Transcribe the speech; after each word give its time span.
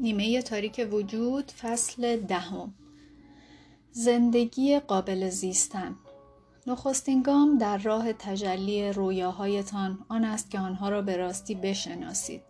نیمه 0.00 0.42
تاریک 0.42 0.88
وجود 0.92 1.50
فصل 1.50 2.16
دهم. 2.16 2.74
زندگی 3.92 4.78
قابل 4.78 5.28
زیستن. 5.28 5.94
نخستین 6.66 7.22
گام 7.22 7.58
در 7.58 7.78
راه 7.78 8.12
تجلی 8.12 8.92
رویاهایتان 8.92 9.98
آن 10.08 10.24
است 10.24 10.50
که 10.50 10.58
آنها 10.58 10.88
را 10.88 11.02
به 11.02 11.16
راستی 11.16 11.54
بشناسید. 11.54 12.42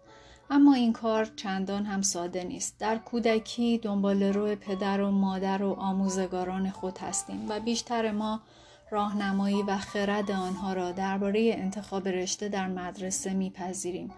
اما 0.51 0.75
این 0.75 0.93
کار 0.93 1.25
چندان 1.37 1.85
هم 1.85 2.03
ساده 2.03 2.45
نیست. 2.45 2.79
در 2.79 2.99
کودکی 2.99 3.79
دنبال 3.79 4.23
روی 4.23 4.57
پدر 4.57 5.01
و 5.01 5.11
مادر 5.11 5.62
و 5.62 5.73
آموزگاران 5.73 6.71
خود 6.71 6.98
هستیم 6.98 7.46
و 7.48 7.61
بیشتر 7.61 8.11
ما 8.11 8.41
راهنمایی 8.91 9.62
و 9.62 9.77
خرد 9.77 10.30
آنها 10.30 10.73
را 10.73 10.93
درباره 10.93 11.55
انتخاب 11.57 12.09
رشته 12.09 12.48
در 12.48 12.69
مدرسه 12.69 13.35
میپذیریم. 13.35 14.11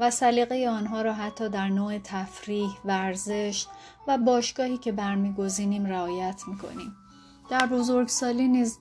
و 0.00 0.10
سلیقه 0.10 0.68
آنها 0.68 1.02
را 1.02 1.12
حتی 1.12 1.48
در 1.48 1.68
نوع 1.68 1.98
تفریح، 1.98 2.70
ورزش 2.84 3.66
و 4.08 4.18
باشگاهی 4.18 4.78
که 4.78 4.92
برمیگزینیم 4.92 5.86
رعایت 5.86 6.42
می‌کنیم. 6.48 6.96
در 7.50 7.66
بزرگسالی 7.66 8.48
نیز 8.48 8.78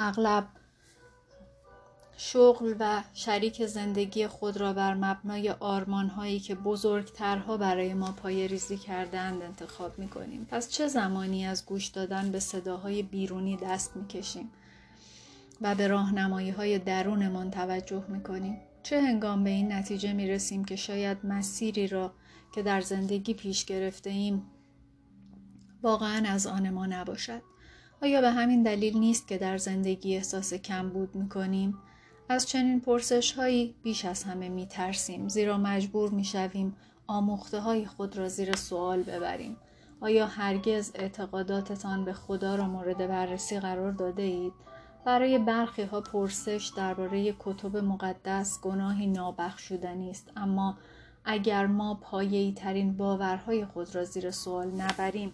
اغلب 0.00 0.48
شغل 2.16 2.74
و 2.80 3.02
شریک 3.14 3.66
زندگی 3.66 4.26
خود 4.26 4.56
را 4.56 4.72
بر 4.72 4.94
مبنای 4.94 5.50
آرمان 5.50 6.08
هایی 6.08 6.40
که 6.40 6.54
بزرگترها 6.54 7.56
برای 7.56 7.94
ما 7.94 8.12
پای 8.12 8.48
ریزی 8.48 8.76
کردند 8.76 9.42
انتخاب 9.42 9.98
می 9.98 10.08
کنیم. 10.08 10.46
پس 10.50 10.70
چه 10.70 10.88
زمانی 10.88 11.46
از 11.46 11.66
گوش 11.66 11.86
دادن 11.86 12.32
به 12.32 12.40
صداهای 12.40 13.02
بیرونی 13.02 13.56
دست 13.56 13.96
می 13.96 14.06
کشیم 14.06 14.50
و 15.60 15.74
به 15.74 15.88
راهنمایی 15.88 16.50
های 16.50 16.78
درونمان 16.78 17.50
توجه 17.50 18.04
می 18.08 18.22
کنیم؟ 18.22 18.60
چه 18.82 19.00
هنگام 19.00 19.44
به 19.44 19.50
این 19.50 19.72
نتیجه 19.72 20.12
می 20.12 20.28
رسیم 20.28 20.64
که 20.64 20.76
شاید 20.76 21.18
مسیری 21.24 21.86
را 21.86 22.12
که 22.54 22.62
در 22.62 22.80
زندگی 22.80 23.34
پیش 23.34 23.64
گرفته 23.64 24.10
ایم 24.10 24.42
واقعا 25.82 26.28
از 26.28 26.46
آن 26.46 26.70
ما 26.70 26.86
نباشد؟ 26.86 27.42
آیا 28.02 28.20
به 28.20 28.30
همین 28.30 28.62
دلیل 28.62 28.98
نیست 28.98 29.28
که 29.28 29.38
در 29.38 29.58
زندگی 29.58 30.16
احساس 30.16 30.54
کمبود 30.54 31.14
می 31.14 31.28
کنیم؟ 31.28 31.78
از 32.28 32.46
چنین 32.46 32.80
پرسش 32.80 33.32
هایی 33.32 33.74
بیش 33.82 34.04
از 34.04 34.24
همه 34.24 34.48
می 34.48 34.66
ترسیم 34.66 35.28
زیرا 35.28 35.58
مجبور 35.58 36.10
می 36.10 36.24
شویم 36.24 36.76
آموخته 37.06 37.60
های 37.60 37.86
خود 37.86 38.16
را 38.16 38.28
زیر 38.28 38.56
سوال 38.56 39.02
ببریم. 39.02 39.56
آیا 40.00 40.26
هرگز 40.26 40.92
اعتقاداتتان 40.94 42.04
به 42.04 42.12
خدا 42.12 42.54
را 42.54 42.68
مورد 42.68 43.08
بررسی 43.08 43.60
قرار 43.60 43.92
داده 43.92 44.22
اید؟ 44.22 44.52
برای 45.08 45.38
برخی 45.38 45.82
ها 45.82 46.00
پرسش 46.00 46.72
درباره 46.76 47.34
کتب 47.38 47.76
مقدس 47.76 48.60
گناهی 48.60 49.06
نابخشودنی 49.06 50.10
است. 50.10 50.32
اما 50.36 50.78
اگر 51.24 51.66
ما 51.66 51.94
پایه‌ای 51.94 52.52
ترین 52.52 52.96
باورهای 52.96 53.64
خود 53.64 53.94
را 53.94 54.04
زیر 54.04 54.30
سوال 54.30 54.70
نبریم 54.70 55.32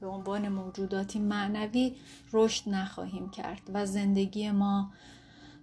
به 0.00 0.06
عنوان 0.06 0.48
موجوداتی 0.48 1.18
معنوی 1.18 1.94
رشد 2.32 2.68
نخواهیم 2.68 3.30
کرد 3.30 3.60
و 3.74 3.86
زندگی 3.86 4.50
ما 4.50 4.90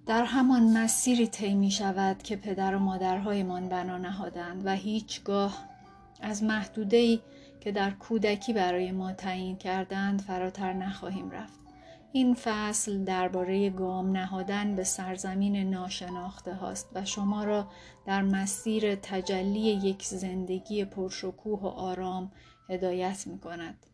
در 0.05 0.23
همان 0.23 0.77
مسیری 0.77 1.27
طی 1.27 1.53
می 1.53 1.71
شود 1.71 2.23
که 2.23 2.35
پدر 2.35 2.75
و 2.75 2.79
مادرهایمان 2.79 3.69
بنا 3.69 3.97
نهادند 3.97 4.65
و 4.65 4.75
هیچگاه 4.75 5.57
از 6.21 6.43
محدوده‌ای 6.43 7.19
که 7.61 7.71
در 7.71 7.91
کودکی 7.91 8.53
برای 8.53 8.91
ما 8.91 9.13
تعیین 9.13 9.57
کردند 9.57 10.21
فراتر 10.21 10.73
نخواهیم 10.73 11.31
رفت. 11.31 11.62
این 12.15 12.33
فصل 12.33 13.03
درباره 13.03 13.69
گام 13.69 14.11
نهادن 14.11 14.75
به 14.75 14.83
سرزمین 14.83 15.69
ناشناخته 15.69 16.53
هاست 16.53 16.89
و 16.95 17.05
شما 17.05 17.43
را 17.43 17.67
در 18.05 18.21
مسیر 18.21 18.95
تجلی 18.95 19.59
یک 19.59 20.03
زندگی 20.03 20.85
پرشکوه 20.85 21.59
و 21.59 21.67
آرام 21.67 22.31
هدایت 22.69 23.27
می 23.27 23.39
کند. 23.39 23.85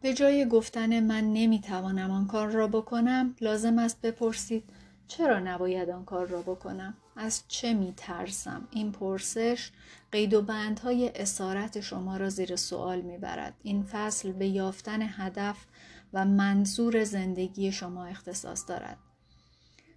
به 0.00 0.14
جای 0.14 0.48
گفتن 0.48 1.00
من 1.00 1.32
نمی‌توانم 1.32 2.10
آن 2.10 2.26
کار 2.26 2.48
را 2.48 2.66
بکنم 2.66 3.36
لازم 3.40 3.78
است 3.78 4.00
بپرسید 4.00 4.64
چرا 5.08 5.38
نباید 5.38 5.90
آن 5.90 6.04
کار 6.04 6.26
را 6.26 6.42
بکنم؟ 6.42 6.94
از 7.16 7.42
چه 7.48 7.74
می 7.74 7.94
ترسم 7.96 8.68
این 8.70 8.92
پرسش 8.92 9.70
قید 10.12 10.34
و 10.34 10.42
بندهای 10.42 11.08
اسارت 11.08 11.80
شما 11.80 12.16
را 12.16 12.28
زیر 12.28 12.56
سوال 12.56 13.00
می 13.00 13.18
برد 13.18 13.54
این 13.62 13.82
فصل 13.82 14.32
به 14.32 14.46
یافتن 14.46 15.02
هدف 15.02 15.56
و 16.12 16.24
منظور 16.24 17.04
زندگی 17.04 17.72
شما 17.72 18.04
اختصاص 18.04 18.68
دارد. 18.68 18.98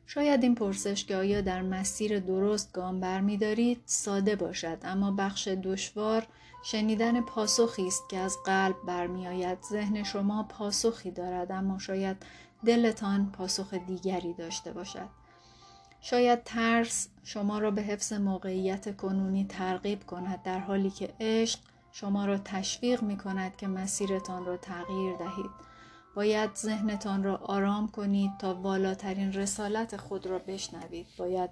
شاید 0.07 0.43
این 0.43 0.55
پرسش 0.55 1.05
که 1.05 1.15
آیا 1.15 1.41
در 1.41 1.61
مسیر 1.61 2.19
درست 2.19 2.73
گام 2.73 2.99
برمیدارید 2.99 3.81
ساده 3.85 4.35
باشد 4.35 4.77
اما 4.83 5.11
بخش 5.11 5.47
دشوار 5.47 6.27
شنیدن 6.63 7.21
پاسخی 7.21 7.87
است 7.87 8.03
که 8.09 8.17
از 8.17 8.37
قلب 8.45 8.75
برمیآید. 8.87 9.57
ذهن 9.69 10.03
شما 10.03 10.43
پاسخی 10.43 11.11
دارد 11.11 11.51
اما 11.51 11.79
شاید 11.79 12.17
دلتان 12.65 13.31
پاسخ 13.31 13.73
دیگری 13.73 14.33
داشته 14.33 14.71
باشد. 14.71 15.09
شاید 16.01 16.43
ترس 16.43 17.07
شما 17.23 17.59
را 17.59 17.71
به 17.71 17.81
حفظ 17.81 18.13
موقعیت 18.13 18.97
کنونی 18.97 19.45
ترغیب 19.45 20.05
کند 20.05 20.43
در 20.43 20.59
حالی 20.59 20.89
که 20.89 21.13
عشق 21.19 21.59
شما 21.91 22.25
را 22.25 22.37
تشویق 22.37 23.03
می 23.03 23.17
کند 23.17 23.55
که 23.55 23.67
مسیرتان 23.67 24.45
را 24.45 24.57
تغییر 24.57 25.15
دهید. 25.17 25.74
باید 26.15 26.55
ذهنتان 26.55 27.23
را 27.23 27.37
آرام 27.37 27.87
کنید 27.87 28.31
تا 28.39 28.53
بالاترین 28.53 29.33
رسالت 29.33 29.97
خود 29.97 30.25
را 30.27 30.39
بشنوید. 30.39 31.07
باید 31.17 31.49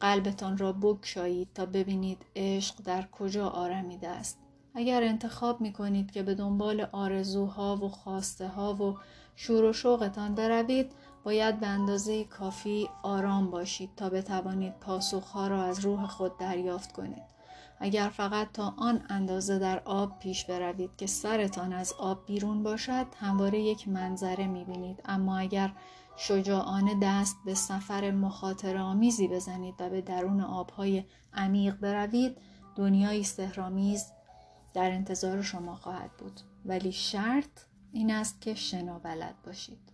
قلبتان 0.00 0.58
را 0.58 0.72
بگشایید 0.72 1.48
تا 1.54 1.66
ببینید 1.66 2.18
عشق 2.36 2.74
در 2.84 3.06
کجا 3.12 3.48
آرمیده 3.48 4.08
است. 4.08 4.38
اگر 4.74 5.02
انتخاب 5.02 5.60
می 5.60 5.72
کنید 5.72 6.10
که 6.10 6.22
به 6.22 6.34
دنبال 6.34 6.88
آرزوها 6.92 7.76
و 7.76 7.88
خواسته 7.88 8.48
ها 8.48 8.74
و 8.74 8.96
شور 9.36 9.64
و 9.64 9.72
شوقتان 9.72 10.34
بروید 10.34 10.92
باید 11.24 11.60
به 11.60 11.66
اندازه 11.66 12.24
کافی 12.24 12.88
آرام 13.02 13.50
باشید 13.50 13.90
تا 13.96 14.08
بتوانید 14.08 14.80
پاسخها 14.80 15.48
را 15.48 15.62
از 15.62 15.80
روح 15.80 16.06
خود 16.06 16.38
دریافت 16.38 16.92
کنید. 16.92 17.37
اگر 17.80 18.08
فقط 18.08 18.52
تا 18.52 18.74
آن 18.76 19.06
اندازه 19.08 19.58
در 19.58 19.82
آب 19.84 20.18
پیش 20.18 20.44
بروید 20.44 20.96
که 20.96 21.06
سرتان 21.06 21.72
از 21.72 21.92
آب 21.92 22.26
بیرون 22.26 22.62
باشد 22.62 23.06
همواره 23.20 23.60
یک 23.60 23.88
منظره 23.88 24.46
می‌بینید. 24.46 25.00
اما 25.04 25.38
اگر 25.38 25.72
شجاعانه 26.16 26.98
دست 27.02 27.36
به 27.44 27.54
سفر 27.54 28.10
مخاطر 28.10 28.76
آمیزی 28.76 29.28
بزنید 29.28 29.74
و 29.78 29.90
به 29.90 30.00
درون 30.00 30.40
آبهای 30.40 31.04
عمیق 31.34 31.76
بروید 31.76 32.36
دنیایی 32.76 33.24
سهرامیز 33.24 34.06
در 34.74 34.90
انتظار 34.90 35.42
شما 35.42 35.76
خواهد 35.76 36.10
بود. 36.18 36.40
ولی 36.64 36.92
شرط 36.92 37.60
این 37.92 38.10
است 38.10 38.40
که 38.40 38.54
شنا 38.54 38.98
بلد 38.98 39.34
باشید. 39.46 39.92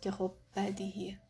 که 0.00 0.10
خب 0.10 0.32
بدیهیه. 0.56 1.23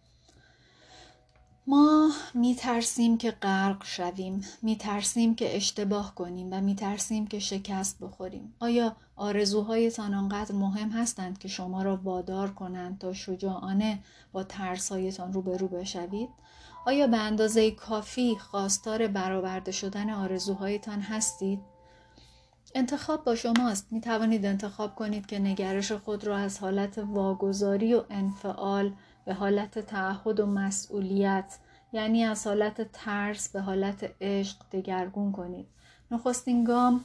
ما 1.66 2.10
می 2.34 2.54
ترسیم 2.54 3.18
که 3.18 3.30
غرق 3.30 3.84
شویم 3.84 4.44
می 4.62 4.76
ترسیم 4.76 5.34
که 5.34 5.56
اشتباه 5.56 6.14
کنیم 6.14 6.48
و 6.52 6.60
می 6.60 6.74
ترسیم 6.74 7.26
که 7.26 7.38
شکست 7.38 7.98
بخوریم. 8.00 8.54
آیا 8.60 8.96
آرزوهایتان 9.16 10.14
آنقدر 10.14 10.54
مهم 10.54 10.88
هستند 10.88 11.38
که 11.38 11.48
شما 11.48 11.82
را 11.82 11.96
وادار 11.96 12.50
کنند 12.50 12.98
تا 12.98 13.12
شجاعانه 13.12 13.98
با 14.32 14.44
ترسهایتان 14.44 15.32
روبرو 15.32 15.68
بشوید؟ 15.68 16.28
آیا 16.86 17.06
به 17.06 17.16
اندازه 17.16 17.70
کافی 17.70 18.36
خواستار 18.38 19.06
برآورده 19.06 19.72
شدن 19.72 20.10
آرزوهایتان 20.10 21.00
هستید؟ 21.00 21.60
انتخاب 22.74 23.24
با 23.24 23.34
شماست. 23.34 23.92
می 23.92 24.00
توانید 24.00 24.46
انتخاب 24.46 24.94
کنید 24.94 25.26
که 25.26 25.38
نگرش 25.38 25.92
خود 25.92 26.24
را 26.24 26.36
از 26.36 26.58
حالت 26.58 26.98
واگذاری 26.98 27.94
و 27.94 28.04
انفعال 28.10 28.92
به 29.24 29.34
حالت 29.34 29.78
تعهد 29.78 30.40
و 30.40 30.46
مسئولیت 30.46 31.58
یعنی 31.92 32.24
از 32.24 32.46
حالت 32.46 32.92
ترس 32.92 33.48
به 33.48 33.60
حالت 33.60 34.14
عشق 34.20 34.56
دگرگون 34.72 35.32
کنید. 35.32 35.66
نخستین 36.10 36.64
گام 36.64 37.04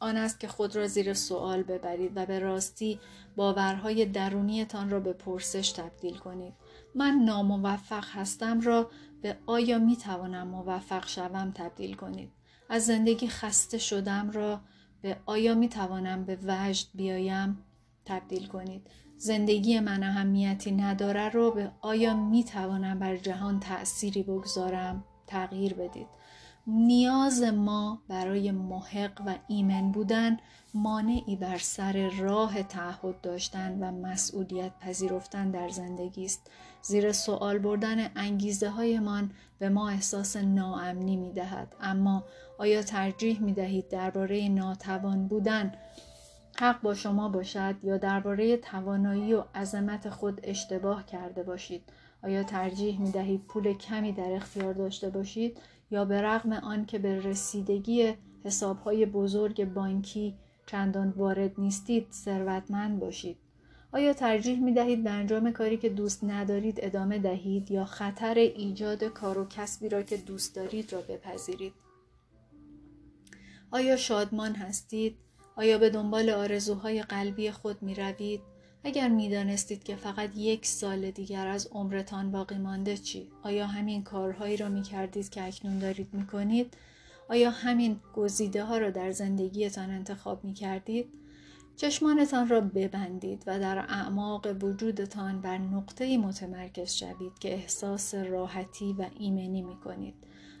آن 0.00 0.16
است 0.16 0.40
که 0.40 0.48
خود 0.48 0.76
را 0.76 0.86
زیر 0.86 1.14
سوال 1.14 1.62
ببرید 1.62 2.12
و 2.14 2.26
به 2.26 2.38
راستی 2.38 3.00
باورهای 3.36 4.06
درونیتان 4.06 4.90
را 4.90 5.00
به 5.00 5.12
پرسش 5.12 5.72
تبدیل 5.72 6.18
کنید. 6.18 6.54
من 6.94 7.10
ناموفق 7.10 8.04
هستم 8.12 8.60
را 8.60 8.90
به 9.22 9.36
آیا 9.46 9.78
می 9.78 9.96
توانم 9.96 10.48
موفق 10.48 11.06
شوم 11.06 11.52
تبدیل 11.54 11.94
کنید؟ 11.94 12.32
از 12.68 12.86
زندگی 12.86 13.28
خسته 13.28 13.78
شدم 13.78 14.30
را 14.30 14.60
به 15.02 15.16
آیا 15.26 15.54
می 15.54 15.68
توانم 15.68 16.24
به 16.24 16.38
وجد 16.46 16.86
بیایم 16.94 17.64
تبدیل 18.04 18.46
کنید؟ 18.46 18.86
زندگی 19.18 19.80
من 19.80 20.02
اهمیتی 20.02 20.72
نداره 20.72 21.28
رو 21.28 21.50
به 21.50 21.70
آیا 21.80 22.14
می 22.14 22.44
توانم 22.44 22.98
بر 22.98 23.16
جهان 23.16 23.60
تأثیری 23.60 24.22
بگذارم؟ 24.22 25.04
تغییر 25.26 25.74
بدید. 25.74 26.06
نیاز 26.66 27.42
ما 27.42 28.02
برای 28.08 28.50
محق 28.50 29.22
و 29.26 29.34
ایمن 29.48 29.92
بودن 29.92 30.36
مانعی 30.74 31.36
بر 31.36 31.58
سر 31.58 32.10
راه 32.18 32.62
تعهد 32.62 33.20
داشتن 33.20 33.78
و 33.80 33.90
مسئولیت 33.90 34.78
پذیرفتن 34.80 35.50
در 35.50 35.68
زندگی 35.68 36.24
است. 36.24 36.50
زیر 36.82 37.12
سوال 37.12 37.58
بردن 37.58 38.10
انگیزه 38.16 38.68
هایمان 38.68 39.30
به 39.58 39.68
ما 39.68 39.88
احساس 39.88 40.36
ناامنی 40.36 41.16
می 41.16 41.32
دهد. 41.32 41.74
اما 41.80 42.24
آیا 42.58 42.82
ترجیح 42.82 43.40
می 43.42 43.52
دهید 43.52 43.88
درباره 43.88 44.48
ناتوان 44.48 45.28
بودن 45.28 45.72
حق 46.60 46.80
با 46.82 46.94
شما 46.94 47.28
باشد 47.28 47.74
یا 47.82 47.98
درباره 47.98 48.56
توانایی 48.56 49.34
و 49.34 49.44
عظمت 49.54 50.10
خود 50.10 50.40
اشتباه 50.42 51.06
کرده 51.06 51.42
باشید. 51.42 51.82
آیا 52.22 52.42
ترجیح 52.42 53.00
می 53.00 53.10
دهید 53.10 53.44
پول 53.44 53.72
کمی 53.72 54.12
در 54.12 54.32
اختیار 54.32 54.72
داشته 54.72 55.10
باشید 55.10 55.58
یا 55.90 56.04
به 56.04 56.22
رغم 56.22 56.52
آن 56.52 56.86
که 56.86 56.98
به 56.98 57.20
رسیدگی 57.20 58.14
حسابهای 58.44 59.06
بزرگ 59.06 59.64
بانکی 59.64 60.34
چندان 60.66 61.10
وارد 61.10 61.52
نیستید 61.58 62.06
ثروتمند 62.12 63.00
باشید؟ 63.00 63.36
آیا 63.92 64.12
ترجیح 64.12 64.60
می 64.60 64.72
دهید 64.72 65.04
به 65.04 65.10
انجام 65.10 65.52
کاری 65.52 65.76
که 65.76 65.88
دوست 65.88 66.24
ندارید 66.24 66.78
ادامه 66.82 67.18
دهید 67.18 67.70
یا 67.70 67.84
خطر 67.84 68.34
ایجاد 68.34 69.04
کار 69.04 69.38
و 69.38 69.44
کسبی 69.44 69.88
را 69.88 70.02
که 70.02 70.16
دوست 70.16 70.56
دارید 70.56 70.92
را 70.92 71.00
بپذیرید؟ 71.00 71.72
آیا 73.70 73.96
شادمان 73.96 74.54
هستید؟ 74.54 75.27
آیا 75.58 75.78
به 75.78 75.90
دنبال 75.90 76.30
آرزوهای 76.30 77.02
قلبی 77.02 77.50
خود 77.50 77.82
می 77.82 77.94
روید؟ 77.94 78.40
اگر 78.84 79.08
می 79.08 79.30
دانستید 79.30 79.84
که 79.84 79.96
فقط 79.96 80.36
یک 80.36 80.66
سال 80.66 81.10
دیگر 81.10 81.46
از 81.46 81.66
عمرتان 81.66 82.32
باقی 82.32 82.58
مانده 82.58 82.96
چی؟ 82.96 83.28
آیا 83.42 83.66
همین 83.66 84.02
کارهایی 84.02 84.56
را 84.56 84.68
می 84.68 84.82
کردید 84.82 85.28
که 85.28 85.46
اکنون 85.46 85.78
دارید 85.78 86.14
می 86.14 86.26
کنید؟ 86.26 86.74
آیا 87.28 87.50
همین 87.50 88.00
گزیده 88.14 88.64
ها 88.64 88.78
را 88.78 88.90
در 88.90 89.10
زندگیتان 89.10 89.90
انتخاب 89.90 90.44
می 90.44 90.54
کردید؟ 90.54 91.08
چشمانتان 91.76 92.48
را 92.48 92.60
ببندید 92.60 93.42
و 93.46 93.58
در 93.58 93.78
اعماق 93.78 94.46
وجودتان 94.62 95.40
بر 95.40 95.58
نقطه 95.58 96.18
متمرکز 96.18 96.92
شوید 96.92 97.38
که 97.40 97.54
احساس 97.54 98.14
راحتی 98.14 98.92
و 98.92 99.06
ایمنی 99.18 99.62
می 99.62 99.76
کنید. 99.76 100.14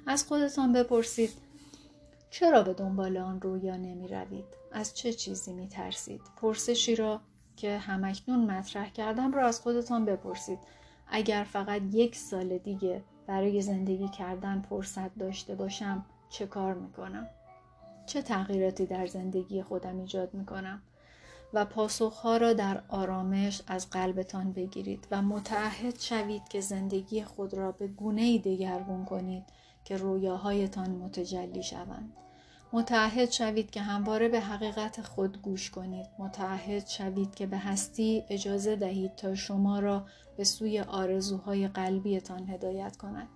از 0.06 0.24
خودتان 0.24 0.72
بپرسید 0.72 1.30
چرا 2.30 2.62
به 2.62 2.74
دنبال 2.74 3.16
آن 3.16 3.40
رویا 3.40 3.76
نمی 3.76 4.08
روید؟ 4.08 4.44
از 4.72 4.94
چه 4.94 5.12
چیزی 5.12 5.52
می 5.52 5.68
ترسید؟ 5.68 6.20
پرسشی 6.36 6.96
را 6.96 7.20
که 7.56 7.78
همکنون 7.78 8.50
مطرح 8.50 8.90
کردم 8.90 9.32
را 9.32 9.46
از 9.46 9.60
خودتان 9.60 10.04
بپرسید. 10.04 10.58
اگر 11.08 11.44
فقط 11.44 11.82
یک 11.92 12.16
سال 12.16 12.58
دیگه 12.58 13.02
برای 13.26 13.62
زندگی 13.62 14.08
کردن 14.08 14.62
فرصت 14.70 15.18
داشته 15.18 15.54
باشم 15.54 16.04
چه 16.28 16.46
کار 16.46 16.74
می‌کنم؟ 16.74 17.26
چه 18.06 18.22
تغییراتی 18.22 18.86
در 18.86 19.06
زندگی 19.06 19.62
خودم 19.62 20.00
ایجاد 20.00 20.34
می‌کنم؟ 20.34 20.82
و 21.52 21.64
پاسخها 21.64 22.36
را 22.36 22.52
در 22.52 22.82
آرامش 22.88 23.62
از 23.66 23.90
قلبتان 23.90 24.52
بگیرید 24.52 25.06
و 25.10 25.22
متعهد 25.22 26.00
شوید 26.00 26.48
که 26.48 26.60
زندگی 26.60 27.24
خود 27.24 27.54
را 27.54 27.72
به 27.72 27.86
گونه 27.86 28.22
ای 28.22 28.38
دگرگون 28.38 29.04
کنید 29.04 29.44
که 29.88 29.96
رویاهایتان 29.96 30.90
متجلی 30.90 31.62
شوند. 31.62 32.12
متعهد 32.72 33.30
شوید 33.30 33.70
که 33.70 33.82
همواره 33.82 34.28
به 34.28 34.40
حقیقت 34.40 35.02
خود 35.02 35.42
گوش 35.42 35.70
کنید. 35.70 36.06
متعهد 36.18 36.86
شوید 36.88 37.34
که 37.34 37.46
به 37.46 37.58
هستی 37.58 38.24
اجازه 38.28 38.76
دهید 38.76 39.14
تا 39.14 39.34
شما 39.34 39.78
را 39.78 40.06
به 40.36 40.44
سوی 40.44 40.80
آرزوهای 40.80 41.68
قلبیتان 41.68 42.48
هدایت 42.48 42.96
کند. 42.96 43.28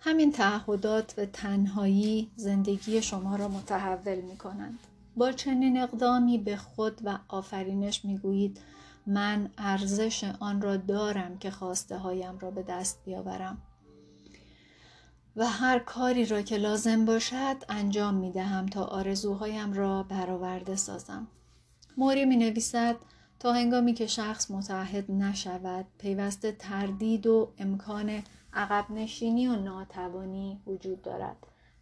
همین 0.00 0.32
تعهدات 0.32 1.14
و 1.18 1.26
تنهایی 1.26 2.30
زندگی 2.36 3.02
شما 3.02 3.36
را 3.36 3.48
متحول 3.48 4.20
می 4.20 4.36
کنند. 4.36 4.78
با 5.16 5.32
چنین 5.32 5.80
اقدامی 5.80 6.38
به 6.38 6.56
خود 6.56 7.00
و 7.04 7.18
آفرینش 7.28 8.04
می 8.04 8.18
گویید 8.18 8.60
من 9.06 9.50
ارزش 9.58 10.24
آن 10.40 10.62
را 10.62 10.76
دارم 10.76 11.38
که 11.38 11.50
خواسته 11.50 11.96
هایم 11.96 12.38
را 12.38 12.50
به 12.50 12.62
دست 12.62 13.04
بیاورم. 13.04 13.58
و 15.36 15.46
هر 15.46 15.78
کاری 15.78 16.26
را 16.26 16.42
که 16.42 16.56
لازم 16.56 17.04
باشد 17.04 17.56
انجام 17.68 18.14
می 18.14 18.32
دهم 18.32 18.66
تا 18.66 18.84
آرزوهایم 18.84 19.72
را 19.72 20.02
برآورده 20.02 20.76
سازم. 20.76 21.26
موری 21.96 22.24
می 22.24 22.36
نویسد 22.36 22.96
تا 23.40 23.52
هنگامی 23.52 23.94
که 23.94 24.06
شخص 24.06 24.50
متحد 24.50 25.10
نشود 25.10 25.86
پیوسته 25.98 26.52
تردید 26.52 27.26
و 27.26 27.52
امکان 27.58 28.22
عقب 28.52 28.90
نشینی 28.90 29.48
و 29.48 29.56
ناتوانی 29.56 30.60
وجود 30.66 31.02
دارد. 31.02 31.36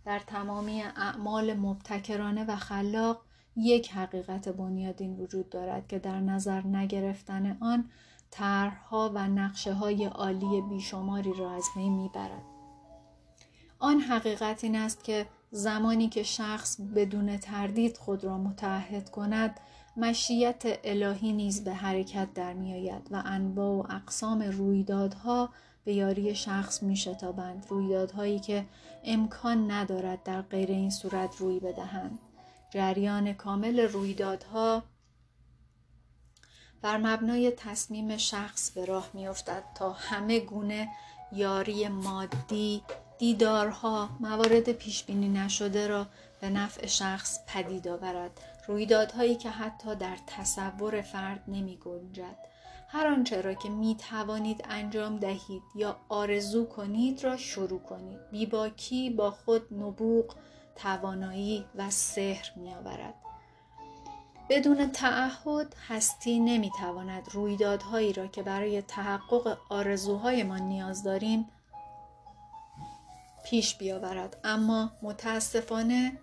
در 0.04 0.18
تمامی 0.18 0.82
اعمال 0.82 1.54
مبتکرانه 1.54 2.44
و 2.44 2.56
خلاق 2.56 3.22
یک 3.56 3.92
حقیقت 3.92 4.48
بنیادین 4.48 5.16
وجود 5.16 5.48
دارد 5.50 5.88
که 5.88 5.98
در 5.98 6.20
نظر 6.20 6.66
نگرفتن 6.66 7.56
آن 7.60 7.90
طرحها 8.30 9.12
و 9.14 9.28
نقشه 9.28 9.72
های 9.72 10.04
عالی 10.04 10.60
بیشماری 10.70 11.32
را 11.32 11.50
از 11.50 11.64
می 11.76 11.90
می‌برد. 11.90 12.49
آن 13.80 14.00
حقیقت 14.00 14.64
این 14.64 14.76
است 14.76 15.04
که 15.04 15.26
زمانی 15.50 16.08
که 16.08 16.22
شخص 16.22 16.80
بدون 16.80 17.36
تردید 17.36 17.96
خود 17.96 18.24
را 18.24 18.38
متحد 18.38 19.10
کند 19.10 19.60
مشیت 19.96 20.62
الهی 20.84 21.32
نیز 21.32 21.64
به 21.64 21.74
حرکت 21.74 22.34
در 22.34 22.52
می 22.52 22.74
آید 22.74 23.08
و 23.10 23.22
انواع 23.24 23.76
و 23.76 23.92
اقسام 23.92 24.42
رویدادها 24.42 25.50
به 25.84 25.94
یاری 25.94 26.34
شخص 26.34 26.82
می 26.82 26.96
شتابند. 26.96 27.66
رویدادهایی 27.68 28.40
که 28.40 28.66
امکان 29.04 29.70
ندارد 29.70 30.22
در 30.22 30.42
غیر 30.42 30.68
این 30.68 30.90
صورت 30.90 31.36
روی 31.36 31.60
بدهند. 31.60 32.18
جریان 32.70 33.32
کامل 33.32 33.80
رویدادها 33.80 34.82
بر 36.82 36.96
مبنای 36.96 37.50
تصمیم 37.50 38.16
شخص 38.16 38.70
به 38.70 38.84
راه 38.84 39.10
می 39.14 39.28
افتد 39.28 39.62
تا 39.74 39.92
همه 39.92 40.40
گونه 40.40 40.88
یاری 41.32 41.88
مادی 41.88 42.82
دیدارها 43.20 44.08
موارد 44.20 44.72
پیش 44.72 45.04
بینی 45.04 45.28
نشده 45.28 45.86
را 45.86 46.06
به 46.40 46.50
نفع 46.50 46.86
شخص 46.86 47.38
پدید 47.46 47.88
آورد. 47.88 48.40
رویدادهایی 48.66 49.36
که 49.36 49.50
حتی 49.50 49.94
در 49.94 50.16
تصور 50.26 51.00
فرد 51.00 51.44
نمی 51.48 51.76
گنجد. 51.76 52.36
هر 52.88 53.06
آنچه 53.06 53.40
را 53.40 53.54
که 53.54 53.68
می 53.68 53.96
توانید 54.10 54.64
انجام 54.70 55.16
دهید 55.16 55.62
یا 55.74 55.96
آرزو 56.08 56.66
کنید 56.66 57.24
را 57.24 57.36
شروع 57.36 57.80
کنید. 57.80 58.30
بیباکی 58.30 59.10
با 59.10 59.30
خود 59.30 59.74
نبوغ 59.74 60.34
توانایی 60.76 61.64
و 61.74 61.90
سحر 61.90 62.50
می 62.56 62.74
آورد. 62.74 63.14
بدون 64.50 64.92
تعهد 64.92 65.76
هستی 65.88 66.40
نمی 66.40 66.70
تواند 66.78 67.28
رویدادهایی 67.32 68.12
را 68.12 68.26
که 68.26 68.42
برای 68.42 68.82
تحقق 68.82 69.58
آرزوهایمان 69.68 70.62
نیاز 70.62 71.02
داریم 71.02 71.46
پیش 73.44 73.76
بیاورد 73.76 74.36
اما 74.44 74.92
متاسفانه 75.02 76.18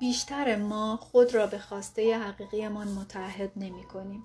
بیشتر 0.00 0.56
ما 0.56 0.96
خود 0.96 1.34
را 1.34 1.46
به 1.46 1.58
خواسته 1.58 2.18
حقیقیمان 2.18 2.88
متحد 2.88 3.52
نمی 3.56 3.84
کنیم. 3.84 4.24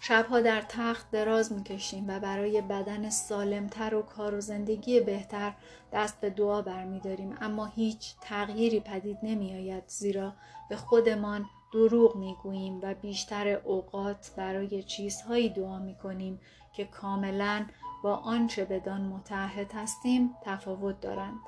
شبها 0.00 0.40
در 0.40 0.62
تخت 0.68 1.10
دراز 1.10 1.52
می 1.52 1.64
کشیم 1.64 2.04
و 2.08 2.20
برای 2.20 2.60
بدن 2.60 3.10
سالمتر 3.10 3.94
و 3.94 4.02
کار 4.02 4.34
و 4.34 4.40
زندگی 4.40 5.00
بهتر 5.00 5.52
دست 5.92 6.20
به 6.20 6.30
دعا 6.30 6.62
برمیداریم 6.62 7.36
اما 7.40 7.66
هیچ 7.66 8.14
تغییری 8.20 8.80
پدید 8.80 9.18
نمی 9.22 9.54
آید 9.54 9.82
زیرا 9.86 10.32
به 10.68 10.76
خودمان 10.76 11.46
دروغ 11.72 12.16
می 12.16 12.36
گوییم 12.42 12.80
و 12.82 12.94
بیشتر 12.94 13.48
اوقات 13.48 14.30
برای 14.36 14.82
چیزهایی 14.82 15.48
دعا 15.48 15.78
می 15.78 15.94
کنیم 15.94 16.40
که 16.72 16.84
کاملا 16.84 17.66
با 18.02 18.16
آنچه 18.16 18.64
بدان 18.64 19.00
متحد 19.00 19.72
هستیم 19.72 20.30
تفاوت 20.44 21.00
دارند. 21.00 21.38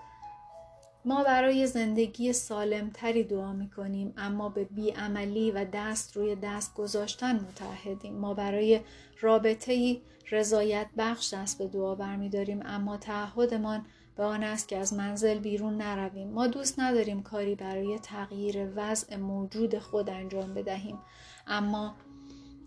ما 1.04 1.24
برای 1.24 1.66
زندگی 1.66 2.32
سالمتری 2.32 3.24
دعا 3.24 3.52
می 3.52 3.70
کنیم 3.70 4.14
اما 4.16 4.48
به 4.48 4.64
بیعملی 4.64 5.50
و 5.50 5.64
دست 5.72 6.16
روی 6.16 6.36
دست 6.36 6.74
گذاشتن 6.74 7.34
متحدیم 7.36 8.14
ما 8.14 8.34
برای 8.34 8.80
رابطه 9.20 10.00
رضایت 10.30 10.86
بخش 10.98 11.34
دست 11.34 11.58
به 11.58 11.68
دعا 11.68 11.94
برمیداریم 11.94 12.60
اما 12.64 12.96
تعهدمان 12.96 13.86
به 14.16 14.24
آن 14.24 14.42
است 14.42 14.68
که 14.68 14.78
از 14.78 14.94
منزل 14.94 15.38
بیرون 15.38 15.76
نرویم. 15.76 16.30
ما 16.30 16.46
دوست 16.46 16.80
نداریم 16.80 17.22
کاری 17.22 17.54
برای 17.54 17.98
تغییر 17.98 18.68
وضع 18.76 19.16
موجود 19.16 19.78
خود 19.78 20.10
انجام 20.10 20.54
بدهیم 20.54 20.98
اما 21.46 21.94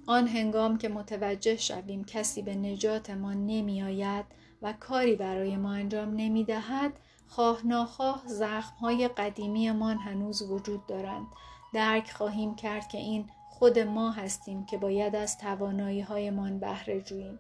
آن 0.08 0.28
هنگام 0.28 0.78
که 0.78 0.90
متوجه 0.90 1.56
شویم 1.58 2.06
کسی 2.06 2.42
به 2.42 2.56
نجات 2.56 3.10
ما 3.10 3.34
نمی 3.34 3.84
آید 3.84 4.26
و 4.62 4.74
کاری 4.80 5.16
برای 5.16 5.58
ما 5.58 5.74
انجام 5.74 6.14
نمی 6.16 6.44
دهد 6.44 6.94
خواه 7.28 7.68
ناخواه 7.68 8.24
زخمهای 8.26 9.08
قدیمیمان 9.08 9.98
هنوز 9.98 10.42
وجود 10.42 10.86
دارند. 10.86 11.28
درک 11.74 12.12
خواهیم 12.12 12.56
کرد 12.56 12.88
که 12.88 12.98
این 12.98 13.30
خود 13.50 13.80
ما 13.80 14.12
هستیم 14.12 14.66
که 14.66 14.78
باید 14.78 15.16
از 15.16 15.38
توانایی 15.38 16.02
هایمان 16.02 16.60
بهره 16.60 17.02
جوییم. 17.02 17.40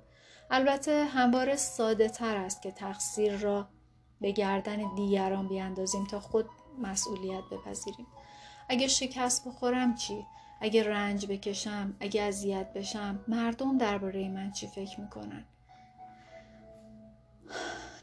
البته 0.51 1.05
همواره 1.05 1.55
ساده 1.55 2.09
تر 2.09 2.37
است 2.37 2.61
که 2.61 2.71
تقصیر 2.71 3.37
را 3.37 3.67
به 4.21 4.31
گردن 4.31 4.95
دیگران 4.95 5.47
بیاندازیم 5.47 6.03
تا 6.03 6.19
خود 6.19 6.45
مسئولیت 6.81 7.43
بپذیریم. 7.51 8.07
اگه 8.69 8.87
شکست 8.87 9.47
بخورم 9.47 9.95
چی؟ 9.95 10.25
اگه 10.61 10.83
رنج 10.83 11.25
بکشم 11.25 11.95
اگه 11.99 12.21
اذیت 12.21 12.73
بشم 12.73 13.19
مردم 13.27 13.77
درباره 13.77 14.29
من 14.29 14.51
چی 14.51 14.67
فکر 14.67 15.01
می‌کنن؟ 15.01 15.45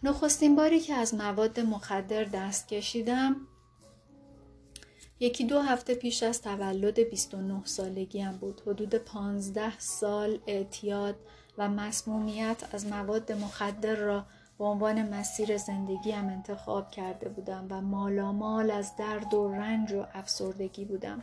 نخستین 0.03 0.57
باری 0.57 0.81
که 0.81 0.95
از 0.95 1.15
مواد 1.15 1.61
مخدر 1.61 2.25
دست 2.25 2.69
کشیدم 2.69 3.37
یکی 5.21 5.45
دو 5.45 5.61
هفته 5.61 5.95
پیش 5.95 6.23
از 6.23 6.43
تولد 6.43 7.11
29 7.11 7.65
سالگیم 7.65 8.33
بود. 8.33 8.63
حدود 8.67 8.95
15 8.95 9.79
سال 9.79 10.39
اعتیاد 10.47 11.17
و 11.59 11.69
مسمومیت 11.69 12.57
از 12.73 12.87
مواد 12.87 13.33
مخدر 13.33 13.95
را 13.95 14.27
به 14.59 14.65
عنوان 14.65 15.15
مسیر 15.15 15.57
زندگیم 15.57 16.29
انتخاب 16.29 16.91
کرده 16.91 17.29
بودم 17.29 17.67
و 17.71 17.81
مالامال 17.81 18.71
از 18.71 18.97
درد 18.97 19.35
و 19.35 19.49
رنج 19.49 19.93
و 19.93 20.07
افسردگی 20.15 20.85
بودم. 20.85 21.23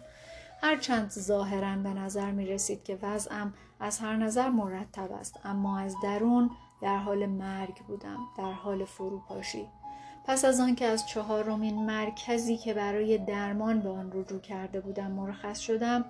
هرچند 0.63 1.09
ظاهرا 1.09 1.75
به 1.75 1.89
نظر 1.89 2.31
می 2.31 2.45
رسید 2.45 2.83
که 2.83 2.99
وضعم 3.01 3.53
از 3.79 3.99
هر 3.99 4.15
نظر 4.15 4.49
مرتب 4.49 5.11
است 5.11 5.39
اما 5.43 5.79
از 5.79 5.95
درون 6.03 6.51
در 6.81 6.97
حال 6.97 7.25
مرگ 7.25 7.75
بودم 7.87 8.17
در 8.37 8.51
حال 8.51 8.85
فروپاشی. 8.85 9.67
پس 10.25 10.45
از 10.45 10.59
آنکه 10.59 10.85
از 10.85 11.07
چهارمین 11.07 11.85
مرکزی 11.85 12.57
که 12.57 12.73
برای 12.73 13.17
درمان 13.17 13.79
به 13.79 13.89
آن 13.89 14.11
رجوع 14.13 14.39
کرده 14.39 14.81
بودم 14.81 15.11
مرخص 15.11 15.59
شدم 15.59 16.05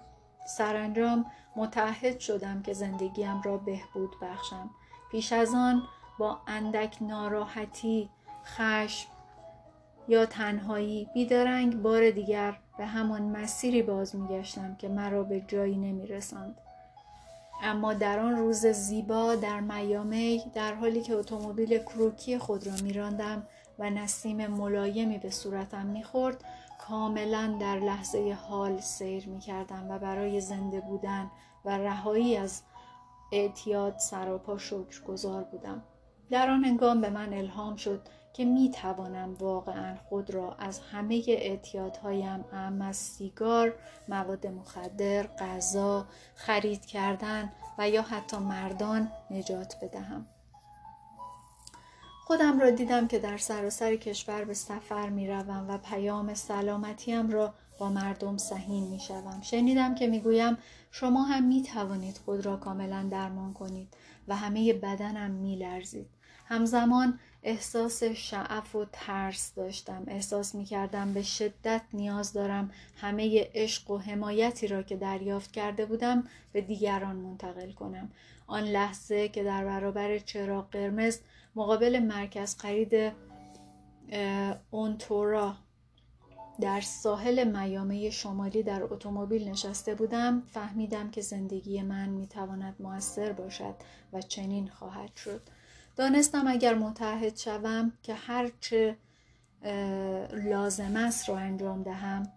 سرانجام 0.48 1.26
متعهد 1.56 2.20
شدم 2.20 2.62
که 2.62 2.74
زندگیم 2.74 3.42
را 3.42 3.58
بهبود 3.58 4.16
بخشم. 4.22 4.70
پیش 5.12 5.34
از 5.34 5.54
آن 5.54 5.84
با 6.20 6.42
اندک 6.48 6.98
ناراحتی 7.02 8.10
خشم 8.46 9.08
یا 10.12 10.26
تنهایی 10.26 11.08
بیدرنگ 11.14 11.82
بار 11.82 12.10
دیگر 12.10 12.58
به 12.78 12.86
همان 12.86 13.22
مسیری 13.22 13.82
باز 13.82 14.16
میگشتم 14.16 14.76
که 14.76 14.88
مرا 14.88 15.24
به 15.24 15.42
جایی 15.48 15.78
نمیرساند. 15.78 16.58
اما 17.64 17.94
در 17.94 18.20
آن 18.20 18.36
روز 18.36 18.66
زیبا 18.66 19.36
در 19.36 19.60
میامی 19.60 20.42
در 20.54 20.74
حالی 20.74 21.02
که 21.02 21.16
اتومبیل 21.16 21.78
کروکی 21.78 22.38
خود 22.38 22.68
را 22.68 22.74
میراندم 22.84 23.48
و 23.80 23.90
نسیم 23.90 24.48
ملایمی 24.48 25.18
به 25.18 25.30
صورتم 25.30 25.86
می‌خورد 25.86 26.44
کاملا 26.88 27.58
در 27.62 27.80
لحظه 27.80 28.38
حال 28.48 28.80
سیر 28.80 29.30
می‌کردم 29.30 29.88
و 29.90 30.00
برای 30.00 30.42
زنده 30.42 30.82
بودن 30.82 31.32
و 31.66 31.78
رهایی 31.78 32.38
از 32.38 32.62
اعتیاد 33.32 33.98
سراپا 33.98 34.58
شکر 34.58 35.04
گذار 35.08 35.44
بودم. 35.44 35.84
در 36.32 36.50
آن 36.50 36.64
هنگام 36.64 37.02
به 37.02 37.10
من 37.10 37.34
الهام 37.34 37.76
شد 37.76 38.02
که 38.34 38.46
می 38.46 38.72
توانم 38.72 39.34
واقعا 39.34 39.96
خود 39.96 40.30
را 40.30 40.54
از 40.54 40.80
همه 40.80 41.24
اعتیادهایم 41.28 42.46
ام 42.54 42.82
از 42.82 42.98
سیگار، 42.98 43.74
مواد 44.08 44.48
مخدر، 44.48 45.24
غذا، 45.24 46.06
خرید 46.36 46.86
کردن 46.86 47.52
و 47.78 47.90
یا 47.90 48.02
حتی 48.02 48.38
مردان 48.38 49.12
نجات 49.32 49.76
بدهم. 49.82 50.26
خودم 52.26 52.60
را 52.60 52.70
دیدم 52.70 53.08
که 53.08 53.20
در 53.20 53.38
سراسر 53.38 53.96
کشور 53.96 54.44
به 54.44 54.54
سفر 54.54 55.10
می 55.10 55.28
روم 55.28 55.66
و 55.70 55.78
پیام 55.78 56.34
سلامتیم 56.34 57.30
را 57.30 57.54
با 57.80 57.90
مردم 57.90 58.38
سهیم 58.38 58.84
می 58.84 59.00
شوم. 59.00 59.42
شنیدم 59.42 59.96
که 59.96 60.08
می 60.08 60.20
گویم 60.20 60.58
شما 60.92 61.24
هم 61.24 61.44
می 61.44 61.64
توانید 61.64 62.18
خود 62.26 62.46
را 62.46 62.58
کاملا 62.58 63.08
درمان 63.12 63.54
کنید 63.54 63.94
و 64.28 64.36
همه 64.36 64.74
بدنم 64.74 65.32
می 65.32 65.56
لرزید. 65.56 66.08
همزمان 66.46 67.20
احساس 67.44 68.04
شعف 68.04 68.76
و 68.76 68.86
ترس 68.92 69.54
داشتم. 69.56 70.04
احساس 70.08 70.56
می 70.56 70.66
کردم 70.66 71.14
به 71.14 71.24
شدت 71.24 71.82
نیاز 71.94 72.34
دارم 72.34 72.72
همه 72.98 73.50
عشق 73.54 73.92
و 73.92 73.98
حمایتی 73.98 74.68
را 74.68 74.84
که 74.84 74.96
دریافت 74.96 75.52
کرده 75.52 75.86
بودم 75.86 76.24
به 76.54 76.62
دیگران 76.62 77.16
منتقل 77.16 77.72
کنم. 77.72 78.12
آن 78.48 78.64
لحظه 78.64 79.30
که 79.30 79.44
در 79.44 79.66
برابر 79.66 80.20
چراغ 80.20 80.70
قرمز 80.70 81.20
مقابل 81.56 82.00
مرکز 82.00 82.56
خرید 82.56 83.14
اونتورا 84.72 85.56
در 86.62 86.82
ساحل 86.82 87.58
میامه 87.58 88.10
شمالی 88.10 88.64
در 88.64 88.84
اتومبیل 88.84 89.50
نشسته 89.50 89.96
بودم 89.96 90.44
فهمیدم 90.48 91.12
که 91.12 91.22
زندگی 91.22 91.82
من 91.82 92.10
می‌تواند 92.10 92.76
موثر 92.80 93.32
باشد 93.32 93.76
و 94.14 94.22
چنین 94.22 94.68
خواهد 94.68 95.16
شد. 95.16 95.42
دانستم 95.96 96.48
اگر 96.48 96.76
متحد 96.76 97.38
شوم 97.38 97.94
که 98.04 98.14
هرچه 98.14 98.98
لازم 100.34 100.96
است 100.96 101.30
را 101.30 101.38
انجام 101.38 101.84
دهم 101.84 102.28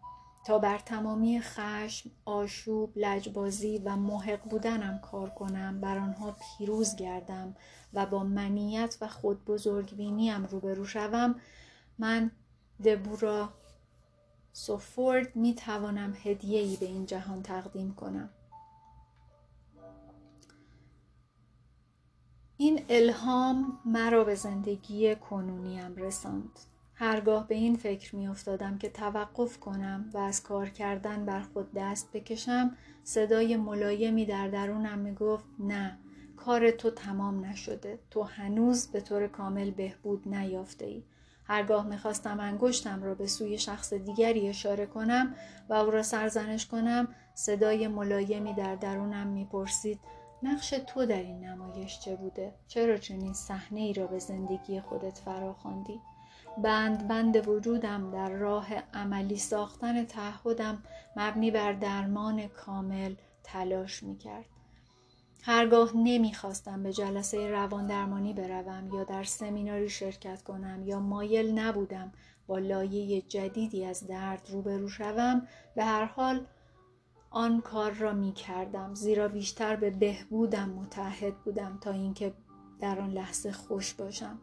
تا 0.44 0.58
بر 0.58 0.78
تمامی 0.78 1.40
خشم، 1.40 2.10
آشوب، 2.24 2.92
لجبازی 2.96 3.78
و 3.84 3.96
محق 3.96 4.42
بودنم 4.48 4.98
کار 4.98 5.30
کنم 5.30 5.80
بر 5.80 5.98
آنها 5.98 6.36
پیروز 6.58 6.96
گردم 6.96 7.56
و 7.94 8.06
با 8.06 8.24
منیت 8.24 8.96
و 9.00 9.08
خود 9.08 9.44
بزرگبینیم 9.44 10.44
روبرو 10.44 10.84
شوم 10.84 11.34
من 11.98 12.30
دبورا 12.84 13.48
سوفورد 14.52 15.36
می 15.36 15.54
توانم 15.54 16.16
هدیه 16.24 16.60
ای 16.60 16.76
به 16.76 16.86
این 16.86 17.06
جهان 17.06 17.42
تقدیم 17.42 17.94
کنم. 17.94 18.30
این 22.56 22.84
الهام 22.88 23.78
مرا 23.84 24.24
به 24.24 24.34
زندگی 24.34 25.16
کنونیم 25.16 25.96
رساند. 25.96 26.58
هرگاه 26.94 27.48
به 27.48 27.54
این 27.54 27.76
فکر 27.76 28.16
می 28.16 28.28
افتادم 28.28 28.78
که 28.78 28.88
توقف 28.88 29.58
کنم 29.58 30.10
و 30.14 30.18
از 30.18 30.42
کار 30.42 30.68
کردن 30.68 31.24
بر 31.24 31.40
خود 31.40 31.72
دست 31.72 32.12
بکشم 32.12 32.76
صدای 33.04 33.56
ملایمی 33.56 34.26
در 34.26 34.48
درونم 34.48 34.98
می 34.98 35.14
گفت 35.14 35.44
نه 35.58 35.98
کار 36.36 36.70
تو 36.70 36.90
تمام 36.90 37.44
نشده. 37.44 37.98
تو 38.10 38.22
هنوز 38.22 38.86
به 38.86 39.00
طور 39.00 39.26
کامل 39.26 39.70
بهبود 39.70 40.28
نیافته 40.28 40.86
ای 40.86 41.02
هرگاه 41.44 41.86
می‌خواستم 41.86 42.40
انگشتم 42.40 43.02
را 43.02 43.14
به 43.14 43.26
سوی 43.26 43.58
شخص 43.58 43.92
دیگری 43.92 44.48
اشاره 44.48 44.86
کنم 44.86 45.34
و 45.68 45.74
او 45.74 45.90
را 45.90 46.02
سرزنش 46.02 46.66
کنم 46.66 47.08
صدای 47.34 47.88
ملایمی 47.88 48.54
در 48.54 48.76
درونم 48.76 49.26
می‌پرسید 49.26 50.00
نقش 50.44 50.70
تو 50.70 51.06
در 51.06 51.22
این 51.22 51.44
نمایش 51.44 52.00
چه 52.00 52.16
بوده 52.16 52.54
چرا 52.68 52.96
چنین 52.96 53.32
صحنه 53.32 53.80
ای 53.80 53.92
را 53.92 54.06
به 54.06 54.18
زندگی 54.18 54.80
خودت 54.80 55.18
فرا 55.18 55.52
خواندی 55.52 56.00
بند 56.62 57.08
بند 57.08 57.48
وجودم 57.48 58.10
در 58.10 58.30
راه 58.30 58.74
عملی 58.74 59.38
ساختن 59.38 60.04
تعهدم 60.04 60.82
مبنی 61.16 61.50
بر 61.50 61.72
درمان 61.72 62.48
کامل 62.48 63.14
تلاش 63.44 64.02
می 64.02 64.18
کرد. 64.18 64.44
هرگاه 65.42 65.96
نمی‌خواستم 65.96 66.82
به 66.82 66.92
جلسه 66.92 67.48
روان 67.48 67.86
درمانی 67.86 68.32
بروم 68.32 68.90
یا 68.94 69.04
در 69.04 69.24
سمیناری 69.24 69.88
شرکت 69.88 70.42
کنم 70.42 70.82
یا 70.86 71.00
مایل 71.00 71.58
نبودم 71.58 72.12
با 72.46 72.58
لایه 72.58 73.22
جدیدی 73.22 73.84
از 73.84 74.06
درد 74.06 74.50
روبرو 74.50 74.88
شوم 74.88 75.48
به 75.74 75.84
هر 75.84 76.04
حال 76.04 76.46
آن 77.34 77.60
کار 77.60 77.92
را 77.92 78.12
می 78.12 78.32
کردم. 78.32 78.94
زیرا 78.94 79.28
بیشتر 79.28 79.76
به 79.76 79.90
بهبودم 79.90 80.68
متحد 80.68 81.36
بودم 81.44 81.78
تا 81.80 81.90
اینکه 81.90 82.32
در 82.80 83.00
آن 83.00 83.10
لحظه 83.10 83.52
خوش 83.52 83.94
باشم. 83.94 84.38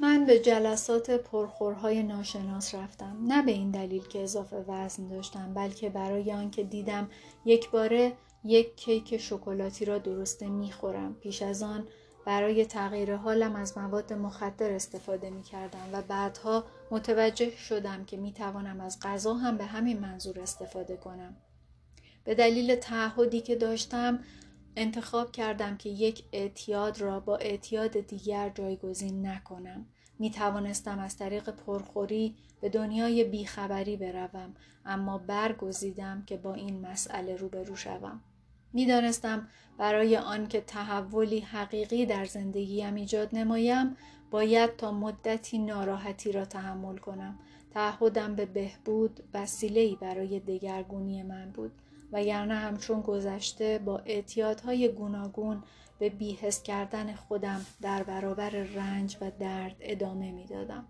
من 0.00 0.26
به 0.26 0.38
جلسات 0.38 1.10
پرخورهای 1.10 2.02
ناشناس 2.02 2.74
رفتم. 2.74 3.16
نه 3.26 3.42
به 3.42 3.52
این 3.52 3.70
دلیل 3.70 4.02
که 4.02 4.22
اضافه 4.22 4.64
وزن 4.68 5.08
داشتم 5.08 5.54
بلکه 5.54 5.90
برای 5.90 6.32
آنکه 6.32 6.62
دیدم 6.64 7.08
یک 7.44 7.70
باره 7.70 8.12
یک 8.44 8.76
کیک 8.76 9.16
شکلاتی 9.16 9.84
را 9.84 9.98
درسته 9.98 10.48
می‌خورم 10.48 11.14
پیش 11.14 11.42
از 11.42 11.62
آن 11.62 11.86
برای 12.26 12.64
تغییر 12.64 13.16
حالم 13.16 13.56
از 13.56 13.78
مواد 13.78 14.12
مخدر 14.12 14.72
استفاده 14.72 15.30
می 15.30 15.42
کردم 15.42 15.88
و 15.92 16.02
بعدها 16.02 16.64
متوجه 16.90 17.56
شدم 17.56 18.04
که 18.04 18.16
می 18.16 18.32
توانم 18.32 18.80
از 18.80 18.98
غذا 19.02 19.34
هم 19.34 19.56
به 19.56 19.64
همین 19.64 19.98
منظور 19.98 20.40
استفاده 20.40 20.96
کنم. 20.96 21.36
به 22.24 22.34
دلیل 22.34 22.74
تعهدی 22.74 23.40
که 23.40 23.56
داشتم 23.56 24.18
انتخاب 24.76 25.32
کردم 25.32 25.76
که 25.76 25.88
یک 25.88 26.24
اعتیاد 26.32 27.00
را 27.00 27.20
با 27.20 27.36
اعتیاد 27.36 28.00
دیگر 28.00 28.48
جایگزین 28.48 29.26
نکنم. 29.26 29.86
می 30.18 30.30
توانستم 30.30 30.98
از 30.98 31.16
طریق 31.16 31.50
پرخوری 31.50 32.36
به 32.60 32.68
دنیای 32.68 33.24
بیخبری 33.24 33.96
بروم 33.96 34.54
اما 34.84 35.18
برگزیدم 35.18 36.22
که 36.26 36.36
با 36.36 36.54
این 36.54 36.86
مسئله 36.86 37.36
روبرو 37.36 37.76
شوم. 37.76 38.20
می‌دانستم 38.72 39.48
برای 39.78 40.16
آنکه 40.16 40.60
تحولی 40.60 41.40
حقیقی 41.40 42.06
در 42.06 42.24
زندگیم 42.24 42.94
ایجاد 42.94 43.28
نمایم 43.32 43.96
باید 44.30 44.76
تا 44.76 44.92
مدتی 44.92 45.58
ناراحتی 45.58 46.32
را 46.32 46.44
تحمل 46.44 46.96
کنم 46.96 47.38
تعهدم 47.70 48.34
به 48.34 48.46
بهبود 48.46 49.22
وسیلهای 49.34 49.96
برای 50.00 50.40
دگرگونی 50.40 51.22
من 51.22 51.50
بود 51.50 51.72
وگرنه 52.12 52.54
همچون 52.54 53.00
گذشته 53.00 53.78
با 53.78 53.98
اعتیادهای 53.98 54.88
گوناگون 54.88 55.62
به 55.98 56.10
بیهست 56.10 56.64
کردن 56.64 57.14
خودم 57.14 57.66
در 57.82 58.02
برابر 58.02 58.50
رنج 58.50 59.16
و 59.20 59.30
درد 59.38 59.76
ادامه 59.80 60.32
می‌دادم. 60.32 60.84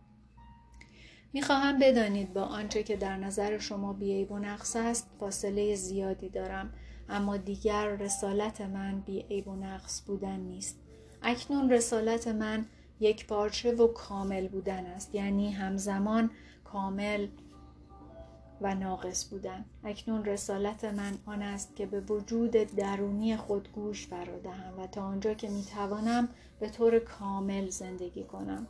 می‌خواهم 1.33 1.79
بدانید 1.79 2.33
با 2.33 2.43
آنچه 2.43 2.83
که 2.83 2.97
در 2.97 3.17
نظر 3.17 3.59
شما 3.59 3.93
بیعیب 3.93 4.33
و 4.33 4.39
نقص 4.39 4.77
است 4.77 5.11
فاصله 5.21 5.75
زیادی 5.75 6.29
دارم 6.29 6.73
اما 7.09 7.37
دیگر 7.37 7.89
رسالت 7.89 8.61
من 8.61 9.01
بیعیب 9.01 9.49
و 9.49 9.57
نقص 9.57 10.03
بودن 10.07 10.41
نیست 10.41 10.79
اکنون 11.23 11.71
رسالت 11.71 12.29
من 12.29 12.67
یک 13.01 13.27
پارچه 13.27 13.73
و 13.73 13.87
کامل 13.87 14.49
بودن 14.49 14.87
است. 14.87 15.15
یعنی 15.15 15.53
همزمان 15.53 16.31
کامل 16.65 17.29
و 18.61 18.75
ناقص 18.75 19.31
بودن. 19.31 19.65
اکنون 19.85 20.25
رسالت 20.25 20.85
من 20.85 21.19
آن 21.27 21.43
است 21.43 21.77
که 21.77 21.87
به 21.87 22.01
وجود 22.01 22.51
درونی 22.51 23.37
خود 23.37 23.69
گوش 23.73 24.07
فرادهم 24.07 24.81
و 24.81 24.87
تا 24.87 25.03
آنجا 25.03 25.35
که 25.35 25.49
می‌توانم 25.49 26.29
به 26.61 26.69
طور 26.69 26.99
کامل 26.99 27.69
زندگی 27.69 28.25
کنم. 28.25 28.67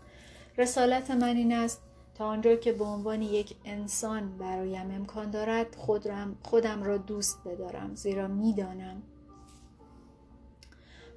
رسالت 0.58 1.10
من 1.10 1.36
این 1.36 1.52
است 1.52 1.80
تا 2.14 2.26
آنجا 2.26 2.56
که 2.56 2.72
به 2.72 2.84
عنوان 2.84 3.22
یک 3.22 3.56
انسان 3.64 4.38
برایم 4.38 4.90
امکان 4.90 5.30
دارد 5.30 5.74
خودم, 5.74 6.36
خودم 6.42 6.82
را 6.82 6.98
دوست 6.98 7.38
بدارم 7.44 7.94
زیرا 7.94 8.28
می‌دانم. 8.28 9.02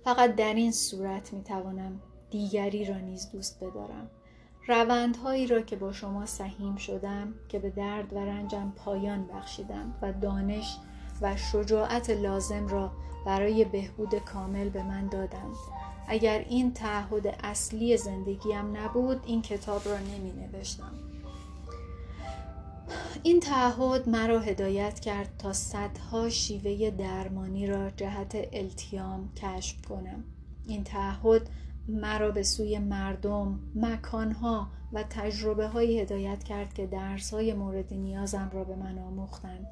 فقط 0.03 0.36
در 0.36 0.53
این 0.53 0.72
صورت 0.72 1.34
می‌توانم 1.34 2.01
دیگری 2.31 2.85
را 2.85 2.97
نیز 2.97 3.31
دوست 3.31 3.63
بدارم. 3.63 4.09
روندهایی 4.67 5.47
را 5.47 5.61
که 5.61 5.75
با 5.75 5.91
شما 5.91 6.25
سهیم 6.25 6.75
شدم 6.75 7.33
که 7.50 7.59
به 7.59 7.69
درد 7.69 8.13
و 8.13 8.17
رنجم 8.17 8.73
پایان 8.75 9.27
بخشیدند 9.27 9.95
و 10.01 10.13
دانش 10.13 10.77
و 11.21 11.38
شجاعت 11.38 12.09
لازم 12.09 12.67
را 12.67 12.91
برای 13.25 13.65
بهبود 13.65 14.15
کامل 14.15 14.69
به 14.69 14.83
من 14.83 15.07
دادند. 15.07 15.55
اگر 16.07 16.45
این 16.50 16.73
تعهد 16.73 17.27
اصلی 17.43 17.97
زندگیم 17.97 18.77
نبود 18.77 19.23
این 19.25 19.41
کتاب 19.41 19.81
را 19.85 19.97
نمی 19.97 20.31
نوشتم. 20.31 20.93
این 23.23 23.39
تعهد 23.39 24.09
مرا 24.09 24.39
هدایت 24.39 25.00
کرد 25.00 25.29
تا 25.38 25.53
صدها 25.53 26.29
شیوه 26.29 26.89
درمانی 26.89 27.67
را 27.67 27.89
جهت 27.89 28.47
التیام 28.53 29.29
کشف 29.35 29.81
کنم. 29.81 30.23
این 30.67 30.83
تعهد 30.83 31.50
مرا 31.88 32.31
به 32.31 32.43
سوی 32.43 32.79
مردم، 32.79 33.59
مکانها 33.75 34.67
و 34.93 35.03
تجربه 35.09 35.67
های 35.67 36.00
هدایت 36.00 36.43
کرد 36.43 36.73
که 36.73 36.88
درس 36.88 37.33
های 37.33 37.53
مورد 37.53 37.93
نیازم 37.93 38.50
را 38.53 38.63
به 38.63 38.75
من 38.75 39.00
آموختند. 39.00 39.67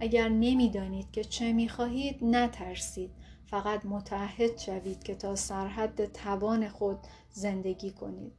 اگر 0.00 0.28
نمی‌دانید 0.28 1.10
که 1.10 1.24
چه 1.24 1.52
می‌خواهید 1.52 2.24
نترسید. 2.24 3.10
فقط 3.46 3.86
متحد 3.86 4.58
شوید 4.58 5.02
که 5.02 5.14
تا 5.14 5.36
سرحد 5.36 6.04
توان 6.04 6.68
خود 6.68 6.98
زندگی 7.30 7.90
کنید. 7.90 8.32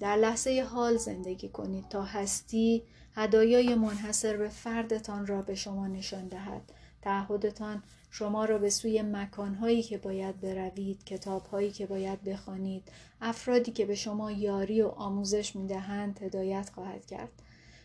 در 0.00 0.16
لحظه 0.16 0.66
حال 0.70 0.96
زندگی 0.96 1.48
کنید 1.48 1.88
تا 1.88 2.02
هستی 2.02 2.82
هدایای 3.14 3.74
منحصر 3.74 4.36
به 4.36 4.48
فردتان 4.48 5.26
را 5.26 5.42
به 5.42 5.54
شما 5.54 5.86
نشان 5.86 6.28
دهد. 6.28 6.72
تعهدتان 7.04 7.82
شما 8.10 8.44
را 8.44 8.58
به 8.58 8.70
سوی 8.70 9.02
مکانهایی 9.02 9.82
که 9.82 9.98
باید 9.98 10.40
بروید 10.40 11.04
کتابهایی 11.04 11.70
که 11.70 11.86
باید 11.86 12.24
بخوانید 12.24 12.82
افرادی 13.20 13.72
که 13.72 13.86
به 13.86 13.94
شما 13.94 14.30
یاری 14.30 14.82
و 14.82 14.88
آموزش 14.88 15.56
می‌دهند 15.56 16.22
هدایت 16.22 16.70
خواهد 16.74 17.06
کرد. 17.06 17.28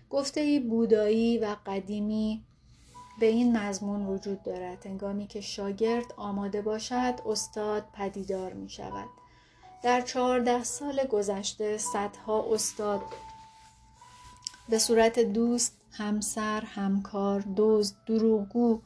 گفته 0.09 0.63
بودایی 0.69 1.38
و 1.38 1.55
قدیمی 1.65 2.43
به 3.19 3.25
این 3.25 3.57
مضمون 3.57 4.05
وجود 4.05 4.43
دارد. 4.43 4.85
هنگامی 4.85 5.27
که 5.27 5.41
شاگرد 5.41 6.13
آماده 6.17 6.61
باشد 6.61 7.13
استاد 7.25 7.83
پدیدار 7.93 8.53
می 8.53 8.69
شود 8.69 9.09
در 9.83 10.01
چهارده 10.01 10.63
سال 10.63 11.03
گذشته 11.03 11.77
صدها 11.77 12.53
استاد 12.53 13.01
به 14.69 14.79
صورت 14.79 15.19
دوست 15.19 15.77
همسر 15.91 16.61
همکار 16.61 17.41
دوست 17.41 17.97
دروغگو 18.05 18.81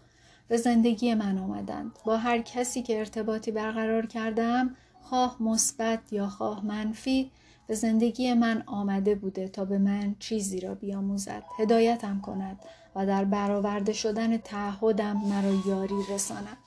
به 0.53 0.57
زندگی 0.57 1.13
من 1.13 1.37
آمدند. 1.37 1.99
با 2.05 2.17
هر 2.17 2.41
کسی 2.41 2.81
که 2.81 2.99
ارتباطی 2.99 3.51
برقرار 3.51 4.05
کردم 4.05 4.75
خواه 5.01 5.37
مثبت 5.39 6.13
یا 6.13 6.27
خواه 6.27 6.65
منفی 6.65 7.31
به 7.67 7.75
زندگی 7.75 8.33
من 8.33 8.63
آمده 8.65 9.15
بوده 9.15 9.47
تا 9.47 9.65
به 9.65 9.77
من 9.77 10.15
چیزی 10.19 10.59
را 10.59 10.75
بیاموزد 10.75 11.43
هدایتم 11.59 12.21
کند 12.21 12.59
و 12.95 13.05
در 13.05 13.25
برآورده 13.25 13.93
شدن 13.93 14.37
تعهدم 14.37 15.17
مرا 15.17 15.53
یاری 15.67 15.95
رساند. 16.09 16.57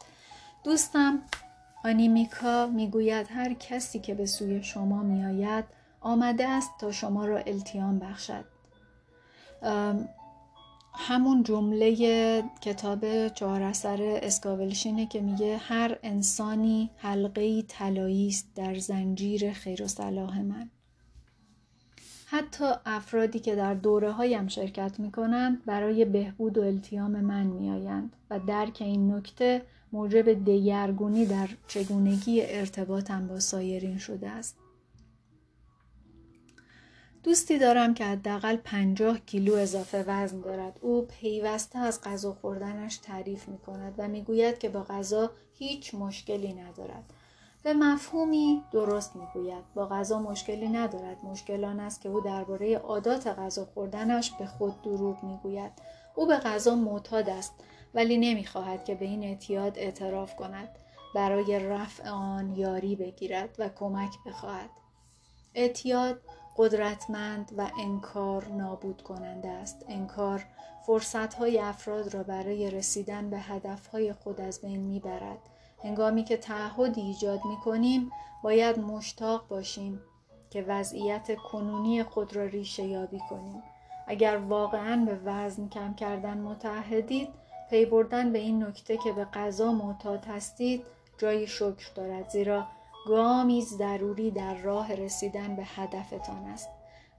دوستم 0.64 1.18
آنیمیکا 1.84 2.66
می‌گوید 2.66 3.26
هر 3.30 3.54
کسی 3.54 3.98
که 3.98 4.14
به 4.14 4.26
سوی 4.26 4.62
شما 4.62 5.02
میآید 5.02 5.64
آمده 6.00 6.48
است 6.48 6.70
تا 6.80 6.92
شما 6.92 7.24
را 7.24 7.38
التیام 7.38 7.98
بخشد. 7.98 8.44
همون 10.96 11.42
جمله 11.42 12.42
کتاب 12.60 13.28
چهار 13.28 13.62
اثر 13.62 14.18
اسکاولشینه 14.22 15.06
که 15.06 15.20
میگه 15.20 15.56
هر 15.56 15.98
انسانی 16.02 16.90
حلقه 16.96 17.62
طلایی 17.62 18.28
است 18.28 18.48
در 18.54 18.74
زنجیر 18.78 19.52
خیر 19.52 19.82
و 19.82 19.88
صلاح 19.88 20.42
من 20.42 20.70
حتی 22.26 22.64
افرادی 22.86 23.38
که 23.38 23.54
در 23.54 23.74
دوره 23.74 24.12
هایم 24.12 24.48
شرکت 24.48 25.00
می 25.00 25.12
کنند 25.12 25.64
برای 25.64 26.04
بهبود 26.04 26.58
و 26.58 26.62
التیام 26.62 27.20
من 27.20 27.46
می 27.46 27.70
آیند 27.70 28.16
و 28.30 28.38
درک 28.38 28.76
این 28.80 29.12
نکته 29.12 29.62
موجب 29.92 30.44
دگرگونی 30.44 31.26
در 31.26 31.48
چگونگی 31.66 32.42
ارتباطم 32.42 33.26
با 33.26 33.40
سایرین 33.40 33.98
شده 33.98 34.28
است. 34.28 34.56
دوستی 37.26 37.58
دارم 37.58 37.94
که 37.94 38.04
حداقل 38.04 38.56
پنجاه 38.56 39.18
کیلو 39.18 39.54
اضافه 39.54 40.04
وزن 40.06 40.40
دارد. 40.40 40.78
او 40.82 41.06
پیوسته 41.20 41.78
از 41.78 42.00
غذا 42.00 42.32
خوردنش 42.32 42.96
تعریف 42.96 43.48
می 43.48 43.58
کند 43.58 43.94
و 43.98 44.08
می‌گوید 44.08 44.58
که 44.58 44.68
با 44.68 44.82
غذا 44.82 45.30
هیچ 45.52 45.94
مشکلی 45.94 46.52
ندارد. 46.52 47.04
به 47.62 47.74
مفهومی 47.74 48.62
درست 48.72 49.16
می‌گوید. 49.16 49.64
با 49.74 49.86
غذا 49.86 50.18
مشکلی 50.18 50.68
ندارد. 50.68 51.24
مشکل 51.24 51.64
آن 51.64 51.80
است 51.80 52.00
که 52.00 52.08
او 52.08 52.20
درباره 52.20 52.76
عادات 52.76 53.26
غذا 53.26 53.64
خوردنش 53.64 54.30
به 54.30 54.46
خود 54.46 54.82
دروغ 54.82 55.24
می‌گوید. 55.24 55.72
او 56.14 56.26
به 56.26 56.36
غذا 56.36 56.74
معتاد 56.74 57.30
است 57.30 57.52
ولی 57.94 58.18
نمی‌خواهد 58.18 58.84
که 58.84 58.94
به 58.94 59.04
این 59.04 59.22
اعتیاد 59.24 59.78
اعتراف 59.78 60.36
کند. 60.36 60.68
برای 61.14 61.58
رفع 61.58 62.08
آن 62.08 62.56
یاری 62.56 62.96
بگیرد 62.96 63.56
و 63.58 63.68
کمک 63.68 64.10
بخواهد. 64.26 64.70
اعتیاد 65.54 66.20
قدرتمند 66.56 67.52
و 67.58 67.70
انکار 67.80 68.48
نابود 68.48 69.02
کننده 69.02 69.48
است. 69.48 69.84
انکار 69.88 70.44
فرصت 70.86 71.34
های 71.34 71.58
افراد 71.58 72.14
را 72.14 72.22
برای 72.22 72.70
رسیدن 72.70 73.30
به 73.30 73.38
هدف 73.38 73.86
های 73.86 74.12
خود 74.12 74.40
از 74.40 74.60
بین 74.60 74.80
می‌برد. 74.80 75.38
هنگامی 75.84 76.24
که 76.24 76.36
تعهدی 76.36 77.00
ایجاد 77.00 77.40
می 77.44 77.56
کنیم 77.64 78.10
باید 78.42 78.78
مشتاق 78.78 79.48
باشیم 79.48 80.00
که 80.50 80.64
وضعیت 80.68 81.36
کنونی 81.36 82.02
خود 82.02 82.36
را 82.36 82.44
ریشه 82.44 82.82
یابی 82.82 83.20
کنیم. 83.30 83.62
اگر 84.06 84.36
واقعا 84.36 85.04
به 85.04 85.20
وزن 85.24 85.68
کم 85.68 85.94
کردن 85.94 86.38
متحدید 86.38 87.28
پی 87.70 87.86
بردن 87.86 88.32
به 88.32 88.38
این 88.38 88.62
نکته 88.64 88.96
که 88.96 89.12
به 89.12 89.24
غذا 89.24 89.72
معتاد 89.72 90.24
هستید 90.24 90.84
جای 91.18 91.46
شکر 91.46 91.92
دارد. 91.94 92.28
زیرا 92.28 92.66
گامی 93.06 93.62
ضروری 93.62 94.30
در 94.30 94.54
راه 94.54 94.94
رسیدن 94.94 95.56
به 95.56 95.62
هدفتان 95.64 96.44
است. 96.44 96.68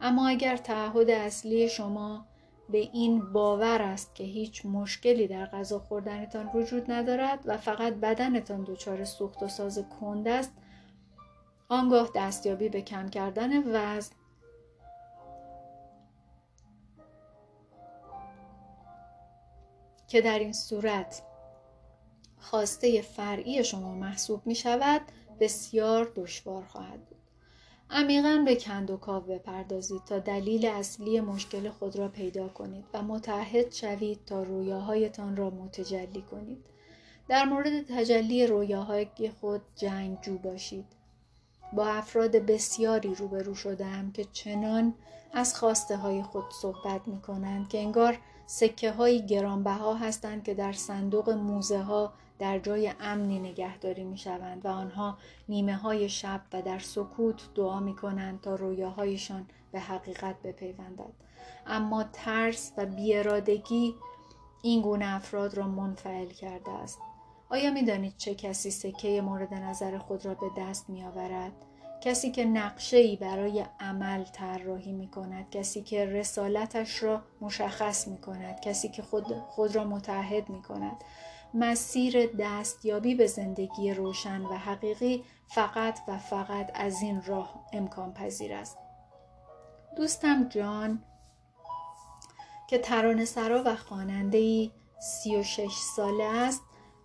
اما 0.01 0.27
اگر 0.27 0.57
تعهد 0.57 1.09
اصلی 1.09 1.69
شما 1.69 2.25
به 2.69 2.77
این 2.77 3.33
باور 3.33 3.81
است 3.81 4.15
که 4.15 4.23
هیچ 4.23 4.65
مشکلی 4.65 5.27
در 5.27 5.45
غذا 5.45 5.79
خوردنتان 5.79 6.49
وجود 6.53 6.91
ندارد 6.91 7.39
و 7.45 7.57
فقط 7.57 7.93
بدنتان 7.93 8.63
دچار 8.63 9.05
سوخت 9.05 9.43
و 9.43 9.47
ساز 9.47 9.85
کند 9.99 10.27
است 10.27 10.51
آنگاه 11.69 12.09
دستیابی 12.15 12.69
به 12.69 12.81
کم 12.81 13.09
کردن 13.09 13.63
وزن. 13.75 14.15
که 20.07 20.21
در 20.21 20.39
این 20.39 20.53
صورت 20.53 21.21
خواسته 22.39 23.01
فرعی 23.01 23.63
شما 23.63 23.93
محسوب 23.93 24.41
می 24.45 24.55
شود 24.55 25.01
بسیار 25.39 26.11
دشوار 26.15 26.63
خواهد 26.63 27.05
بود. 27.05 27.17
عمیقا 27.89 28.43
به 28.45 28.55
کندوکاو 28.55 29.23
بپردازید 29.23 30.01
تا 30.05 30.19
دلیل 30.19 30.65
اصلی 30.65 31.19
مشکل 31.19 31.69
خود 31.69 31.95
را 31.95 32.07
پیدا 32.07 32.47
کنید 32.47 32.85
و 32.93 33.01
متحد 33.01 33.73
شوید 33.73 34.19
تا 34.25 34.43
رویاهایتان 34.43 35.37
را 35.37 35.49
متجلی 35.49 36.21
کنید. 36.21 36.65
در 37.27 37.45
مورد 37.45 37.81
تجلی 37.81 38.47
رویاهای 38.47 39.07
خود 39.41 39.61
جنگجو 39.75 40.37
باشید. 40.37 40.85
با 41.73 41.87
افراد 41.87 42.31
بسیاری 42.31 43.15
روبرو 43.15 43.55
شدم 43.55 44.11
که 44.11 44.25
چنان 44.31 44.93
از 45.33 45.55
خواسته 45.55 45.97
های 45.97 46.23
خود 46.23 46.45
صحبت 46.61 47.07
می 47.07 47.21
کنند 47.21 47.67
که 47.67 47.79
انگار 47.79 48.19
سکه 48.45 48.91
های 48.91 49.25
گرانبها 49.25 49.93
هستند 49.93 50.43
که 50.43 50.53
در 50.53 50.73
صندوق 50.73 51.29
موزه 51.29 51.79
ها 51.79 52.13
در 52.39 52.59
جای 52.59 52.93
امنی 52.99 53.39
نگهداری 53.39 54.03
می 54.03 54.17
شوند 54.17 54.65
و 54.65 54.67
آنها 54.67 55.17
نیمه 55.49 55.75
های 55.75 56.09
شب 56.09 56.41
و 56.53 56.61
در 56.61 56.79
سکوت 56.79 57.53
دعا 57.55 57.79
می 57.79 57.95
کنند 57.95 58.41
تا 58.41 58.55
رویاهایشان 58.55 59.45
به 59.71 59.79
حقیقت 59.79 60.41
بپیوندد. 60.41 61.13
اما 61.67 62.03
ترس 62.03 62.71
و 62.77 62.85
بیارادگی 62.85 63.95
این 64.61 64.81
گونه 64.81 65.05
افراد 65.15 65.57
را 65.57 65.67
منفعل 65.67 66.27
کرده 66.27 66.71
است. 66.71 66.99
آیا 67.49 67.71
می 67.71 67.83
دانید 67.83 68.17
چه 68.17 68.35
کسی 68.35 68.71
سکه 68.71 69.21
مورد 69.21 69.53
نظر 69.53 69.97
خود 69.97 70.25
را 70.25 70.33
به 70.33 70.47
دست 70.57 70.89
می 70.89 71.03
آورد؟ 71.03 71.51
کسی 72.01 72.31
که 72.31 72.45
نقشه 72.45 72.97
ای 72.97 73.15
برای 73.15 73.65
عمل 73.79 74.23
طراحی 74.23 74.91
می 74.91 75.07
کند 75.07 75.49
کسی 75.49 75.81
که 75.81 76.05
رسالتش 76.05 77.03
را 77.03 77.21
مشخص 77.41 78.07
می 78.07 78.17
کند 78.17 78.59
کسی 78.59 78.89
که 78.89 79.01
خود, 79.01 79.25
خود 79.33 79.75
را 79.75 79.83
متحد 79.83 80.49
می 80.49 80.61
کند 80.61 81.03
مسیر 81.53 82.25
دستیابی 82.39 83.15
به 83.15 83.27
زندگی 83.27 83.93
روشن 83.93 84.41
و 84.41 84.53
حقیقی 84.53 85.23
فقط 85.47 85.99
و 86.07 86.17
فقط 86.17 86.71
از 86.73 87.01
این 87.01 87.21
راه 87.25 87.65
امکان 87.73 88.13
پذیر 88.13 88.53
است. 88.53 88.77
دوستم 89.95 90.49
جان 90.49 91.03
که 92.67 92.77
ترانه 92.77 93.25
سرا 93.25 93.63
و 93.65 93.75
و 95.35 95.43
شش 95.43 95.73
ساله 95.95 96.23
است 96.23 96.61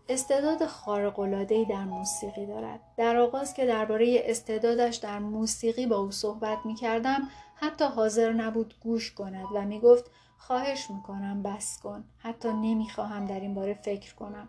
استعداد 0.09 0.67
خارق‌العاده‌ای 0.67 1.65
در 1.65 1.85
موسیقی 1.85 2.47
دارد. 2.47 2.81
در 2.97 3.17
آغاز 3.17 3.55
که 3.55 3.67
درباره 3.67 4.23
استعدادش 4.25 4.97
در 4.97 5.19
موسیقی 5.19 5.87
با 5.87 5.97
او 5.97 6.11
صحبت 6.11 6.59
می 6.65 6.75
کردم 6.75 7.29
حتی 7.55 7.85
حاضر 7.85 8.33
نبود 8.33 8.75
گوش 8.81 9.15
کند 9.15 9.47
و 9.55 9.63
می 9.63 9.81
گفت 9.81 10.11
خواهش 10.47 10.91
می‌کنم 10.91 11.43
بس 11.43 11.79
کن 11.79 12.05
حتی 12.19 12.49
نمی‌خواهم 12.49 13.27
در 13.27 13.41
این 13.41 13.55
باره 13.55 13.75
فکر 13.75 14.15
کنم 14.15 14.49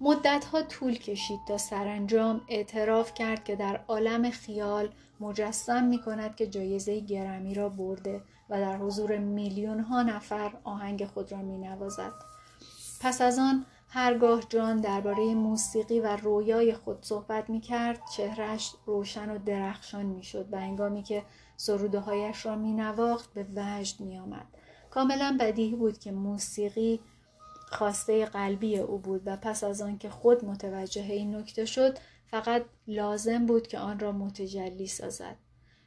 مدتها 0.00 0.62
طول 0.62 0.94
کشید 0.94 1.40
تا 1.48 1.58
سرانجام 1.58 2.40
اعتراف 2.48 3.14
کرد 3.14 3.44
که 3.44 3.56
در 3.56 3.80
عالم 3.88 4.30
خیال 4.30 4.88
مجسم 5.20 5.84
می 5.84 6.02
کند 6.02 6.36
که 6.36 6.46
جایزه 6.46 7.00
گرمی 7.00 7.54
را 7.54 7.68
برده 7.68 8.22
و 8.50 8.60
در 8.60 8.76
حضور 8.76 9.18
میلیون 9.18 9.80
ها 9.80 10.02
نفر 10.02 10.52
آهنگ 10.64 11.04
خود 11.04 11.32
را 11.32 11.38
می 11.38 11.58
نوازد. 11.58 12.12
پس 13.00 13.20
از 13.20 13.38
آن 13.38 13.66
هرگاه 13.88 14.40
جان 14.48 14.76
درباره 14.76 15.34
موسیقی 15.34 16.00
و 16.00 16.16
رویای 16.16 16.74
خود 16.74 16.98
صحبت 17.04 17.50
می 17.50 17.60
کرد 17.60 18.00
چهرش 18.16 18.74
روشن 18.86 19.30
و 19.30 19.38
درخشان 19.38 20.06
می 20.06 20.22
شد 20.22 20.52
و 20.52 20.56
انگامی 20.56 21.02
که 21.02 21.24
سروده 21.56 22.00
هایش 22.00 22.46
را 22.46 22.56
می 22.56 22.72
نواخت 22.72 23.34
به 23.34 23.46
وجد 23.56 24.00
می 24.00 24.18
آمد. 24.18 24.46
کاملا 24.90 25.36
بدیهی 25.40 25.76
بود 25.76 25.98
که 25.98 26.12
موسیقی 26.12 27.00
خواسته 27.70 28.24
قلبی 28.24 28.78
او 28.78 28.98
بود 28.98 29.22
و 29.26 29.36
پس 29.36 29.64
از 29.64 29.82
آنکه 29.82 30.10
خود 30.10 30.44
متوجه 30.44 31.02
این 31.02 31.36
نکته 31.36 31.64
شد 31.64 31.98
فقط 32.30 32.64
لازم 32.86 33.46
بود 33.46 33.66
که 33.66 33.78
آن 33.78 33.98
را 33.98 34.12
متجلی 34.12 34.86
سازد. 34.86 35.36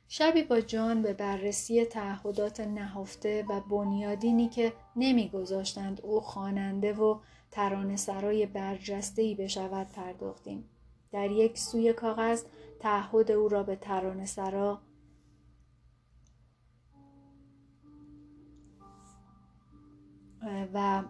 شبی 0.08 0.44
با 0.44 0.62
جان 0.62 1.02
به 1.02 1.14
بررسی 1.14 1.86
تعهدات 1.86 2.60
نهفته 2.60 3.46
و 3.50 3.60
بنیادینی 3.60 4.50
که 4.50 4.74
نمیگذاشتند 4.96 6.02
او 6.04 6.22
خواننده 6.22 6.94
و 6.94 7.20
ترانه 7.52 7.96
سرای 7.96 8.46
برجسته 8.46 9.36
بشود 9.40 9.90
پرداختیم. 9.90 10.70
در 11.12 11.32
یک 11.32 11.58
سوی 11.58 11.94
کاغذ 11.94 12.44
تعهد 12.80 13.32
او 13.32 13.48
را 13.48 13.64
به 13.64 13.76
ترانه 13.76 14.26
سرا 14.26 14.82
و 20.74 21.04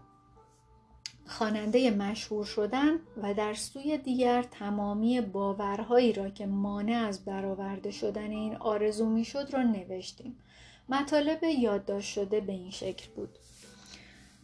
خواننده 1.26 1.92
مشهور 1.92 2.46
شدن 2.46 2.92
و 3.24 3.34
در 3.34 3.54
سوی 3.54 3.98
دیگر 3.98 4.44
تمامی 4.44 5.22
باورهایی 5.22 6.14
را 6.14 6.30
که 6.30 6.46
مانع 6.46 7.06
از 7.08 7.26
برآورده 7.26 7.92
شدن 7.92 8.32
این 8.32 8.56
آرزو 8.56 9.10
می‌شد 9.10 9.50
را 9.54 9.64
نوشتیم. 9.64 10.36
مطالب 10.90 11.44
یادداشت 11.44 12.14
شده 12.14 12.42
به 12.42 12.52
این 12.54 12.72
شکل 12.72 13.08
بود. 13.16 13.30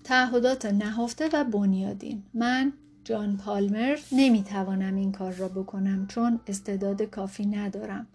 تعهدات 0.04 0.66
نهفته 0.66 1.30
و 1.34 1.44
بنیادین. 1.44 2.24
من 2.34 2.74
جان 3.04 3.38
پالمر 3.38 3.98
نمی‌توانم 4.12 4.96
این 4.96 5.12
کار 5.12 5.34
را 5.34 5.48
بکنم 5.48 6.08
چون 6.08 6.40
استعداد 6.48 7.02
کافی 7.02 7.46
ندارم. 7.46 8.08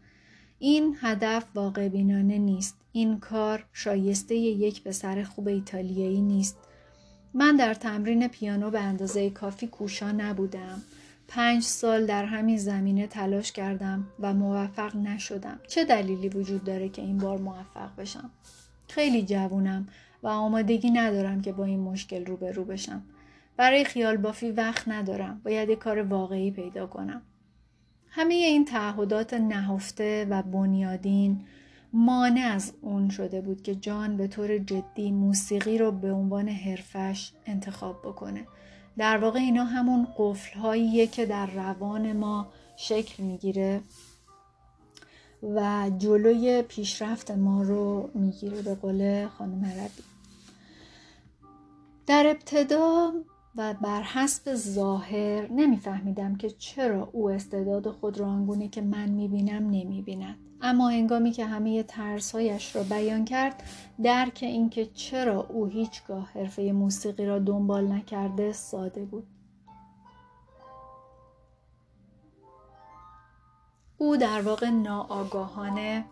این 0.58 0.96
هدف 1.00 1.44
واقع 1.54 1.88
بینانه 1.88 2.38
نیست. 2.38 2.76
این 2.92 3.20
کار 3.20 3.64
شایسته 3.72 4.34
یک 4.34 4.82
پسر 4.82 5.22
خوب 5.22 5.48
ایتالیایی 5.48 6.20
نیست. 6.20 6.58
من 7.34 7.56
در 7.56 7.74
تمرین 7.74 8.28
پیانو 8.28 8.70
به 8.70 8.80
اندازه 8.80 9.30
کافی 9.30 9.66
کوشا 9.66 10.12
نبودم. 10.12 10.82
پنج 11.28 11.62
سال 11.62 12.06
در 12.06 12.24
همین 12.24 12.56
زمینه 12.56 13.06
تلاش 13.06 13.52
کردم 13.52 14.06
و 14.20 14.34
موفق 14.34 14.96
نشدم. 14.96 15.60
چه 15.68 15.84
دلیلی 15.84 16.28
وجود 16.28 16.64
داره 16.64 16.88
که 16.88 17.02
این 17.02 17.18
بار 17.18 17.38
موفق 17.38 17.96
بشم؟ 17.98 18.30
خیلی 18.88 19.22
جوونم 19.22 19.88
و 20.22 20.28
آمادگی 20.28 20.90
ندارم 20.90 21.42
که 21.42 21.52
با 21.52 21.64
این 21.64 21.80
مشکل 21.80 22.24
روبرو 22.26 22.64
بشم. 22.64 23.02
برای 23.56 23.84
خیال 23.84 24.16
بافی 24.16 24.50
وقت 24.50 24.88
ندارم. 24.88 25.40
باید 25.44 25.68
یک 25.68 25.78
کار 25.78 26.02
واقعی 26.02 26.50
پیدا 26.50 26.86
کنم. 26.86 27.22
همه 28.10 28.34
این 28.34 28.64
تعهدات 28.64 29.34
نهفته 29.34 30.26
و 30.30 30.42
بنیادین 30.42 31.44
مانع 31.96 32.50
از 32.54 32.72
اون 32.80 33.08
شده 33.08 33.40
بود 33.40 33.62
که 33.62 33.74
جان 33.74 34.16
به 34.16 34.28
طور 34.28 34.58
جدی 34.58 35.12
موسیقی 35.12 35.78
رو 35.78 35.92
به 35.92 36.12
عنوان 36.12 36.48
حرفش 36.48 37.32
انتخاب 37.46 38.02
بکنه. 38.04 38.46
در 38.98 39.18
واقع 39.18 39.38
اینا 39.38 39.64
همون 39.64 40.06
قفل 40.18 40.58
هاییه 40.58 41.06
که 41.06 41.26
در 41.26 41.46
روان 41.46 42.12
ما 42.12 42.46
شکل 42.76 43.22
می‌گیره 43.22 43.80
و 45.42 45.90
جلوی 45.98 46.62
پیشرفت 46.62 47.30
ما 47.30 47.62
رو 47.62 48.10
می‌گیره 48.14 48.62
به 48.62 48.74
قول 48.74 49.28
خانم 49.28 49.64
عربی 49.64 50.02
در 52.06 52.26
ابتدا 52.26 53.12
و 53.56 53.74
بر 53.74 54.02
حسب 54.02 54.54
ظاهر 54.54 55.52
نمیفهمیدم 55.52 56.36
که 56.36 56.50
چرا 56.50 57.08
او 57.12 57.30
استعداد 57.30 57.90
خود 57.90 58.18
را 58.18 58.26
آنگونه 58.26 58.68
که 58.68 58.80
من 58.80 59.08
می‌بینم 59.08 59.70
نمی‌بیند. 59.70 60.36
اما 60.62 60.88
هنگامی 60.88 61.32
که 61.32 61.46
همه 61.46 61.82
ترسهایش 61.82 62.76
را 62.76 62.82
بیان 62.82 63.24
کرد 63.24 63.62
درک 64.02 64.38
اینکه 64.42 64.86
چرا 64.86 65.46
او 65.46 65.66
هیچگاه 65.66 66.30
حرفه 66.34 66.72
موسیقی 66.72 67.26
را 67.26 67.38
دنبال 67.38 67.92
نکرده 67.92 68.52
ساده 68.52 69.04
بود. 69.04 69.26
او 73.98 74.16
در 74.16 74.42
واقع 74.42 74.70
ناآگاهانه 74.70 76.04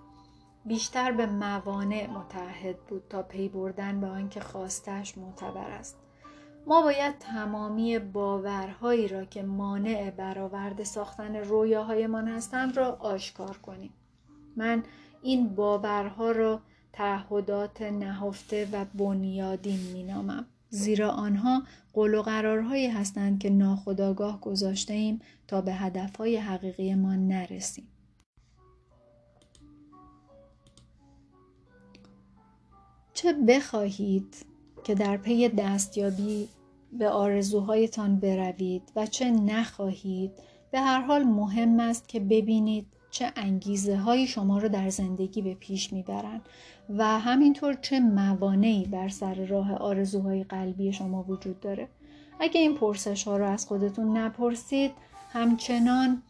بیشتر 0.64 1.12
به 1.12 1.26
موانع 1.26 2.10
متحد 2.10 2.76
بود 2.88 3.02
تا 3.10 3.22
پی 3.22 3.48
بردن 3.48 4.00
به 4.00 4.06
آنکه 4.06 4.40
خواستش 4.40 5.18
معتبر 5.18 5.70
است. 5.70 6.01
ما 6.66 6.82
باید 6.82 7.18
تمامی 7.18 7.98
باورهایی 7.98 9.08
را 9.08 9.24
که 9.24 9.42
مانع 9.42 10.10
برآورده 10.10 10.84
ساختن 10.84 11.36
رویاهایمان 11.36 12.28
هستند 12.28 12.76
را 12.76 12.92
آشکار 12.92 13.56
کنیم. 13.58 13.92
من 14.56 14.82
این 15.22 15.54
باورها 15.54 16.30
را 16.30 16.60
تعهدات 16.92 17.82
نهفته 17.82 18.68
و 18.72 18.84
بنیادین 18.94 19.80
مینامم 19.92 20.46
زیرا 20.70 21.10
آنها 21.10 21.62
قول 21.92 22.14
و 22.14 22.22
قرارهایی 22.22 22.88
هستند 22.88 23.38
که 23.38 23.50
ناخداگاه 23.50 24.40
گذاشته 24.40 24.94
ایم 24.94 25.20
تا 25.48 25.60
به 25.60 25.72
هدفهای 25.72 26.36
حقیقی 26.36 26.94
ما 26.94 27.14
نرسیم. 27.14 27.88
چه 33.14 33.32
بخواهید 33.32 34.51
که 34.84 34.94
در 34.94 35.16
پی 35.16 35.48
دستیابی 35.48 36.48
به 36.92 37.08
آرزوهایتان 37.08 38.16
بروید 38.16 38.82
و 38.96 39.06
چه 39.06 39.30
نخواهید 39.30 40.30
به 40.70 40.80
هر 40.80 41.00
حال 41.00 41.22
مهم 41.22 41.80
است 41.80 42.08
که 42.08 42.20
ببینید 42.20 42.86
چه 43.10 43.32
انگیزه 43.36 43.96
هایی 43.96 44.26
شما 44.26 44.58
رو 44.58 44.68
در 44.68 44.90
زندگی 44.90 45.42
به 45.42 45.54
پیش 45.54 45.92
می‌برند 45.92 46.42
و 46.98 47.18
همینطور 47.18 47.74
چه 47.74 48.00
موانعی 48.00 48.84
بر 48.84 49.08
سر 49.08 49.34
راه 49.34 49.74
آرزوهای 49.74 50.44
قلبی 50.44 50.92
شما 50.92 51.22
وجود 51.22 51.60
داره. 51.60 51.88
اگه 52.40 52.60
این 52.60 52.74
پرسش 52.74 53.24
ها 53.24 53.36
رو 53.36 53.46
از 53.46 53.66
خودتون 53.66 54.16
نپرسید 54.16 54.92
همچنان 55.32 56.22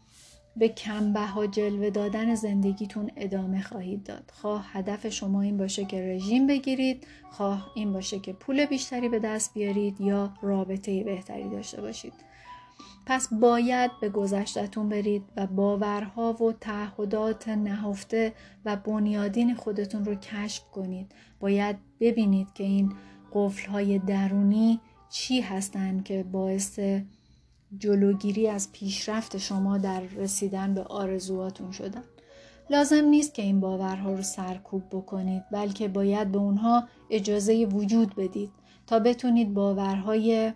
به 0.57 0.69
کمبه 0.69 1.47
جلوه 1.51 1.89
دادن 1.89 2.35
زندگیتون 2.35 3.11
ادامه 3.17 3.61
خواهید 3.61 4.03
داد. 4.03 4.31
خواه 4.33 4.65
هدف 4.71 5.09
شما 5.09 5.41
این 5.41 5.57
باشه 5.57 5.85
که 5.85 6.15
رژیم 6.15 6.47
بگیرید 6.47 7.07
خواه 7.31 7.71
این 7.75 7.93
باشه 7.93 8.19
که 8.19 8.33
پول 8.33 8.65
بیشتری 8.65 9.09
به 9.09 9.19
دست 9.19 9.53
بیارید 9.53 10.01
یا 10.01 10.33
رابطه 10.41 11.03
بهتری 11.03 11.49
داشته 11.49 11.81
باشید. 11.81 12.13
پس 13.05 13.33
باید 13.33 13.91
به 14.01 14.09
گذشتتون 14.09 14.89
برید 14.89 15.23
و 15.37 15.47
باورها 15.47 16.33
و 16.33 16.51
تعهدات 16.51 17.47
نهفته 17.49 18.33
و 18.65 18.75
بنیادین 18.75 19.55
خودتون 19.55 20.05
رو 20.05 20.15
کشف 20.15 20.63
کنید. 20.71 21.11
باید 21.39 21.75
ببینید 21.99 22.53
که 22.53 22.63
این 22.63 22.93
قفل 23.33 23.71
های 23.71 23.99
درونی 23.99 24.79
چی 25.09 25.41
هستند 25.41 26.03
که 26.03 26.23
باعث 26.23 26.79
جلوگیری 27.79 28.47
از 28.47 28.71
پیشرفت 28.71 29.37
شما 29.37 29.77
در 29.77 30.01
رسیدن 30.01 30.73
به 30.73 30.83
آرزوهاتون 30.83 31.71
شدن. 31.71 32.03
لازم 32.69 33.05
نیست 33.05 33.33
که 33.33 33.41
این 33.41 33.59
باورها 33.59 34.13
رو 34.13 34.21
سرکوب 34.21 34.83
بکنید 34.91 35.43
بلکه 35.51 35.87
باید 35.87 36.31
به 36.31 36.37
اونها 36.37 36.87
اجازه 37.09 37.65
وجود 37.65 38.15
بدید 38.15 38.51
تا 38.87 38.99
بتونید 38.99 39.53
باورهای 39.53 40.53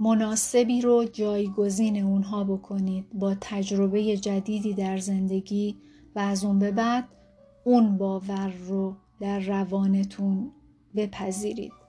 مناسبی 0.00 0.80
رو 0.80 1.04
جایگزین 1.04 2.02
اونها 2.02 2.44
بکنید 2.44 3.06
با 3.12 3.36
تجربه 3.40 4.16
جدیدی 4.16 4.74
در 4.74 4.98
زندگی 4.98 5.76
و 6.14 6.18
از 6.18 6.44
اون 6.44 6.58
به 6.58 6.70
بعد 6.70 7.08
اون 7.64 7.98
باور 7.98 8.48
رو 8.48 8.96
در 9.20 9.40
روانتون 9.40 10.52
بپذیرید. 10.96 11.79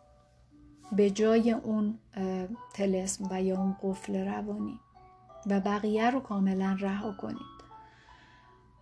به 0.92 1.10
جای 1.10 1.52
اون 1.52 2.00
تلسم 2.74 3.28
و 3.32 3.42
یا 3.42 3.58
اون 3.58 3.76
قفل 3.84 4.28
روانی. 4.28 4.80
و 5.46 5.60
بقیه 5.60 6.10
رو 6.10 6.20
کاملا 6.20 6.78
رها 6.80 7.12
کنید. 7.12 7.62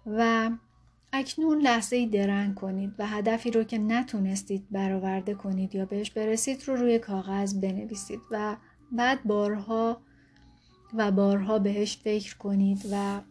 و 0.06 0.50
اکنون 1.14 1.62
لحظه 1.62 1.96
ای 1.96 2.08
درنگ 2.08 2.56
کنید 2.56 2.94
و 3.00 3.08
هدفی 3.08 3.52
رو 3.52 3.64
که 3.64 3.78
نتونستید 3.78 4.68
برآورده 4.72 5.34
کنید 5.34 5.76
یا 5.76 5.86
بهش 5.86 6.12
برسید 6.12 6.64
رو 6.68 6.76
روی 6.76 7.00
کاغذ 7.00 7.54
بنویسید 7.54 8.20
و 8.32 8.56
بعد 8.92 9.24
بارها 9.24 10.02
و 10.94 11.12
بارها 11.12 11.60
بهش 11.60 11.98
فکر 11.98 12.38
کنید 12.38 12.86
و 12.92 13.22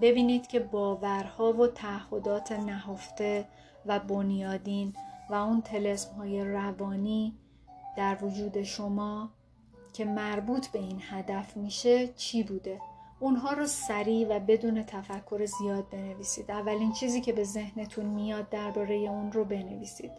ببینید 0.00 0.46
که 0.46 0.60
باورها 0.60 1.52
و 1.52 1.66
تعهدات 1.66 2.52
نهفته 2.52 3.48
و 3.86 3.98
بنیادین 3.98 4.94
و 5.30 5.34
اون 5.34 5.62
تلسم 5.62 6.14
های 6.14 6.44
روانی 6.44 7.34
در 7.96 8.24
وجود 8.24 8.62
شما 8.62 9.30
که 9.92 10.04
مربوط 10.04 10.66
به 10.66 10.78
این 10.78 10.98
هدف 11.02 11.56
میشه 11.56 12.08
چی 12.08 12.42
بوده؟ 12.42 12.80
اونها 13.20 13.52
رو 13.52 13.66
سریع 13.66 14.26
و 14.28 14.40
بدون 14.40 14.82
تفکر 14.82 15.46
زیاد 15.46 15.90
بنویسید. 15.90 16.50
اولین 16.50 16.92
چیزی 16.92 17.20
که 17.20 17.32
به 17.32 17.44
ذهنتون 17.44 18.06
میاد 18.06 18.48
درباره 18.48 18.94
اون 18.94 19.32
رو 19.32 19.44
بنویسید 19.44 20.12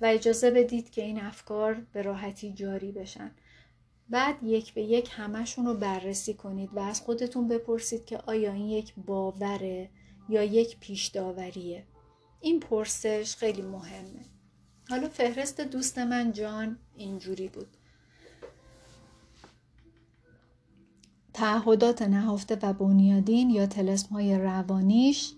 و 0.00 0.06
اجازه 0.06 0.50
بدید 0.50 0.90
که 0.90 1.02
این 1.02 1.20
افکار 1.20 1.74
به 1.92 2.02
راحتی 2.02 2.52
جاری 2.52 2.92
بشن. 2.92 3.30
بعد 4.08 4.42
یک 4.42 4.74
به 4.74 4.82
یک 4.82 5.10
همشون 5.12 5.66
رو 5.66 5.74
بررسی 5.74 6.34
کنید 6.34 6.70
و 6.74 6.78
از 6.78 7.00
خودتون 7.00 7.48
بپرسید 7.48 8.04
که 8.04 8.18
آیا 8.18 8.52
این 8.52 8.68
یک 8.68 8.94
باوره 9.06 9.90
یا 10.28 10.42
یک 10.42 10.78
پیش 10.80 11.06
داوریه 11.06 11.84
این 12.40 12.60
پرسش 12.60 13.36
خیلی 13.36 13.62
مهمه. 13.62 14.33
حالا 14.90 15.08
فهرست 15.08 15.60
دوست 15.60 15.98
من 15.98 16.32
جان 16.32 16.78
اینجوری 16.96 17.48
بود. 17.48 17.76
تعهدات 21.34 22.02
نهفته 22.02 22.58
و 22.62 22.72
بنیادین 22.72 23.50
یا 23.50 23.66
تلسم 23.66 24.08
های 24.08 24.38
روانیش 24.38 25.32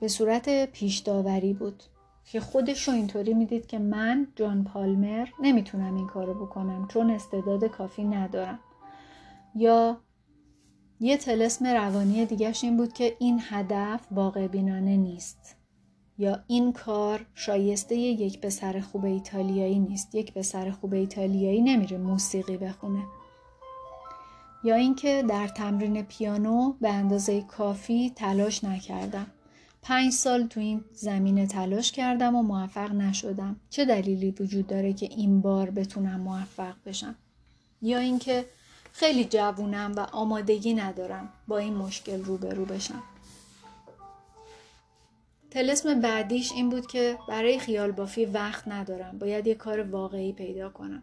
به 0.00 0.08
صورت 0.08 0.72
پیش 0.72 0.98
داوری 0.98 1.52
بود 1.52 1.82
که 2.24 2.40
خودش 2.40 2.88
رو 2.88 2.94
اینطوری 2.94 3.34
می‌دید 3.34 3.66
که 3.66 3.78
من 3.78 4.26
جان 4.36 4.64
پالمر 4.64 5.28
نمی‌تونم 5.40 5.96
این 5.96 6.06
کارو 6.06 6.46
بکنم 6.46 6.88
چون 6.88 7.10
استعداد 7.10 7.64
کافی 7.64 8.04
ندارم. 8.04 8.58
یا 9.54 10.00
یه 11.00 11.16
تلسم 11.16 11.66
روانی 11.66 12.26
دیگرش 12.26 12.64
این 12.64 12.76
بود 12.76 12.92
که 12.92 13.16
این 13.18 13.40
هدف 13.42 14.06
واقع 14.10 14.46
بینانه 14.46 14.96
نیست. 14.96 15.56
یا 16.18 16.40
این 16.46 16.72
کار 16.72 17.26
شایسته 17.34 17.96
یک 17.96 18.40
پسر 18.40 18.80
خوب 18.80 19.04
ایتالیایی 19.04 19.78
نیست 19.78 20.14
یک 20.14 20.32
پسر 20.32 20.70
خوب 20.70 20.94
ایتالیایی 20.94 21.62
نمیره 21.62 21.98
موسیقی 21.98 22.56
بخونه. 22.56 23.02
یا 24.64 24.74
اینکه 24.74 25.24
در 25.28 25.48
تمرین 25.48 26.02
پیانو 26.02 26.72
به 26.80 26.88
اندازه 26.92 27.42
کافی 27.42 28.12
تلاش 28.16 28.64
نکردم. 28.64 29.26
پنج 29.82 30.12
سال 30.12 30.46
تو 30.46 30.60
این 30.60 30.84
زمینه 30.94 31.46
تلاش 31.46 31.92
کردم 31.92 32.36
و 32.36 32.42
موفق 32.42 32.92
نشدم. 32.92 33.56
چه 33.70 33.84
دلیلی 33.84 34.30
وجود 34.30 34.66
داره 34.66 34.92
که 34.92 35.06
این 35.06 35.40
بار 35.40 35.70
بتونم 35.70 36.20
موفق 36.20 36.74
بشم؟ 36.86 37.14
یا 37.82 37.98
اینکه 37.98 38.44
خیلی 38.92 39.24
جوونم 39.24 39.92
و 39.96 40.00
آمادگی 40.00 40.74
ندارم 40.74 41.28
با 41.48 41.58
این 41.58 41.74
مشکل 41.74 42.24
روبرو 42.24 42.64
بشم. 42.64 43.02
تلسم 45.54 46.00
بعدیش 46.00 46.52
این 46.52 46.68
بود 46.68 46.86
که 46.86 47.18
برای 47.28 47.58
خیال 47.58 47.92
بافی 47.92 48.26
وقت 48.26 48.68
ندارم. 48.68 49.18
باید 49.18 49.46
یه 49.46 49.54
کار 49.54 49.80
واقعی 49.80 50.32
پیدا 50.32 50.70
کنم. 50.70 51.02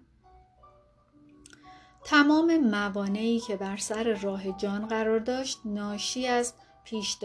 تمام 2.04 2.58
موانعی 2.58 3.40
که 3.40 3.56
بر 3.56 3.78
سر 3.78 4.04
راه 4.04 4.58
جان 4.58 4.88
قرار 4.88 5.20
داشت 5.20 5.60
ناشی 5.66 6.28
از 6.28 6.54
پیش 6.84 7.18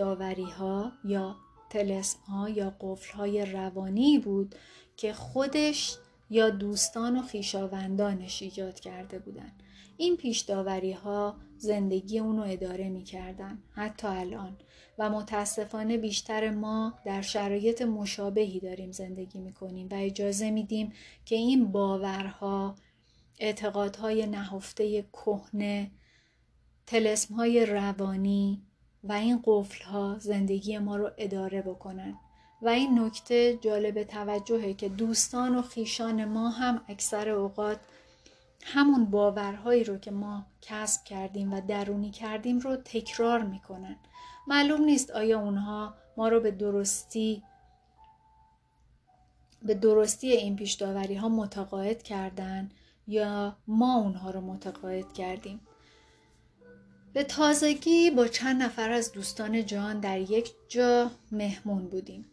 ها 0.59 0.93
یا 1.05 1.37
تلسم 1.71 2.19
ها 2.29 2.49
یا 2.49 2.77
قفل 2.81 3.13
های 3.13 3.47
روانی 3.47 4.19
بود 4.19 4.55
که 4.97 5.13
خودش 5.13 5.97
یا 6.31 6.51
دوستان 6.51 7.19
و 7.19 7.23
خیشاوندانش 7.23 8.43
ایجاد 8.43 8.81
کرده 8.81 9.19
بودند. 9.19 9.63
این 9.97 10.17
پیش 10.17 10.51
ها 11.05 11.37
زندگی 11.59 12.19
اونو 12.19 12.43
اداره 12.43 12.89
می‌کردن. 12.89 13.59
حتی 13.73 14.07
الان. 14.07 14.57
و 14.99 15.11
متاسفانه 15.11 15.97
بیشتر 15.99 16.51
ما 16.51 16.95
در 17.05 17.23
شرایط 17.23 17.83
مشابهی 17.83 18.61
داریم 18.61 18.93
زندگی 18.93 19.39
می‌کنیم 19.39 19.89
و 19.91 19.95
اجازه 19.95 20.51
میدیم 20.51 20.93
که 21.25 21.37
این 21.37 21.73
باورها 21.73 22.75
اعتقادهای 23.39 24.27
نهفته 24.27 25.03
کهنه 25.03 25.91
تلسمهای 26.87 27.67
روانی 27.67 28.63
و 29.05 29.13
این 29.13 29.43
قفلها 29.45 30.19
زندگی 30.19 30.79
ما 30.79 30.97
رو 30.97 31.11
اداره 31.19 31.63
بکنن. 31.63 32.19
و 32.63 32.69
این 32.69 32.99
نکته 32.99 33.59
جالب 33.61 34.03
توجهه 34.03 34.75
که 34.75 34.89
دوستان 34.89 35.57
و 35.57 35.63
خیشان 35.63 36.25
ما 36.25 36.49
هم 36.49 36.85
اکثر 36.89 37.29
اوقات 37.29 37.81
همون 38.63 39.05
باورهایی 39.05 39.85
رو 39.85 39.99
که 39.99 40.11
ما 40.11 40.47
کسب 40.63 41.05
کردیم 41.05 41.53
و 41.53 41.61
درونی 41.61 42.11
کردیم 42.11 42.59
رو 42.59 42.77
تکرار 42.77 43.43
می‌کنن. 43.43 43.97
معلوم 44.47 44.85
نیست 44.85 45.11
آیا 45.11 45.41
اونها 45.41 45.95
ما 46.17 46.29
رو 46.29 46.41
به 46.41 46.51
درستی 46.51 47.43
به 49.63 49.75
درستی 49.75 50.33
این 50.33 50.57
پیش 50.57 50.83
ها 50.83 51.29
متقاعد 51.29 52.03
کردن 52.03 52.71
یا 53.09 53.57
ما 53.67 53.97
اونها 53.99 54.31
رو 54.31 54.41
متقاعد 54.41 55.13
کردیم؟ 55.13 55.61
به 57.13 57.25
تازگی 57.25 58.11
با 58.11 58.29
چند 58.29 58.63
نفر 58.63 58.91
از 58.91 59.13
دوستان 59.13 59.67
جان 59.67 60.01
در 60.01 60.21
یک 60.21 60.53
جا 60.69 61.11
مهمون 61.33 61.89
بودیم. 61.89 62.25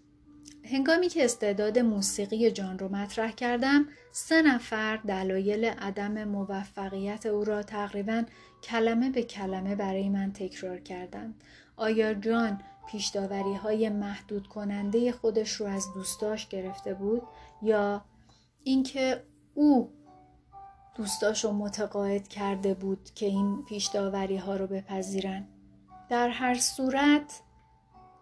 هنگامی 0.66 1.10
که 1.10 1.26
استعداد 1.26 1.80
موسیقی 1.80 2.52
جان 2.52 2.80
رو 2.80 2.90
مطرح 2.96 3.32
کردم 3.32 3.88
سه 4.12 4.42
نفر 4.42 4.98
دلایل 4.98 5.66
عدم 5.66 6.24
موفقیت 6.24 7.26
او 7.26 7.44
را 7.44 7.64
تقریبا 7.64 8.24
کلمه 8.64 9.10
به 9.10 9.24
کلمه 9.24 9.76
برای 9.76 10.10
من 10.10 10.34
تکرار 10.34 10.80
کردند. 10.80 11.44
آیا 11.76 12.14
جان 12.14 12.62
پیشداوری 12.88 13.54
های 13.54 13.90
محدود 13.90 14.48
کننده 14.48 15.12
خودش 15.12 15.52
رو 15.52 15.66
از 15.66 15.94
دوستاش 15.94 16.48
گرفته 16.48 16.94
بود 16.94 17.22
یا 17.62 18.06
اینکه 18.64 19.24
او 19.54 19.92
دوستاش 20.96 21.46
رو 21.46 21.52
متقاعد 21.52 22.28
کرده 22.28 22.74
بود 22.74 23.10
که 23.16 23.26
این 23.26 23.66
پیشداوری 23.66 24.38
ها 24.38 24.56
رو 24.56 24.68
بپذیرن؟ 24.68 25.48
در 26.10 26.30
هر 26.30 26.56
صورت 26.56 27.42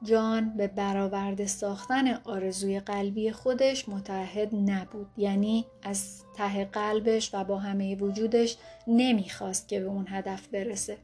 جان 0.03 0.57
به 0.57 0.67
برآورده 0.67 1.47
ساختن 1.47 2.13
آرزوی 2.13 2.79
قلبی 2.79 3.31
خودش 3.31 3.89
متحد 3.89 4.55
نبود. 4.55 5.07
یعنی 5.17 5.65
از 5.83 6.23
ته 6.35 6.65
قلبش 6.65 7.33
و 7.33 7.43
با 7.43 7.57
همه 7.57 7.95
وجودش 7.95 8.57
نمی‌خواست 8.87 9.67
که 9.67 9.79
به 9.79 9.85
اون 9.85 10.05
هدف 10.09 10.47
برسه. 10.47 10.97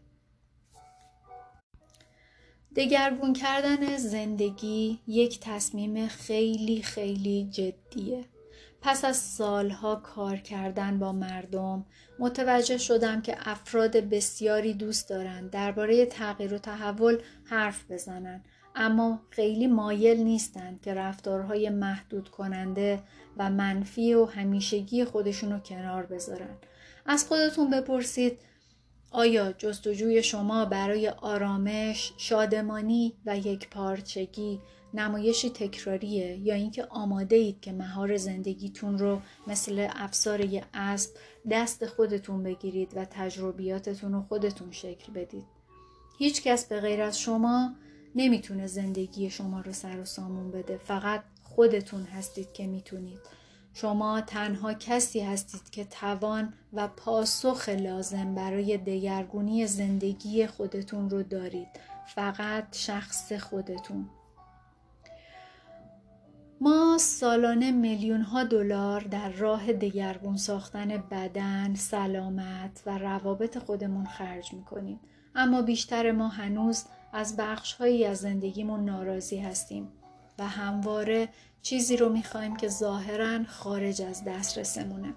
دگرگون 2.77 3.33
کردن 3.33 3.97
زندگی 3.97 4.99
یک 5.07 5.39
تصمیم 5.39 6.07
خیلی 6.07 6.81
خیلی 6.81 7.47
جدیه. 7.51 8.25
پس 8.81 9.05
از 9.05 9.17
سالها 9.17 9.95
کار 9.95 10.37
کردن 10.37 10.99
با 10.99 11.11
مردم 11.11 11.85
متوجه 12.19 12.77
شدم 12.77 13.21
که 13.21 13.35
افراد 13.39 13.97
بسیاری 13.97 14.73
دوست 14.73 15.09
دارند 15.09 15.49
درباره 15.49 16.05
تغییر 16.05 16.53
و 16.53 16.57
تحول 16.57 17.17
حرف 17.43 17.91
بزنند 17.91 18.45
اما 18.75 19.21
خیلی 19.29 19.67
مایل 19.67 20.17
نیستند 20.17 20.81
که 20.81 20.93
رفتارهای 20.93 21.69
محدود 21.69 22.29
کننده 22.29 23.03
و 23.37 23.49
منفی 23.49 24.13
و 24.13 24.25
همیشگی 24.25 25.05
خودشون 25.05 25.51
رو 25.51 25.59
کنار 25.59 26.05
بذارن. 26.05 26.57
از 27.05 27.25
خودتون 27.27 27.69
بپرسید 27.69 28.39
آیا 29.11 29.51
جستجوی 29.51 30.23
شما 30.23 30.65
برای 30.65 31.09
آرامش، 31.09 32.13
شادمانی 32.17 33.13
و 33.25 33.37
یک 33.37 33.69
پارچگی 33.69 34.59
نمایشی 34.93 35.49
تکراریه 35.49 36.37
یا 36.37 36.55
اینکه 36.55 36.85
آماده 36.85 37.35
اید 37.35 37.61
که 37.61 37.71
مهار 37.71 38.17
زندگیتون 38.17 38.97
رو 38.97 39.21
مثل 39.47 39.87
افسار 39.95 40.45
یه 40.45 40.63
اسب 40.73 41.11
دست 41.51 41.85
خودتون 41.85 42.43
بگیرید 42.43 42.91
و 42.95 43.05
تجربیاتتون 43.05 44.13
رو 44.13 44.21
خودتون 44.21 44.71
شکل 44.71 45.13
بدید؟ 45.13 45.45
هیچ 46.17 46.43
کس 46.43 46.65
به 46.65 46.79
غیر 46.79 47.01
از 47.01 47.19
شما 47.19 47.75
نمی‌تونه 48.15 48.67
زندگی 48.67 49.29
شما 49.29 49.61
رو 49.61 49.73
سر 49.73 49.99
و 49.99 50.05
سامون 50.05 50.51
بده. 50.51 50.77
فقط 50.77 51.23
خودتون 51.43 52.03
هستید 52.03 52.53
که 52.53 52.67
می‌تونید. 52.67 53.19
شما 53.81 54.21
تنها 54.21 54.73
کسی 54.73 55.19
هستید 55.19 55.69
که 55.69 55.85
توان 55.85 56.53
و 56.73 56.87
پاسخ 56.87 57.69
لازم 57.69 58.35
برای 58.35 58.77
دگرگونی 58.77 59.67
زندگی 59.67 60.47
خودتون 60.47 61.09
رو 61.09 61.23
دارید. 61.23 61.67
فقط 62.15 62.75
شخص 62.75 63.33
خودتون. 63.33 64.09
ما 66.61 66.97
سالانه 66.99 67.71
میلیون 67.71 68.21
ها 68.21 68.43
دلار 68.43 69.01
در 69.01 69.29
راه 69.29 69.73
دگرگون 69.73 70.37
ساختن 70.37 71.03
بدن، 71.11 71.75
سلامت 71.75 72.83
و 72.85 72.97
روابط 72.97 73.57
خودمون 73.57 74.05
خرج 74.05 74.53
می‌کنیم. 74.53 74.99
اما 75.35 75.61
بیشتر 75.61 76.11
ما 76.11 76.27
هنوز 76.27 76.85
از 77.13 77.37
بخش 77.37 77.73
هایی 77.73 78.05
از 78.05 78.17
زندگیمون 78.17 78.85
ناراضی 78.85 79.37
هستیم. 79.37 79.87
و 80.39 80.47
همواره 80.47 81.29
چیزی 81.61 81.97
رو 81.97 82.09
می‌خوایم 82.09 82.55
که 82.55 82.67
ظاهرا 82.67 83.43
خارج 83.43 84.01
از 84.01 84.23
دسترسمونه. 84.23 85.13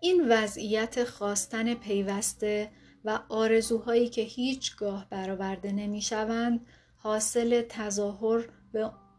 این 0.00 0.28
وضعیت 0.28 1.04
خواستن 1.04 1.74
پیوسته 1.74 2.70
و 3.04 3.20
آرزوهایی 3.28 4.08
که 4.08 4.22
هیچگاه 4.22 5.06
برآورده 5.10 5.72
نمی‌شوند 5.72 6.66
حاصل 6.96 7.62
تظاهر 7.68 8.48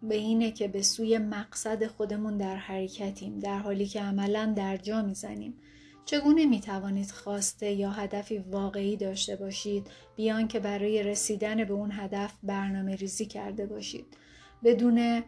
به 0.03 0.15
اینه 0.15 0.51
که 0.51 0.67
به 0.67 0.81
سوی 0.81 1.17
مقصد 1.17 1.87
خودمون 1.87 2.37
در 2.37 2.55
حرکتیم 2.55 3.39
در 3.39 3.59
حالی 3.59 3.85
که 3.87 4.01
عملا 4.01 4.53
در 4.55 4.77
جا 4.77 5.01
می‌زنیم. 5.01 5.57
چگونه 6.05 6.45
می 6.45 6.61
توانید 6.61 7.11
خواسته 7.11 7.71
یا 7.71 7.91
هدفی 7.91 8.37
واقعی 8.37 8.97
داشته 8.97 9.35
باشید 9.35 9.87
بیان 10.15 10.47
که 10.47 10.59
برای 10.59 11.03
رسیدن 11.03 11.63
به 11.63 11.73
اون 11.73 11.91
هدف 11.91 12.33
برنامه 12.43 12.95
ریزی 12.95 13.25
کرده 13.25 13.65
باشید؟ 13.65 14.05
بدون 14.63 15.23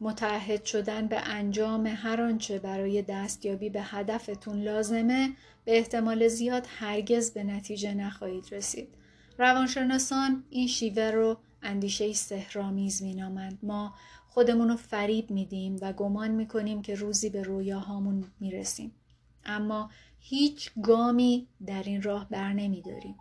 متعهد 0.00 0.64
شدن 0.64 1.06
به 1.06 1.20
انجام 1.20 1.86
هر 1.86 2.22
آنچه 2.22 2.58
برای 2.58 3.02
دستیابی 3.02 3.70
به 3.70 3.82
هدفتون 3.82 4.62
لازمه 4.62 5.32
به 5.64 5.78
احتمال 5.78 6.28
زیاد 6.28 6.66
هرگز 6.68 7.30
به 7.30 7.44
نتیجه 7.44 7.94
نخواهید 7.94 8.44
رسید. 8.52 8.88
روانشناسان 9.38 10.44
این 10.50 10.66
شیوه 10.66 11.10
رو 11.10 11.36
اندیشه 11.62 12.12
سهرامیز 12.12 13.02
مینامند. 13.02 13.58
ما 13.62 13.94
خودمون 14.28 14.68
رو 14.68 14.76
فریب 14.76 15.30
میدیم 15.30 15.76
و 15.80 15.92
گمان 15.92 16.30
می‌کنیم 16.30 16.82
که 16.82 16.94
روزی 16.94 17.30
به 17.30 17.42
رویاهامون 17.42 18.24
می‌رسیم. 18.40 18.92
اما 19.44 19.90
هیچ 20.22 20.70
گامی 20.82 21.46
در 21.66 21.82
این 21.82 22.02
راه 22.02 22.28
بر 22.30 22.52
نمیداریم 22.52 23.14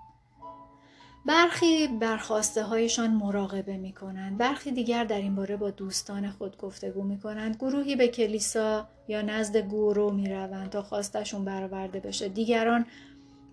برخی 1.25 1.87
برخواسته 1.87 2.63
هایشان 2.63 3.11
مراقبه 3.11 3.77
می 3.77 3.93
کنند. 3.93 4.37
برخی 4.37 4.71
دیگر 4.71 5.03
در 5.03 5.17
این 5.17 5.35
باره 5.35 5.57
با 5.57 5.69
دوستان 5.69 6.31
خود 6.31 6.57
گفتگو 6.57 7.03
می 7.03 7.19
کنند. 7.19 7.55
گروهی 7.55 7.95
به 7.95 8.07
کلیسا 8.07 8.87
یا 9.07 9.21
نزد 9.21 9.57
گورو 9.57 10.11
می 10.11 10.29
روند 10.29 10.69
تا 10.69 10.81
خواستشون 10.81 11.45
برآورده 11.45 11.99
بشه. 11.99 12.29
دیگران 12.29 12.85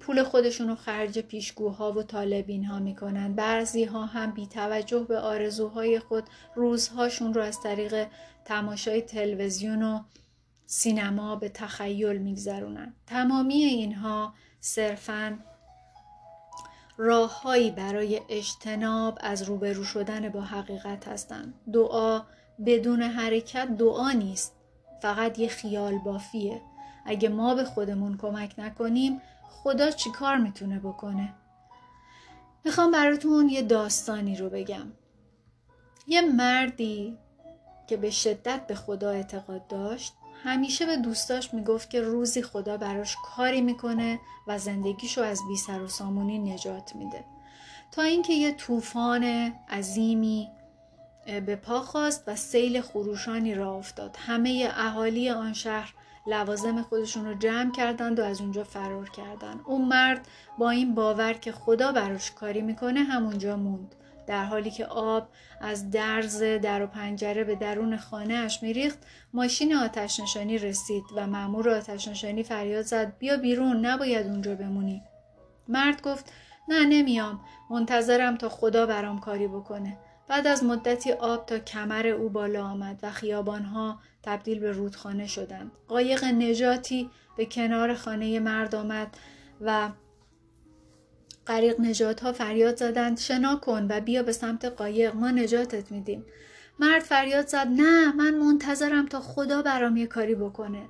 پول 0.01 0.23
خودشون 0.23 0.69
رو 0.69 0.75
خرج 0.75 1.19
پیشگوها 1.19 1.93
و 1.93 2.03
طالبین 2.03 2.65
ها 2.65 2.79
می 2.79 2.95
کنند. 2.95 3.37
بعضی 3.37 3.85
ها 3.85 4.07
هم 4.07 4.31
بی 4.31 4.47
توجه 4.47 5.05
به 5.09 5.19
آرزوهای 5.19 5.99
خود 5.99 6.25
روزهاشون 6.55 7.35
رو 7.35 7.43
از 7.43 7.61
طریق 7.61 8.07
تماشای 8.45 9.03
تلویزیون 9.03 9.83
و 9.83 10.01
سینما 10.71 11.37
به 11.37 11.49
تخیل 11.49 12.19
میگذرونند 12.19 12.95
تمامی 13.07 13.55
اینها 13.55 14.35
صرفا 14.61 15.39
راههایی 16.97 17.71
برای 17.71 18.21
اجتناب 18.29 19.19
از 19.21 19.43
روبرو 19.43 19.85
شدن 19.85 20.29
با 20.29 20.41
حقیقت 20.41 21.09
هستند. 21.09 21.55
دعا 21.73 22.23
بدون 22.67 23.03
حرکت 23.03 23.69
دعا 23.69 24.13
نیست 24.13 24.55
فقط 25.03 25.39
یه 25.39 25.49
خیال 25.49 25.99
بافیه. 25.99 26.61
اگه 27.07 27.29
ما 27.29 27.55
به 27.55 27.65
خودمون 27.65 28.17
کمک 28.17 28.55
نکنیم 28.59 29.21
خدا 29.51 29.91
چیکار 29.91 30.37
می‌تونه 30.37 30.79
بکنه؟ 30.79 31.35
می‌خوام 32.65 32.91
براتون 32.91 33.49
یه 33.49 33.63
داستانی 33.63 34.37
رو 34.37 34.51
بگم. 34.51 34.93
یه 36.07 36.21
مردی 36.21 37.19
که 37.87 37.97
به 37.97 38.11
شدت 38.11 38.67
به 38.67 38.75
خدا 38.75 39.11
اعتقاد 39.11 39.67
داشت 39.67 40.18
همیشه 40.45 40.87
به 40.87 40.97
دوستاش 40.97 41.55
می‌گفت 41.55 41.91
که 41.91 42.01
روزی 42.01 42.43
خدا 42.43 42.77
براش 42.77 43.17
کاری 43.25 43.61
می‌کنه 43.61 44.21
و 44.47 44.59
زندگیشو 44.59 45.23
از 45.23 45.41
بی 45.49 45.57
سر 45.57 45.83
و 45.83 45.89
سامونی 45.89 46.39
نجات 46.39 46.97
میده. 46.97 47.25
تا 47.93 48.03
اینکه 48.03 48.33
یه 48.33 48.53
طوفان 48.53 49.25
عظیمی 49.71 50.51
به 51.47 51.57
پا 51.57 51.81
خواست 51.81 52.25
و 52.27 52.37
سیل 52.37 52.81
خروشانی 52.81 53.55
را 53.55 53.75
افتاد. 53.75 54.17
همه 54.27 54.69
اهالی 54.77 55.31
آن 55.31 55.53
شهر 55.53 55.95
لوازم 56.27 56.83
خودشون 56.83 57.27
رو 57.27 57.35
جمع 57.35 57.73
کردند 57.73 58.19
و 58.19 58.25
از 58.25 58.41
اونجا 58.41 58.65
فرار 58.65 59.11
کردند. 59.11 59.61
اون 59.67 59.85
مرد 59.85 60.29
با 60.59 60.71
این 60.71 60.95
باور 60.95 61.33
که 61.33 61.53
خدا 61.53 61.93
براش 61.93 62.31
کاری 62.31 62.63
می‌کنه 62.63 63.01
همونجا 63.01 63.57
موند. 63.57 63.95
در 64.29 64.45
حالی 64.45 64.71
که 64.71 64.87
آب 64.87 65.29
از 65.61 65.91
درز 65.91 66.43
در 66.43 66.83
و 66.83 66.87
پنجره 66.87 67.45
به 67.45 67.55
درون 67.55 67.97
خانه 67.97 68.35
اش 68.35 68.63
میریخت 68.63 68.99
ماشین 69.33 69.75
آتش 69.75 70.21
نشانی 70.21 70.59
رسید 70.59 71.05
و 71.17 71.27
مأمور 71.27 71.71
آتش 71.71 72.09
نشانی 72.09 72.43
فریاد 72.43 72.83
زد 72.83 73.19
بیا 73.19 73.37
بیرون 73.37 73.87
نباید 73.87 74.27
اونجا 74.27 74.55
بمونی. 74.55 75.03
مرد 75.69 76.03
گفت 76.03 76.33
نه 76.69 76.85
نمیام 76.85 77.41
منتظرم 77.71 78.37
تا 78.37 78.49
خدا 78.49 78.87
برام 78.87 79.21
کاری 79.21 79.49
بکنه. 79.49 79.99
بعد 80.29 80.47
از 80.47 80.65
مدتی 80.65 81.13
آب 81.13 81.47
تا 81.47 81.59
کمر 81.59 82.07
او 82.07 82.29
بالا 82.29 82.65
آمد 82.65 82.99
و 83.03 83.11
خیابانها 83.11 84.01
تبدیل 84.23 84.59
به 84.59 84.73
رودخانه 84.73 85.27
شدند. 85.27 85.71
قایق 85.89 86.25
نجاتی 86.25 87.11
به 87.37 87.47
کنار 87.47 87.95
خانه 87.95 88.41
مرد 88.41 88.75
آمد 88.75 89.17
و 89.61 89.89
غریق 91.49 91.81
نجات 91.81 92.21
ها 92.21 92.33
فریاد 92.33 92.77
زدند 92.77 93.19
شنا 93.19 93.57
کن 93.57 93.87
و 93.91 94.01
بیا 94.01 94.23
به 94.23 94.33
سمت 94.33 94.65
قایق 94.65 95.15
ما 95.15 95.31
نجاتت 95.31 95.93
میدیم. 95.93 96.25
مرد 96.79 97.03
فریاد 97.03 97.47
زد 97.47 97.67
نه 97.67 98.13
من 98.13 98.35
منتظرم 98.35 99.07
تا 99.07 99.21
خدا 99.21 99.63
برام 99.63 99.97
یه 99.97 100.07
کاری 100.07 100.35
بکنه. 100.35 100.83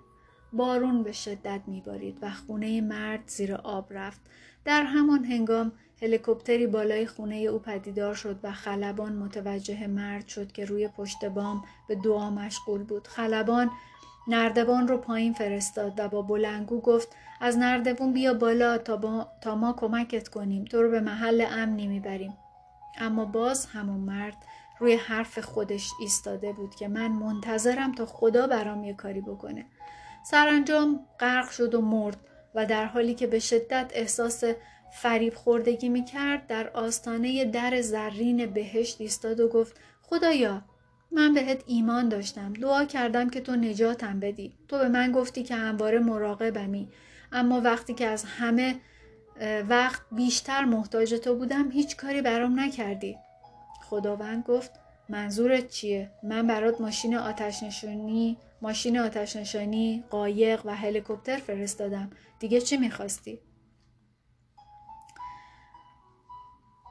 بارون 0.52 1.02
به 1.02 1.12
شدت 1.12 1.60
میبارید 1.66 2.18
و 2.22 2.30
خونه 2.30 2.80
مرد 2.80 3.20
زیر 3.26 3.54
آب 3.54 3.86
رفت. 3.90 4.20
در 4.64 4.82
همان 4.82 5.24
هنگام 5.24 5.72
هلیکوپتری 6.02 6.66
بالای 6.66 7.06
خونه 7.06 7.36
او 7.36 7.58
پدیدار 7.58 8.14
شد 8.14 8.38
و 8.42 8.52
خلبان 8.52 9.12
متوجه 9.12 9.86
مرد 9.86 10.28
شد 10.28 10.52
که 10.52 10.64
روی 10.64 10.88
پشت 10.88 11.24
بام 11.24 11.64
به 11.88 11.94
دعا 11.94 12.30
مشغول 12.30 12.82
بود. 12.82 13.08
خلبان 13.08 13.70
نردبان 14.28 14.88
رو 14.88 14.98
پایین 14.98 15.32
فرستاد 15.32 15.92
و 15.96 16.08
با 16.08 16.22
بلنگو 16.22 16.80
گفت 16.80 17.08
از 17.40 17.58
نردبون 17.58 18.12
بیا 18.12 18.34
بالا 18.34 18.78
تا, 18.78 19.28
تا 19.40 19.54
ما 19.54 19.72
کمکت 19.72 20.28
کنیم. 20.28 20.64
تو 20.64 20.82
رو 20.82 20.90
به 20.90 21.00
محل 21.00 21.46
امنی 21.50 21.86
می‌بریم. 21.86 22.34
اما 22.98 23.24
باز 23.24 23.66
همون 23.66 24.00
مرد 24.00 24.36
روی 24.80 24.94
حرف 24.94 25.38
خودش 25.38 25.90
ایستاده 26.00 26.52
بود 26.52 26.74
که 26.74 26.88
من 26.88 27.08
منتظرم 27.08 27.92
تا 27.92 28.06
خدا 28.06 28.46
برام 28.46 28.84
یه 28.84 28.94
کاری 28.94 29.20
بکنه. 29.20 29.66
سرانجام 30.30 31.00
غرق 31.20 31.50
شد 31.50 31.74
و 31.74 31.80
مرد 31.80 32.16
و 32.54 32.66
در 32.66 32.84
حالی 32.84 33.14
که 33.14 33.26
به 33.26 33.38
شدت 33.38 33.92
احساس 33.94 34.44
فریب 34.92 35.34
خوردگی 35.34 35.88
می‌کرد 35.88 36.46
در 36.46 36.70
آستانه 36.70 37.44
در 37.44 37.80
زرین 37.80 38.46
بهشت 38.46 39.00
ایستاد 39.00 39.40
و 39.40 39.48
گفت 39.48 39.76
خدایا 40.02 40.62
من 41.12 41.34
بهت 41.34 41.62
ایمان 41.66 42.08
داشتم. 42.08 42.52
دعا 42.52 42.84
کردم 42.84 43.30
که 43.30 43.40
تو 43.40 43.56
نجاتم 43.56 44.20
بدی. 44.20 44.54
تو 44.68 44.78
به 44.78 44.88
من 44.88 45.12
گفتی 45.12 45.42
که 45.42 45.54
همواره 45.54 45.98
مراقبمی. 45.98 46.88
اما 47.32 47.60
وقتی 47.60 47.94
که 47.94 48.06
از 48.06 48.24
همه 48.24 48.80
وقت 49.68 50.02
بیشتر 50.12 50.64
محتاج 50.64 51.14
تو 51.14 51.34
بودم 51.34 51.70
هیچ 51.70 51.96
کاری 51.96 52.22
برام 52.22 52.60
نکردی. 52.60 53.18
خداوند 53.90 54.44
گفت 54.44 54.70
منظورت 55.08 55.68
چیه؟ 55.68 56.10
من 56.22 56.46
برات 56.46 56.80
ماشین 56.80 57.16
آتش 57.16 57.62
نشانی 57.62 58.38
ماشین 58.62 58.98
آتش 58.98 59.36
نشانی 59.36 60.04
قایق 60.10 60.66
و 60.66 60.74
هلیکوپتر 60.74 61.36
فرستادم. 61.36 62.10
دیگه 62.40 62.60
چی 62.60 62.76
می‌خواستی؟ 62.76 63.40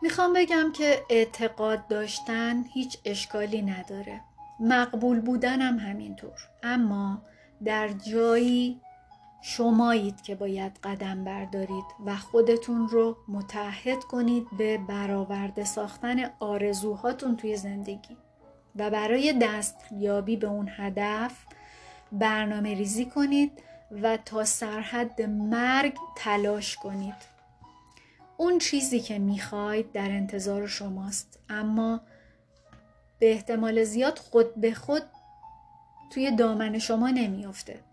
می‌خوام 0.01 0.33
بگم 0.33 0.71
که 0.75 1.03
اعتقاد 1.09 1.87
داشتن 1.87 2.63
هیچ 2.73 2.97
اشکالی 3.05 3.61
نداره. 3.61 4.21
مقبول 4.59 5.19
بودن 5.19 5.61
هم 5.61 5.79
همینطور. 5.79 6.39
اما 6.63 7.21
در 7.65 7.87
جایی 7.87 8.81
شمایید 9.41 10.21
که 10.21 10.35
باید 10.35 10.79
قدم 10.83 11.23
بردارید 11.23 11.85
و 12.05 12.15
خودتون 12.15 12.89
رو 12.89 13.17
متحد 13.27 14.03
کنید 14.03 14.47
به 14.57 14.77
برآورده 14.77 15.65
ساختن 15.65 16.31
آرزوهاتون 16.39 17.37
توی 17.37 17.57
زندگی 17.57 18.17
و 18.75 18.89
برای 18.89 19.33
دستیابی 19.41 20.37
به 20.37 20.47
اون 20.47 20.69
هدف 20.77 21.45
برنامه 22.11 22.73
ریزی 22.73 23.05
کنید 23.05 23.51
و 23.91 24.17
تا 24.17 24.45
سرحد 24.45 25.21
مرگ 25.21 25.93
تلاش 26.15 26.75
کنید. 26.75 27.37
اون 28.37 28.59
چیزی 28.59 28.99
که 28.99 29.19
می‌خواید 29.19 29.91
در 29.91 30.11
انتظار 30.11 30.67
شماست 30.67 31.39
اما 31.49 32.01
به 33.19 33.31
احتمال 33.31 33.83
زیاد 33.83 34.17
خود 34.17 34.55
به 34.55 34.73
خود 34.73 35.03
توی 36.09 36.31
دامن 36.31 36.79
شما 36.79 37.09
نمیافته. 37.09 37.86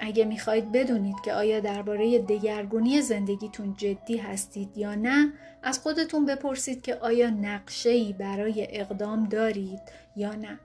اگه 0.00 0.24
می‌خواهید 0.24 0.72
بدونید 0.72 1.16
که 1.24 1.32
آیا 1.32 1.60
درباره 1.60 2.18
دگرگونی 2.18 3.02
زندگیتون 3.02 3.74
جدی 3.78 4.16
هستید 4.16 4.78
یا 4.78 4.94
نه 4.94 5.32
از 5.62 5.78
خودتون 5.78 6.26
بپرسید 6.26 6.82
که 6.82 6.94
آیا 6.94 7.30
نقشه 7.30 8.12
برای 8.12 8.80
اقدام 8.80 9.28
دارید 9.28 9.80
یا 10.16 10.34
نه. 10.34 10.60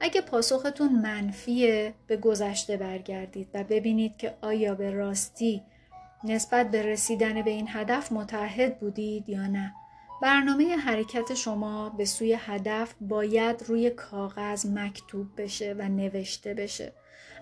اگه 0.00 0.20
پاسختون 0.20 0.92
منفیه 0.92 1.94
به 2.06 2.16
گذشته 2.16 2.76
برگردید 2.76 3.48
و 3.54 3.64
ببینید 3.64 4.16
که 4.16 4.34
آیا 4.42 4.74
به 4.74 4.90
راستی 4.90 5.62
نسبت 6.24 6.70
به 6.70 6.82
رسیدن 6.82 7.42
به 7.42 7.50
این 7.50 7.66
هدف 7.68 8.12
متحد 8.12 8.78
بودید 8.78 9.28
یا 9.28 9.46
نه. 9.46 9.74
برنامه 10.22 10.76
حرکت 10.76 11.34
شما 11.34 11.90
به 11.90 12.04
سوی 12.04 12.36
هدف 12.40 12.94
باید 13.00 13.64
روی 13.68 13.90
کاغذ 13.90 14.66
مکتوب 14.66 15.26
بشه 15.36 15.74
و 15.78 15.88
نوشته 15.88 16.54
بشه. 16.54 16.92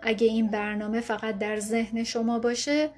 اگه 0.02 0.26
این 0.26 0.50
برنامه 0.50 1.00
فقط 1.00 1.38
در 1.38 1.60
ذهن 1.60 2.04
شما 2.04 2.38
باشه 2.38 2.90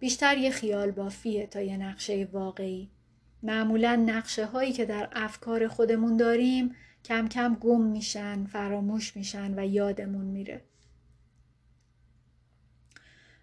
بیشتر 0.00 0.38
یه 0.38 0.50
خیال 0.50 0.90
بافیه 0.90 1.46
تا 1.46 1.60
یه 1.60 1.76
نقشه 1.76 2.28
واقعی 2.32 2.90
معمولا 3.42 3.96
نقشه 4.06 4.46
هایی 4.46 4.72
که 4.72 4.84
در 4.84 5.08
افکار 5.12 5.68
خودمون 5.68 6.16
داریم 6.16 6.74
کم 7.04 7.28
کم 7.28 7.54
گم 7.60 7.80
میشن 7.80 8.44
فراموش 8.44 9.16
میشن 9.16 9.54
و 9.58 9.66
یادمون 9.66 10.24
میره 10.24 10.62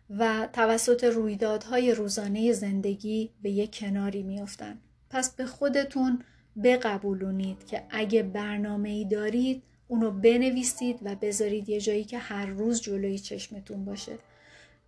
و 0.10 0.48
توسط 0.54 1.04
رویدادهای 1.04 1.92
روزانه 1.92 2.52
زندگی 2.52 3.32
به 3.42 3.50
یک 3.50 3.80
کناری 3.80 4.24
میافتند. 4.24 4.82
پس 5.10 5.36
به 5.36 5.46
خودتون 5.46 6.24
بقبولونید 6.64 7.68
که 7.68 7.84
اگه 7.90 8.24
برنامه 8.24 8.90
ای 8.90 9.06
دارید 9.06 9.64
اونو 9.88 10.12
بنویسید 10.12 11.00
و 11.04 11.16
بذارید 11.16 11.70
یه 11.70 11.82
جایی 11.82 12.04
که 12.04 12.18
هر 12.18 12.46
روز 12.46 12.82
جلوی 12.82 13.20
چشمتون 13.20 13.86
باشه 13.86 14.18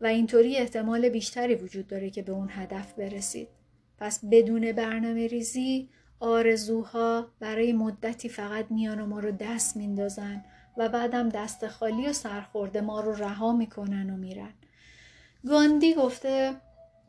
و 0.02 0.06
اینطوری 0.06 0.58
احتمال 0.58 1.10
بیشتری 1.10 1.56
وجود 1.56 1.88
داره 1.88 2.10
که 2.10 2.22
به 2.22 2.32
اون 2.32 2.48
هدف 2.52 2.94
برسید. 2.94 3.48
پس 3.98 4.26
بدون 4.32 4.72
برنامه 4.72 5.28
ریزی 5.28 5.90
آرزوها 6.20 7.28
برای 7.40 7.74
مدتی 7.74 8.30
فقط 8.30 8.66
میان 8.72 9.02
و 9.02 9.06
ما 9.06 9.20
رو 9.20 9.32
دست 9.32 9.78
میندازن 9.78 10.46
و 10.78 10.90
بعدم 10.90 11.30
دست 11.30 11.68
خالی 11.68 12.08
و 12.08 12.14
سرخورده 12.14 12.82
ما 12.82 13.02
رو 13.02 13.14
رها 13.14 13.54
می‌کنن 13.54 14.10
و 14.10 14.18
میرن. 14.18 14.54
گاندی 15.48 15.94
گفته 15.94 16.56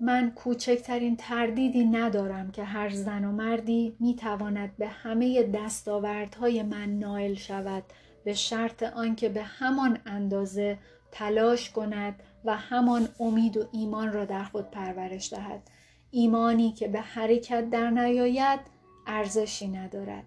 من 0.01 0.31
کوچکترین 0.31 1.17
تردیدی 1.17 1.85
ندارم 1.85 2.51
که 2.51 2.65
هر 2.65 2.89
زن 2.89 3.25
و 3.25 3.33
مردی 3.33 3.97
می‌تواند 4.01 4.77
به 4.77 4.89
همه 4.89 5.43
دستاوردهای 5.43 6.63
من 6.63 6.99
نائل 6.99 7.35
شود 7.35 7.83
به 8.25 8.35
شرط 8.35 8.83
آنکه 8.83 9.29
به 9.29 9.43
همان 9.43 9.99
اندازه 10.07 10.79
تلاش 11.13 11.71
کند 11.71 12.23
و 12.45 12.57
همان 12.57 13.09
امید 13.21 13.57
و 13.57 13.65
ایمان 13.73 14.13
را 14.13 14.25
در 14.25 14.45
خود 14.45 14.71
پرورش 14.71 15.33
دهد. 15.33 15.71
ایمانی 16.11 16.73
که 16.73 16.89
به 16.89 17.01
حرکت 17.01 17.71
در 17.71 17.91
نیاید 17.91 18.61
ارزشی 19.07 19.69
ندارد. 19.69 20.25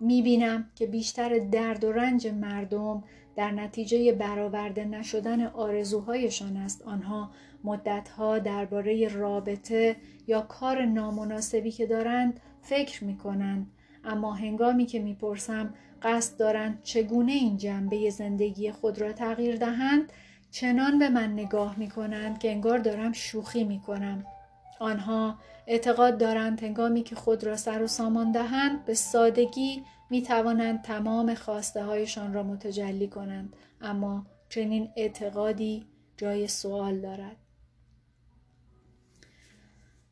می‌بینم 0.00 0.70
که 0.74 0.86
بیشتر 0.86 1.38
درد 1.38 1.84
و 1.84 1.92
رنج 1.92 2.26
مردم 2.26 3.04
در 3.36 3.50
نتیجه 3.50 4.12
برآورده 4.12 4.84
نشدن 4.84 5.46
آرزوهایشان 5.46 6.56
است 6.56 6.82
آنها 6.82 7.30
مدتها 7.64 8.38
درباره 8.38 9.08
رابطه 9.08 9.96
یا 10.26 10.40
کار 10.40 10.84
نامناسبی 10.84 11.70
که 11.70 11.86
دارند 11.86 12.40
فکر 12.62 13.04
می 13.04 13.16
کنند 13.16 13.70
اما 14.04 14.32
هنگامی 14.32 14.86
که 14.86 14.98
می‌پرسم 14.98 15.74
قصد 16.02 16.38
دارند 16.38 16.82
چگونه 16.82 17.32
این 17.32 17.56
جنبه 17.56 18.10
زندگی 18.10 18.72
خود 18.72 19.00
را 19.00 19.12
تغییر 19.12 19.56
دهند 19.56 20.12
چنان 20.50 20.98
به 20.98 21.08
من 21.08 21.32
نگاه 21.32 21.78
می 21.78 21.88
کنند 21.88 22.38
که 22.38 22.50
انگار 22.50 22.78
دارم 22.78 23.12
شوخی 23.12 23.64
می 23.64 23.80
کنم. 23.80 24.24
آنها 24.80 25.38
اعتقاد 25.66 26.18
دارند 26.18 26.62
هنگامی 26.62 27.02
که 27.02 27.14
خود 27.14 27.44
را 27.44 27.56
سر 27.56 27.82
و 27.82 27.86
سامان 27.86 28.32
دهند 28.32 28.84
به 28.84 28.94
سادگی 28.94 29.82
می 30.10 30.22
توانند 30.22 30.82
تمام 30.82 31.34
خواسته 31.34 31.84
هایشان 31.84 32.34
را 32.34 32.42
متجلی 32.42 33.08
کنند 33.08 33.56
اما 33.80 34.26
چنین 34.48 34.88
اعتقادی 34.96 35.86
جای 36.16 36.48
سوال 36.48 37.00
دارد 37.00 37.36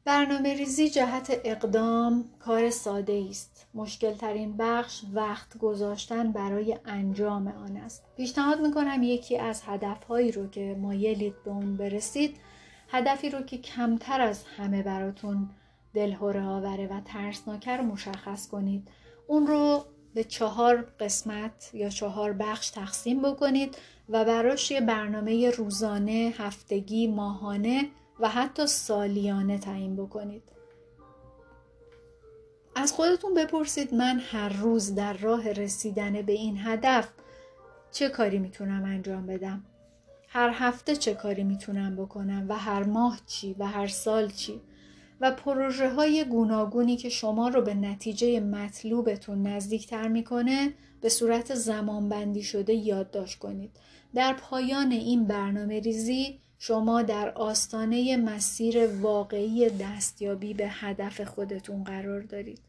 برنامه 0.05 0.55
ریزی 0.55 0.90
جهت 0.90 1.40
اقدام 1.45 2.24
کار 2.38 2.70
ساده 2.70 3.26
است. 3.30 3.66
مشکل 3.74 4.14
ترین 4.14 4.57
بخش 4.57 5.03
وقت 5.12 5.59
گذاشتن 5.59 6.32
برای 6.32 6.78
انجام 6.84 7.49
آن 7.49 7.76
است. 7.76 8.05
پیشنهاد 8.16 8.61
می‌کنم 8.61 9.03
یکی 9.03 9.38
از 9.38 9.62
هدفهایی 9.66 10.32
رو 10.32 10.47
که 10.47 10.76
مایلید 10.80 11.34
به 11.45 11.51
اون 11.51 11.76
برسید 11.76 12.36
هدفی 12.88 13.30
رو 13.30 13.42
که 13.42 13.59
کمتر 13.59 14.20
از 14.20 14.45
همه 14.57 14.82
براتون 14.82 15.51
دلهوره 15.95 16.42
آوره 16.42 16.86
و 16.86 17.01
ترسناکه 17.05 17.76
رو 17.76 17.84
مشخص 17.84 18.49
کنید. 18.49 18.88
اون 19.27 19.47
رو 19.47 19.85
به 20.14 20.25
چهار 20.25 20.87
قسمت 21.01 21.70
یا 21.75 21.89
چهار 21.89 22.33
بخش 22.33 22.70
تقسیم 22.70 23.22
بکنید 23.22 23.79
و 24.09 24.25
براش 24.25 24.70
یه 24.70 24.81
برنامه 24.81 25.51
روزانه، 25.51 26.35
هفتگی، 26.39 27.07
ماهانه 27.07 27.89
و 28.20 28.29
حتی 28.29 28.66
سالیانه 28.66 29.59
تعیین 29.59 29.97
بکنید. 29.97 30.43
از 32.77 32.93
خودتون 32.93 33.35
بپرسید 33.35 33.95
من 33.95 34.20
هر 34.31 34.49
روز 34.49 34.95
در 34.95 35.12
راه 35.12 35.53
رسیدن 35.53 36.22
به 36.22 36.33
این 36.33 36.59
هدف 36.61 37.09
چه 37.93 38.09
کاری 38.09 38.39
می‌تونم 38.39 38.85
انجام 38.85 39.27
بدم؟ 39.27 39.64
هر 40.29 40.51
هفته 40.55 40.97
چه 40.97 41.14
کاری 41.14 41.45
می‌تونم 41.45 41.97
بکنم 41.97 42.47
و 42.49 42.59
هر 42.59 42.83
ماه 42.85 43.20
چی 43.27 43.57
و 43.59 43.66
هر 43.66 43.87
سال 43.87 44.31
چی؟ 44.31 44.61
و 45.21 45.31
پروژه 45.31 45.91
های 45.91 46.25
گوناگونی 46.25 46.97
که 46.97 47.09
شما 47.09 47.49
رو 47.49 47.62
به 47.62 47.75
نتیجه 47.75 48.41
مطلوبتون 48.41 49.47
نزدیکتر 49.47 50.09
می‌کنه 50.09 50.75
به 51.01 51.09
صورت 51.09 51.55
زمان 51.55 52.09
بندی 52.09 52.43
شده 52.43 52.75
یادداشت 52.75 53.39
کنید. 53.39 53.71
در 54.15 54.33
پایان 54.33 54.93
این 54.93 55.25
برنامه 55.25 55.81
ریزی 55.81 56.41
شما 56.59 57.03
در 57.03 57.31
آستانه 57.31 58.17
مسیر 58.17 58.87
واقعی 58.87 59.71
دستیابی 59.71 60.55
به 60.55 60.69
هدف 60.69 61.21
خودتون 61.21 61.85
قرار 61.85 62.21
دارید. 62.21 62.61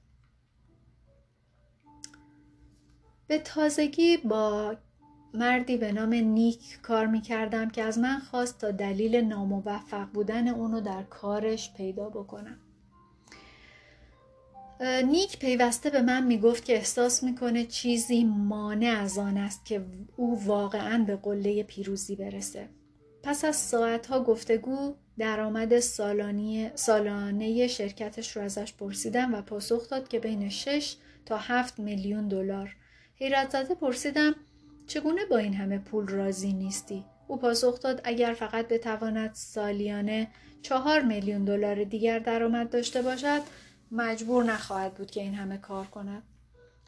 به 3.28 3.39
تازگی 3.39 4.18
با 4.18 4.76
مردی 5.36 5.78
به 5.78 5.92
نام 5.92 6.14
نیک 6.14 6.82
کار 6.82 7.06
می 7.06 7.22
کردم 7.22 7.70
که 7.70 7.84
از 7.84 7.98
من 7.98 8.20
خواست 8.20 8.62
تا 8.62 8.72
دلیل 8.72 9.16
ناموفق 9.16 10.06
بودن 10.14 10.48
اونو 10.48 10.82
در 10.82 11.04
کارش 11.04 11.74
پیدا 11.74 12.10
بکنم. 12.10 12.58
نیک 15.06 15.40
پیوسته 15.40 15.90
به 15.90 16.02
من 16.02 16.24
می‌گفت 16.24 16.66
که 16.66 16.74
احساس 16.74 17.24
می‌کنه 17.24 17.66
چیزی 17.66 18.24
مانع 18.24 19.00
از 19.00 19.18
آن 19.18 19.38
است 19.38 19.66
که 19.66 19.86
او 20.16 20.46
واقعا 20.46 21.04
به 21.08 21.16
قله 21.16 21.64
پیروزی 21.64 22.16
برسه. 22.16 22.70
پس 23.24 23.46
از 23.46 23.56
ساعتها 23.56 24.24
گفتگو 24.24 24.96
درآمد 25.18 25.80
سالانه 26.76 27.68
شرکتش 27.68 28.38
رو 28.38 28.42
ازش 28.42 28.74
پرسیدم 28.74 29.34
و 29.34 29.42
پاسخ 29.42 29.90
داد 29.90 30.08
که 30.08 30.20
بین 30.20 30.50
6 30.50 30.96
تا 31.26 31.38
7 31.38 31.80
میلیون 31.80 32.28
دلار. 32.28 32.76
حیرت 33.16 33.50
زده 33.50 33.76
پرسیدم 33.76 34.36
چگونه 34.88 35.26
با 35.26 35.38
این 35.38 35.54
همه 35.54 35.80
پول 35.80 36.08
راضی 36.08 36.54
نیستی؟ 36.54 37.06
او 37.28 37.38
پاسخ 37.38 37.80
داد 37.80 38.02
اگر 38.04 38.34
فقط 38.34 38.68
بتواند 38.68 39.34
سالیانه 39.34 40.28
چهار 40.62 41.02
میلیون 41.02 41.46
دلار 41.46 41.84
دیگر 41.84 42.20
درآمد 42.20 42.70
داشته 42.70 43.02
باشد 43.02 43.42
مجبور 43.92 44.44
نخواهد 44.44 44.94
بود 44.94 45.12
که 45.12 45.22
این 45.22 45.34
همه 45.34 45.58
کار 45.58 45.86
کند. 45.86 46.24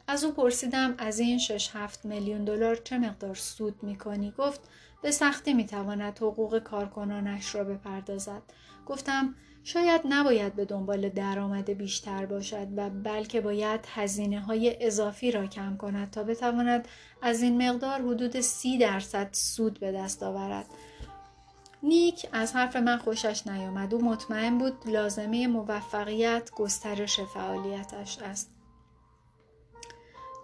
از 0.06 0.24
او 0.24 0.32
پرسیدم 0.32 0.94
از 0.98 1.18
این 1.18 1.38
6 1.38 1.70
7 1.72 2.04
میلیون 2.04 2.44
دلار 2.44 2.76
چه 2.76 2.98
مقدار 2.98 3.34
سود 3.34 3.82
می‌کنی؟ 3.82 4.34
گفت 4.38 4.60
به 5.02 5.10
سختی 5.10 5.54
می‌تواند 5.54 6.18
حقوق 6.18 6.58
کارکنانش 6.58 7.54
را 7.54 7.64
بپردازد 7.64 8.42
گفتم 8.86 9.34
شاید 9.64 10.00
نباید 10.04 10.54
به 10.54 10.64
دنبال 10.64 11.08
درآمد 11.08 11.70
بیشتر 11.70 12.26
باشد 12.26 12.66
و 12.76 12.90
بلکه 12.90 13.40
باید 13.40 13.80
هزینه 13.94 14.40
های 14.40 14.76
اضافی 14.80 15.30
را 15.30 15.46
کم 15.46 15.76
کند 15.76 16.10
تا 16.10 16.22
بتواند 16.22 16.88
از 17.22 17.42
این 17.42 17.68
مقدار 17.68 18.02
حدود 18.02 18.40
سی 18.40 18.78
درصد 18.78 19.28
سود 19.32 19.80
به 19.80 19.92
دست 19.92 20.22
آورد. 20.22 20.66
نیک 21.82 22.26
از 22.32 22.52
حرف 22.52 22.76
من 22.76 22.98
خوشش 22.98 23.46
نیامد. 23.46 23.94
او 23.94 24.04
مطمئن 24.04 24.58
بود 24.58 24.74
لازمه 24.86 25.46
موفقیت 25.46 26.50
گسترش 26.56 27.20
فعالیتش 27.20 28.18
است. 28.18 28.50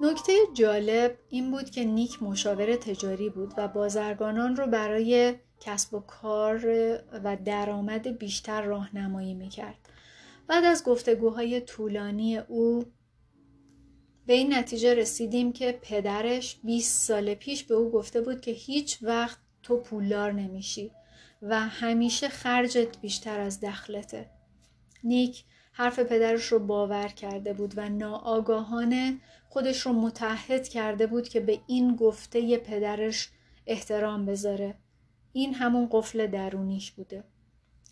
نکته 0.01 0.33
جالب 0.55 1.19
این 1.29 1.51
بود 1.51 1.71
که 1.71 1.85
نیک 1.85 2.23
مشاور 2.23 2.77
تجاری 2.77 3.31
بود 3.31 3.55
و 3.57 3.69
بازرگانان 3.69 4.57
رو 4.57 4.67
برای 4.67 5.35
کسب 5.61 5.95
و 5.95 6.01
کار 6.01 6.67
و 7.25 7.37
درآمد 7.45 8.19
بیشتر 8.19 8.63
راهنمایی 8.63 9.35
می‌کرد. 9.35 9.89
بعد 10.47 10.65
از 10.65 10.85
گفتگوهای 10.85 11.61
طولانی 11.61 12.39
او 12.39 12.85
به 14.27 14.33
این 14.33 14.55
نتیجه 14.55 14.95
رسیدیم 14.95 15.53
که 15.53 15.79
پدرش 15.83 16.61
20 16.65 17.03
سال 17.07 17.35
پیش 17.35 17.65
به 17.65 17.75
او 17.75 17.91
گفته 17.91 18.21
بود 18.21 18.41
که 18.41 18.51
هیچ 18.51 18.99
وقت 19.03 19.39
تو 19.63 19.77
پولدار 19.77 20.33
نمیشی 20.33 20.91
و 21.43 21.61
همیشه 21.61 22.29
خرجت 22.29 23.01
بیشتر 23.01 23.41
از 23.41 23.61
دخلته. 23.61 24.31
نیک 25.05 25.45
حرف 25.73 25.99
پدرش 25.99 26.45
رو 26.45 26.59
باور 26.59 27.09
کرده 27.09 27.53
بود 27.53 27.75
و 27.77 27.89
ناآگاهانه 27.89 29.21
خودش 29.49 29.81
رو 29.81 29.93
متحد 29.93 30.69
کرده 30.69 31.07
بود 31.07 31.29
که 31.29 31.41
به 31.41 31.61
این 31.67 31.97
گفته 31.97 32.57
پدرش 32.57 33.31
احترام 33.67 34.27
بذاره. 34.27 34.75
این 35.35 35.55
همون 35.55 35.89
قفل 35.91 36.26
درونیش 36.26 36.93
بوده. 36.93 37.24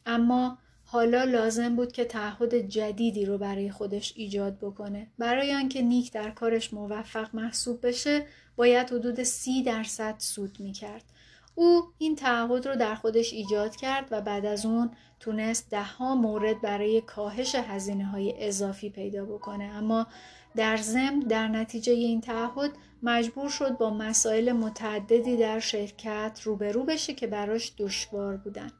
اما 0.07 0.59
حالا 0.85 1.25
لازم 1.25 1.77
بود 1.77 1.93
که 1.93 2.05
تعهد 2.05 2.55
جدیدی 2.55 3.25
رو 3.25 3.39
برای 3.39 3.71
خودش 3.71 4.13
ایجاد 4.17 4.59
بکنه. 4.59 5.11
برای 5.19 5.55
آنکه 5.55 5.83
نیک 5.83 6.13
در 6.13 6.31
کارش 6.31 6.75
موفق 6.75 7.35
محسوب 7.35 7.87
بشه 7.87 8.27
باید 8.57 8.91
حدود 8.91 9.23
سی 9.23 9.63
درصد 9.63 10.15
سود 10.19 10.61
می‌کرد. 10.61 11.05
او 11.55 11.83
این 11.99 12.17
تعهد 12.17 12.67
رو 12.67 12.77
در 12.77 12.95
خودش 12.95 13.33
ایجاد 13.33 13.77
کرد 13.77 14.09
و 14.11 14.21
بعد 14.21 14.47
از 14.47 14.67
اون 14.67 14.91
تونست 15.21 15.71
دهها 15.71 16.15
مورد 16.15 16.61
برای 16.61 17.01
کاهش 17.01 17.55
هزینه 17.55 18.05
های 18.05 18.35
اضافی 18.39 18.91
پیدا 18.91 19.25
بکنه 19.25 19.65
اما 19.65 20.07
در 20.57 20.77
ضمن 20.77 21.21
در 21.21 21.49
نتیجه 21.49 21.93
این 21.93 22.21
تعهد 22.21 22.71
مجبور 23.03 23.49
شد 23.49 23.79
با 23.79 23.91
مسائل 23.91 24.53
متعددی 24.53 25.37
در 25.37 25.59
شرکت 25.59 26.41
روبرو 26.45 26.85
بشه 26.85 27.15
که 27.15 27.27
براش 27.27 27.73
دشوار 27.79 28.37
بودن 28.37 28.71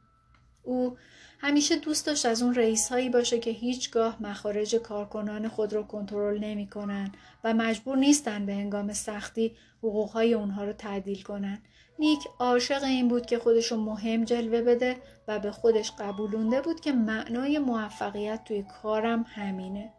او 0.63 0.97
همیشه 1.39 1.75
دوست 1.75 2.05
داشت 2.05 2.25
از 2.25 2.41
اون 2.41 2.55
رئیس 2.55 2.89
هایی 2.89 3.09
باشه 3.09 3.39
که 3.39 3.51
هیچگاه 3.51 4.23
مخارج 4.23 4.75
کارکنان 4.75 5.47
خود 5.47 5.73
رو 5.73 5.83
کنترل 5.83 6.39
نمی‌کنن 6.39 7.11
و 7.43 7.53
مجبور 7.53 7.97
نیستن 7.97 8.45
به 8.45 8.53
هنگام 8.53 8.93
سختی 8.93 9.55
حقوق 9.79 10.09
های 10.09 10.33
اونها 10.33 10.63
رو 10.63 10.73
تعدیل 10.73 11.21
کنن 11.21 11.61
نیک 11.99 12.19
عاشق 12.39 12.83
این 12.83 13.07
بود 13.07 13.25
که 13.25 13.39
خودش 13.39 13.71
رو 13.71 13.77
مهم 13.77 14.23
جلوه 14.23 14.61
بده 14.61 14.97
و 15.27 15.39
به 15.39 15.51
خودش 15.51 15.91
قبولونده 15.91 16.61
بود 16.61 16.79
که 16.79 16.91
معنای 16.91 17.59
موفقیت 17.59 18.43
توی 18.45 18.63
کارم 18.81 19.25
همینه. 19.27 19.93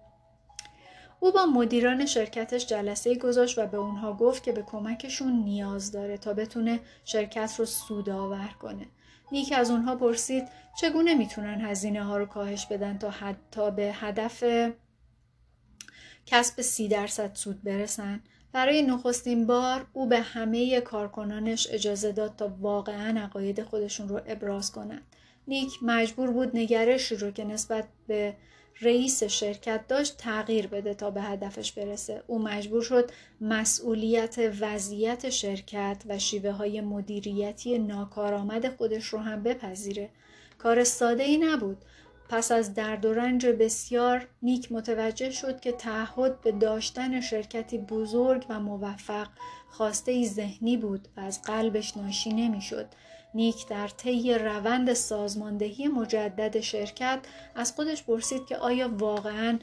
او 1.25 1.33
با 1.33 1.47
مدیران 1.47 2.07
شرکتش 2.07 2.67
جلسه 2.67 3.15
گذاشت 3.15 3.59
و 3.59 3.67
به 3.67 3.77
اونها 3.77 4.13
گفت 4.13 4.43
که 4.43 4.53
به 4.53 4.63
کمکشون 4.63 5.33
نیاز 5.33 5.93
داره 5.93 6.17
تا 6.17 6.35
بتونه 6.35 6.81
شرکت 7.05 7.55
رو 7.59 7.65
سودآور 7.65 8.51
کنه. 8.61 8.87
نیک 9.33 9.53
از 9.57 9.71
اونها 9.71 9.97
پرسید 9.97 10.45
چگونه 10.81 11.15
می‌تونن 11.15 11.61
هزینه 11.61 12.05
ها 12.05 12.17
رو 12.17 12.27
کاهش 12.27 12.67
بدن 12.67 12.99
تا, 12.99 13.11
حد 13.11 13.37
تا 13.51 13.71
به 13.71 13.91
هدف 13.95 14.45
کسب 16.27 16.61
سی 16.61 16.89
درصد 16.89 17.35
سود 17.35 17.63
برسن 17.63 18.21
برای 18.53 18.83
نخستین 18.83 19.47
بار 19.47 19.87
او 19.93 20.09
به 20.09 20.21
همه 20.21 20.81
کارکنانش 20.81 21.69
اجازه 21.71 22.13
داد 22.13 22.37
تا 22.37 22.57
واقعا 22.61 23.21
عقاید 23.21 23.63
خودشون 23.63 24.09
رو 24.09 24.21
ابراز 24.27 24.73
کنند. 24.73 25.03
نیک 25.49 25.73
مجبور 25.83 26.31
بود 26.31 26.57
نگرشی 26.57 27.17
رو 27.17 27.31
که 27.31 27.45
نسبت 27.45 27.85
به 28.07 28.37
رئیس 28.81 29.25
شرکت 29.25 29.87
داشت 29.89 30.17
تغییر 30.17 30.67
بده 30.67 30.95
تا 30.95 31.11
به 31.11 31.23
هدفش 31.23 31.73
برسه. 31.73 32.23
او 32.27 32.39
مجبور 32.39 32.83
شد 32.83 33.11
مسئولیت 33.41 34.37
وضعیت 34.61 35.31
شرکت 35.31 36.03
و 36.07 36.19
شیوه 36.19 36.51
های 36.51 36.81
مدیریتی 36.81 37.79
ناکارآمد 37.79 38.77
خودش 38.77 39.07
رو 39.07 39.19
هم 39.19 39.43
بپذیره. 39.43 40.11
کار 40.59 40.85
ساده 40.85 41.23
ای 41.23 41.37
نبود 41.37 41.85
پس 42.29 42.53
از 42.53 42.75
درد 42.75 43.05
و 43.05 43.15
رنج 43.15 43.47
بسیار 43.47 44.29
نیک 44.43 44.73
متوجه 44.73 45.31
شد 45.31 45.61
که 45.61 45.73
تعهد 45.73 46.41
به 46.41 46.53
داشتن 46.53 47.21
شرکتی 47.21 47.79
بزرگ 47.79 48.47
و 48.49 48.61
موفق 48.61 49.29
خواسته 49.69 50.13
ای 50.13 50.29
ذهنی 50.29 50.77
بود 50.77 51.09
و 51.17 51.21
از 51.21 51.43
قلبش 51.43 51.97
ناشی 51.97 52.33
نمی‌شد. 52.33 52.87
نیک 53.35 53.69
در 53.69 53.89
طی 53.89 54.35
روند 54.35 54.93
سازماندهی 54.93 55.89
مجدد 55.89 56.61
شرکت 56.61 57.19
از 57.55 57.73
خودش 57.73 58.03
پرسید 58.03 58.47
که 58.47 58.57
آیا 58.57 58.91
واقعا 58.99 59.59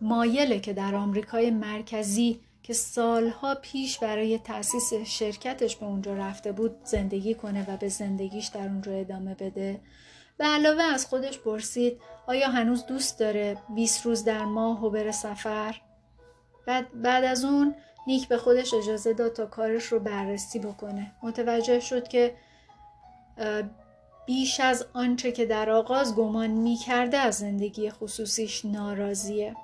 مایله 0.00 0.60
که 0.60 0.72
در 0.72 0.94
آمریکای 0.94 1.50
مرکزی 1.50 2.40
که 2.62 2.72
سالها 2.72 3.54
پیش 3.54 3.98
برای 3.98 4.38
تأسیس 4.38 4.94
شرکتش 4.94 5.76
به 5.76 5.86
اونجا 5.86 6.14
رفته 6.14 6.52
بود 6.52 6.76
زندگی 6.84 7.34
کنه 7.34 7.70
و 7.70 7.76
به 7.76 7.88
زندگیش 7.88 8.46
در 8.46 8.60
اونجا 8.60 8.92
ادامه 8.92 9.34
بده 9.34 9.80
به 10.38 10.44
علاوه 10.44 10.82
از 10.82 11.06
خودش 11.06 11.38
پرسید 11.38 12.00
آیا 12.26 12.48
هنوز 12.48 12.86
دوست 12.86 13.18
داره 13.18 13.56
20 13.74 14.06
روز 14.06 14.24
در 14.24 14.44
ماه 14.44 14.84
و 14.84 14.90
بره 14.90 15.12
سفر؟ 15.12 15.80
بعد, 16.66 17.02
بعد 17.02 17.24
از 17.24 17.44
اون 17.44 17.74
نیک 18.06 18.28
به 18.28 18.36
خودش 18.38 18.74
اجازه 18.74 19.12
داد 19.12 19.32
تا 19.32 19.46
کارش 19.46 19.84
رو 19.84 20.00
بررسی 20.00 20.58
بکنه. 20.58 21.12
متوجه 21.22 21.80
شد 21.80 22.08
که 22.08 22.34
بیش 24.26 24.60
از 24.60 24.86
آنچه 24.92 25.32
که 25.32 25.46
در 25.46 25.70
آغاز 25.70 26.16
گمان 26.16 26.50
می 26.50 26.76
کرده 26.76 27.18
از 27.18 27.34
زندگی 27.34 27.90
خصوصیش 27.90 28.64
ناراضیه. 28.64 29.54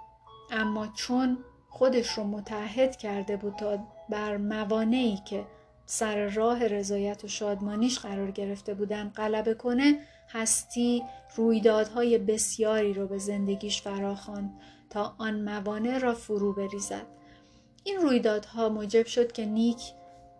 اما 0.50 0.86
چون 0.86 1.38
خودش 1.70 2.08
رو 2.08 2.24
متحد 2.24 2.96
کرده 2.96 3.36
بود 3.36 3.56
تا 3.56 3.78
بر 4.08 4.36
موانعی 4.36 5.18
که 5.24 5.46
سر 5.86 6.26
راه 6.26 6.66
رضایت 6.66 7.24
و 7.24 7.28
شادمانیش 7.28 7.98
قرار 7.98 8.30
گرفته 8.30 8.74
بودن 8.74 9.08
غلبه 9.08 9.54
کنه 9.54 9.98
هستی 10.28 11.02
رویدادهای 11.36 12.18
بسیاری 12.18 12.94
رو 12.94 13.06
به 13.06 13.18
زندگیش 13.18 13.82
فراخواند 13.82 14.60
تا 14.90 15.14
آن 15.18 15.42
موانع 15.42 15.98
را 15.98 16.14
فرو 16.14 16.52
بریزد 16.52 17.06
این 17.84 17.96
رویدادها 17.96 18.68
موجب 18.68 19.06
شد 19.06 19.32
که 19.32 19.46
نیک 19.46 19.80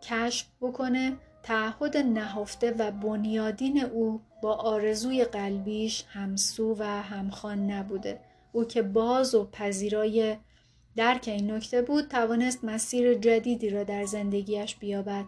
کشف 0.03 0.47
بکنه 0.61 1.16
تعهد 1.43 1.97
نهفته 1.97 2.74
و 2.78 2.90
بنیادین 2.90 3.84
او 3.84 4.20
با 4.43 4.55
آرزوی 4.55 5.24
قلبیش 5.24 6.05
همسو 6.09 6.76
و 6.78 6.82
همخوان 6.84 7.70
نبوده 7.70 8.20
او 8.53 8.64
که 8.64 8.82
باز 8.82 9.34
و 9.34 9.49
پذیرای 9.53 10.36
درک 10.97 11.28
این 11.28 11.51
نکته 11.51 11.82
بود 11.82 12.09
توانست 12.09 12.64
مسیر 12.64 13.14
جدیدی 13.14 13.70
را 13.70 13.84
در 13.84 14.05
زندگیش 14.05 14.76
بیابد 14.76 15.24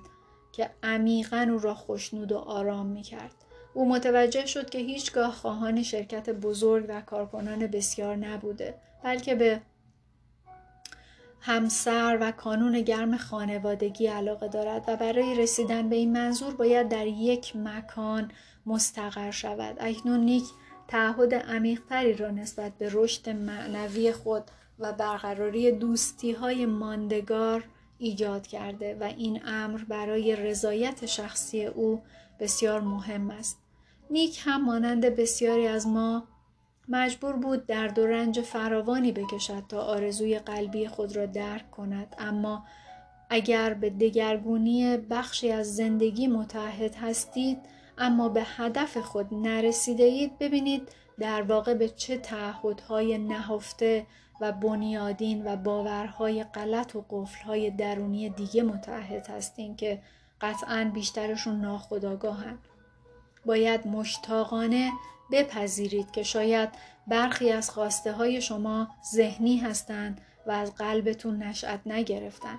که 0.53 0.71
عمیقا 0.83 1.49
او 1.53 1.59
را 1.59 1.75
خوشنود 1.75 2.33
و 2.33 2.39
آرام 2.39 2.87
می 2.87 3.03
کرد. 3.03 3.35
او 3.75 3.89
متوجه 3.89 4.47
شد 4.47 4.71
که 4.71 4.79
هیچگاه 4.79 5.33
خواهان 5.33 5.83
شرکت 5.83 6.31
بزرگ 6.31 6.87
و 6.89 7.01
کارکنان 7.01 7.67
بسیار 7.67 8.17
نبوده 8.17 8.75
بلکه 9.05 9.35
به 9.35 9.61
همسر 11.47 12.19
و 12.21 12.33
کانون 12.33 12.81
گرم 12.81 13.17
خانوادگی 13.17 14.07
علاقه 14.07 14.49
دارد 14.49 14.85
و 14.89 14.97
برای 14.97 15.35
رسیدن 15.35 15.89
به 15.89 15.97
این 15.97 16.13
منظور 16.13 16.55
باید 16.55 16.89
در 16.89 17.07
یک 17.07 17.57
مکان 17.57 18.31
مستقر 18.67 19.31
شود 19.31 19.77
اکنون 19.81 20.21
نیک 20.21 20.45
تعهد 20.89 21.35
عمیقتری 21.35 22.15
را 22.15 22.31
نسبت 22.31 22.73
به 22.79 22.89
رشد 22.93 23.29
معنوی 23.31 24.13
خود 24.13 24.43
و 24.79 24.93
برقراری 24.93 25.73
دوستی 25.73 26.33
های 26.33 26.67
ماندگار 26.67 27.65
ایجاد 27.99 28.47
کرده 28.47 28.97
و 29.01 29.05
این 29.05 29.41
امر 29.47 29.85
برای 29.85 30.37
رضایت 30.37 31.07
شخصی 31.07 31.67
او 31.67 32.03
بسیار 32.41 32.81
مهم 32.81 33.31
است. 33.31 33.59
نیک 34.11 34.41
هم 34.45 34.65
مانند 34.65 35.05
بسیاری 35.05 35.67
از 35.67 35.87
ما 35.87 36.29
مجبور 36.89 37.37
بود 37.37 37.67
درد 37.67 37.99
و 37.99 38.07
رنج 38.07 38.41
فراوانی 38.41 39.13
بکشد 39.13 39.63
تا 39.69 39.81
آرزوی 39.81 40.39
قلبی 40.39 40.89
خود 40.89 41.17
را 41.17 41.27
درک 41.27 41.71
کند. 41.71 42.17
اما 42.19 42.65
اگر 43.31 43.75
به 43.75 43.91
دگرگونی 43.91 44.97
بخشی 44.97 45.51
از 45.51 45.77
زندگی 45.77 46.27
متحد 46.27 46.95
هستید 46.95 47.59
اما 47.99 48.29
به 48.29 48.43
هدف 48.45 48.97
خود 48.97 49.35
نرسیده 49.35 50.05
اید 50.05 50.39
ببینید 50.39 50.89
در 51.19 51.43
واقع 51.43 51.75
به 51.75 51.89
چه 51.89 52.19
تعهدهای 52.19 53.19
نهفته 53.19 54.07
و 54.41 54.53
بنیادین 54.53 55.47
و 55.47 55.57
باورهای 55.57 56.45
غلط 56.45 56.97
و 56.97 57.05
قفلهای 57.11 57.71
درونی 57.71 58.29
دیگه 58.29 58.63
متحد 58.63 59.27
هستین 59.27 59.77
که 59.77 60.03
قطعا 60.41 60.91
بیشترشون 60.95 61.61
ناخداگاهن 61.61 62.59
باید 63.47 63.87
مشتاقانه 63.87 64.91
بپذیرید 65.33 66.11
که 66.11 66.23
شاید 66.23 66.69
برخی 67.07 67.51
از 67.51 67.71
خواسته 67.71 68.13
های 68.13 68.43
شما 68.43 68.89
ذهنی 69.15 69.57
هستند 69.57 70.21
و 70.47 70.51
از 70.51 70.75
قلبتون 70.75 71.43
نشأت 71.43 71.81
نگرفتن. 71.87 72.59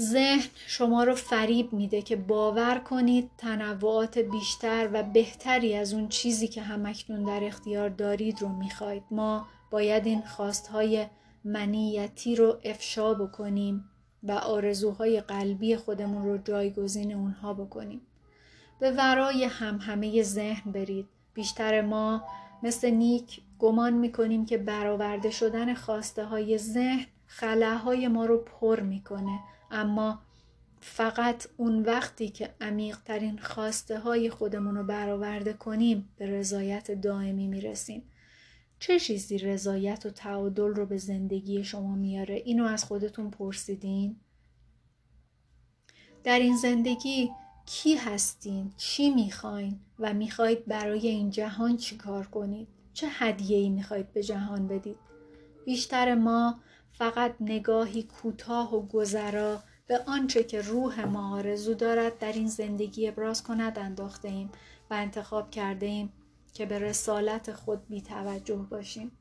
ذهن 0.00 0.48
شما 0.66 1.04
رو 1.04 1.14
فریب 1.14 1.72
میده 1.72 2.02
که 2.02 2.16
باور 2.16 2.78
کنید 2.78 3.30
تنوعات 3.38 4.18
بیشتر 4.18 4.90
و 4.92 5.02
بهتری 5.02 5.76
از 5.76 5.92
اون 5.92 6.08
چیزی 6.08 6.48
که 6.48 6.62
همکنون 6.62 7.24
در 7.24 7.44
اختیار 7.44 7.88
دارید 7.88 8.42
رو 8.42 8.48
می‌خواید. 8.48 9.02
ما 9.10 9.46
باید 9.70 10.06
این 10.06 10.22
خواستهای 10.22 11.06
منیتی 11.44 12.36
رو 12.36 12.60
افشا 12.64 13.14
بکنیم 13.14 13.84
و 14.22 14.32
آرزوهای 14.32 15.20
قلبی 15.20 15.76
خودمون 15.76 16.24
رو 16.24 16.38
جایگزین 16.38 17.12
اونها 17.12 17.54
بکنیم. 17.54 18.00
به 18.80 18.90
ورای 18.90 19.44
هم 19.44 19.78
همه 19.80 20.22
ذهن 20.22 20.72
برید. 20.72 21.08
بیشتر 21.34 21.80
ما 21.80 22.22
مثل 22.62 22.90
نیک 22.90 23.40
گمان 23.58 23.92
می‌کنیم 23.92 24.46
که 24.46 24.58
برآورده 24.58 25.30
شدن 25.30 25.74
خواسته 25.74 26.24
های 26.24 26.58
ذهن 26.58 27.06
خلاهای 27.26 28.08
ما 28.08 28.26
رو 28.26 28.38
پر 28.38 28.80
می‌کنه. 28.80 29.40
اما 29.70 30.20
فقط 30.80 31.46
اون 31.56 31.82
وقتی 31.82 32.28
که 32.28 32.54
عمیقترین 32.60 33.38
خواسته 33.38 33.98
های 33.98 34.30
خودمون 34.30 34.76
رو 34.76 34.84
برآورده 34.84 35.52
کنیم 35.52 36.08
به 36.16 36.26
رضایت 36.26 36.90
دائمی 36.90 37.46
می‌رسیم. 37.46 38.02
چه 38.78 39.00
چیزی 39.00 39.38
رضایت 39.38 40.06
و 40.06 40.10
تعادل 40.10 40.74
رو 40.74 40.86
به 40.86 40.96
زندگی 40.96 41.64
شما 41.64 41.94
میاره؟ 41.94 42.34
اینو 42.34 42.64
از 42.64 42.84
خودتون 42.84 43.30
پرسیدین؟ 43.30 44.16
در 46.24 46.38
این 46.38 46.56
زندگی 46.56 47.30
کی 47.70 47.94
هستین 47.94 48.72
چی 48.76 49.10
می‌خواین 49.10 49.80
و 49.98 50.14
می‌خواید 50.14 50.66
برای 50.66 51.08
این 51.08 51.30
جهان 51.30 51.76
چی 51.76 51.96
کار 51.96 52.26
کنید؟ 52.26 52.68
چه 52.92 53.06
هدیه 53.10 53.58
ای 53.58 53.68
می‌خواید 53.68 54.12
به 54.12 54.22
جهان 54.22 54.68
بدید؟ 54.68 54.96
بیشتر 55.64 56.14
ما 56.14 56.60
فقط 56.92 57.34
نگاهی 57.40 58.02
کوتاه 58.02 58.74
و 58.74 58.86
گذرا 58.86 59.62
به 59.86 59.98
آنچه 60.06 60.44
که 60.44 60.60
روح 60.60 61.04
ما 61.04 61.36
آرزو 61.36 61.74
دارد 61.74 62.18
در 62.18 62.32
این 62.32 62.48
زندگی 62.48 63.08
ابراز 63.08 63.42
کند 63.42 63.78
انداخته 63.78 64.28
ایم 64.28 64.50
و 64.90 64.94
انتخاب 64.94 65.50
کرده 65.50 65.86
ایم 65.86 66.12
که 66.52 66.66
به 66.66 66.78
رسالت 66.78 67.52
خود 67.52 67.88
بی 67.88 68.02
توجه 68.02 68.66
باشیم. 68.70 69.12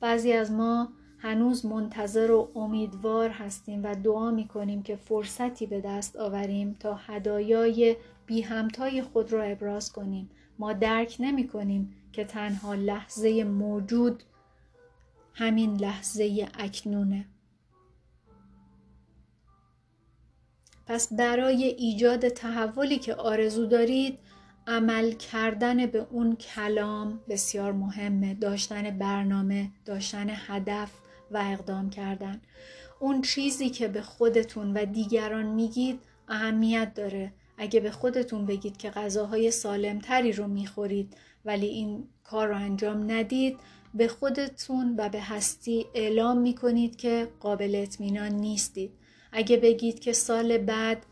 بعضی 0.00 0.32
از 0.32 0.50
ما 0.50 0.88
هنوز 1.22 1.66
منتظر 1.66 2.30
و 2.30 2.48
امیدوار 2.54 3.30
هستیم 3.30 3.84
و 3.84 3.94
دعا 3.94 4.30
می 4.30 4.48
کنیم 4.48 4.82
که 4.82 4.96
فرصتی 4.96 5.66
به 5.66 5.80
دست 5.80 6.16
آوریم 6.16 6.76
تا 6.80 6.94
هدایای 6.94 7.96
بی 8.26 8.40
همتای 8.40 9.02
خود 9.02 9.32
را 9.32 9.42
ابراز 9.42 9.92
کنیم. 9.92 10.30
ما 10.58 10.72
درک 10.72 11.16
نمی 11.20 11.48
کنیم 11.48 11.94
که 12.12 12.24
تنها 12.24 12.74
لحظه 12.74 13.44
موجود 13.44 14.22
همین 15.34 15.76
لحظه 15.76 16.48
اکنونه. 16.54 17.26
پس 20.86 21.12
برای 21.12 21.64
ایجاد 21.64 22.28
تحولی 22.28 22.98
که 22.98 23.14
آرزو 23.14 23.66
دارید 23.66 24.18
عمل 24.66 25.12
کردن 25.12 25.86
به 25.86 26.06
اون 26.10 26.36
کلام 26.36 27.20
بسیار 27.28 27.72
مهمه. 27.72 28.34
داشتن 28.34 28.98
برنامه 28.98 29.70
داشتن 29.84 30.26
هدف 30.30 31.01
و 31.32 31.42
اقدام 31.52 31.90
کردن. 31.90 32.40
اون 33.00 33.22
چیزی 33.22 33.70
که 33.70 33.88
به 33.88 34.02
خودتون 34.02 34.72
و 34.72 34.84
دیگران 34.84 35.46
میگید 35.46 36.00
اهمیت 36.28 36.94
داره. 36.94 37.32
اگه 37.58 37.80
به 37.80 37.90
خودتون 37.90 38.46
بگید 38.46 38.76
که 38.76 38.90
غذاهای 38.90 39.50
سالمتری 39.50 40.32
رو 40.32 40.46
می‌خورید 40.46 41.16
ولی 41.44 41.66
این 41.66 42.04
کار 42.24 42.48
رو 42.48 42.56
انجام 42.56 43.10
ندید 43.10 43.58
به 43.94 44.08
خودتون 44.08 44.94
و 44.98 45.08
به 45.08 45.20
هستی 45.20 45.86
اعلام 45.94 46.38
می‌کنید 46.38 46.96
که 46.96 47.28
قابل 47.40 47.74
اطمینان 47.74 48.32
نیستید. 48.32 48.92
اگه 49.32 49.56
بگید 49.56 50.00
که 50.00 50.12
سال 50.12 50.58
بعد 50.58 51.06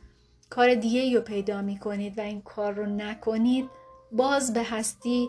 کار 0.50 0.74
دیگه 0.74 1.14
رو 1.14 1.20
پیدا 1.20 1.62
می‌کنید 1.62 2.18
و 2.18 2.20
این 2.20 2.42
کار 2.42 2.72
رو 2.72 2.86
نکنید 2.86 3.68
باز 4.12 4.52
به 4.52 4.62
هستی 4.62 5.28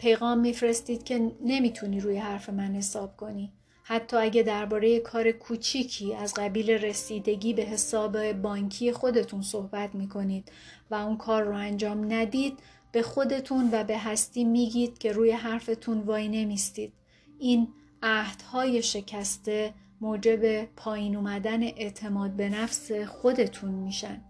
پیغام 0.00 0.38
میفرستید 0.38 1.04
که 1.04 1.32
نمی‌تونی 1.44 2.00
روی 2.00 2.16
حرف 2.16 2.48
من 2.48 2.74
حساب 2.74 3.16
کنی. 3.16 3.52
حتی 3.90 4.16
اگه 4.16 4.42
درباره 4.42 5.00
کار 5.00 5.32
کوچیکی 5.32 6.14
از 6.14 6.34
قبیل 6.34 6.70
رسیدگی 6.70 7.54
به 7.54 7.62
حساب 7.62 8.32
بانکی 8.32 8.92
خودتون 8.92 9.42
صحبت 9.42 9.94
می‌کنید 9.94 10.52
و 10.90 10.94
اون 10.94 11.16
کار 11.16 11.42
رو 11.42 11.56
انجام 11.56 12.12
ندید 12.12 12.58
به 12.92 13.02
خودتون 13.02 13.68
و 13.72 13.84
به 13.84 13.98
هستی 13.98 14.44
میگید 14.44 14.98
که 14.98 15.12
روی 15.12 15.30
حرفتون 15.30 16.00
وای 16.00 16.28
نمیستید. 16.28 16.92
این 17.38 17.68
عهدهای 18.02 18.82
شکسته 18.82 19.74
موجب 20.00 20.64
پایین 20.64 21.16
اومدن 21.16 21.62
اعتماد 21.62 22.30
به 22.30 22.48
نفس 22.48 22.92
خودتون 22.92 23.70
میشن. 23.70 24.27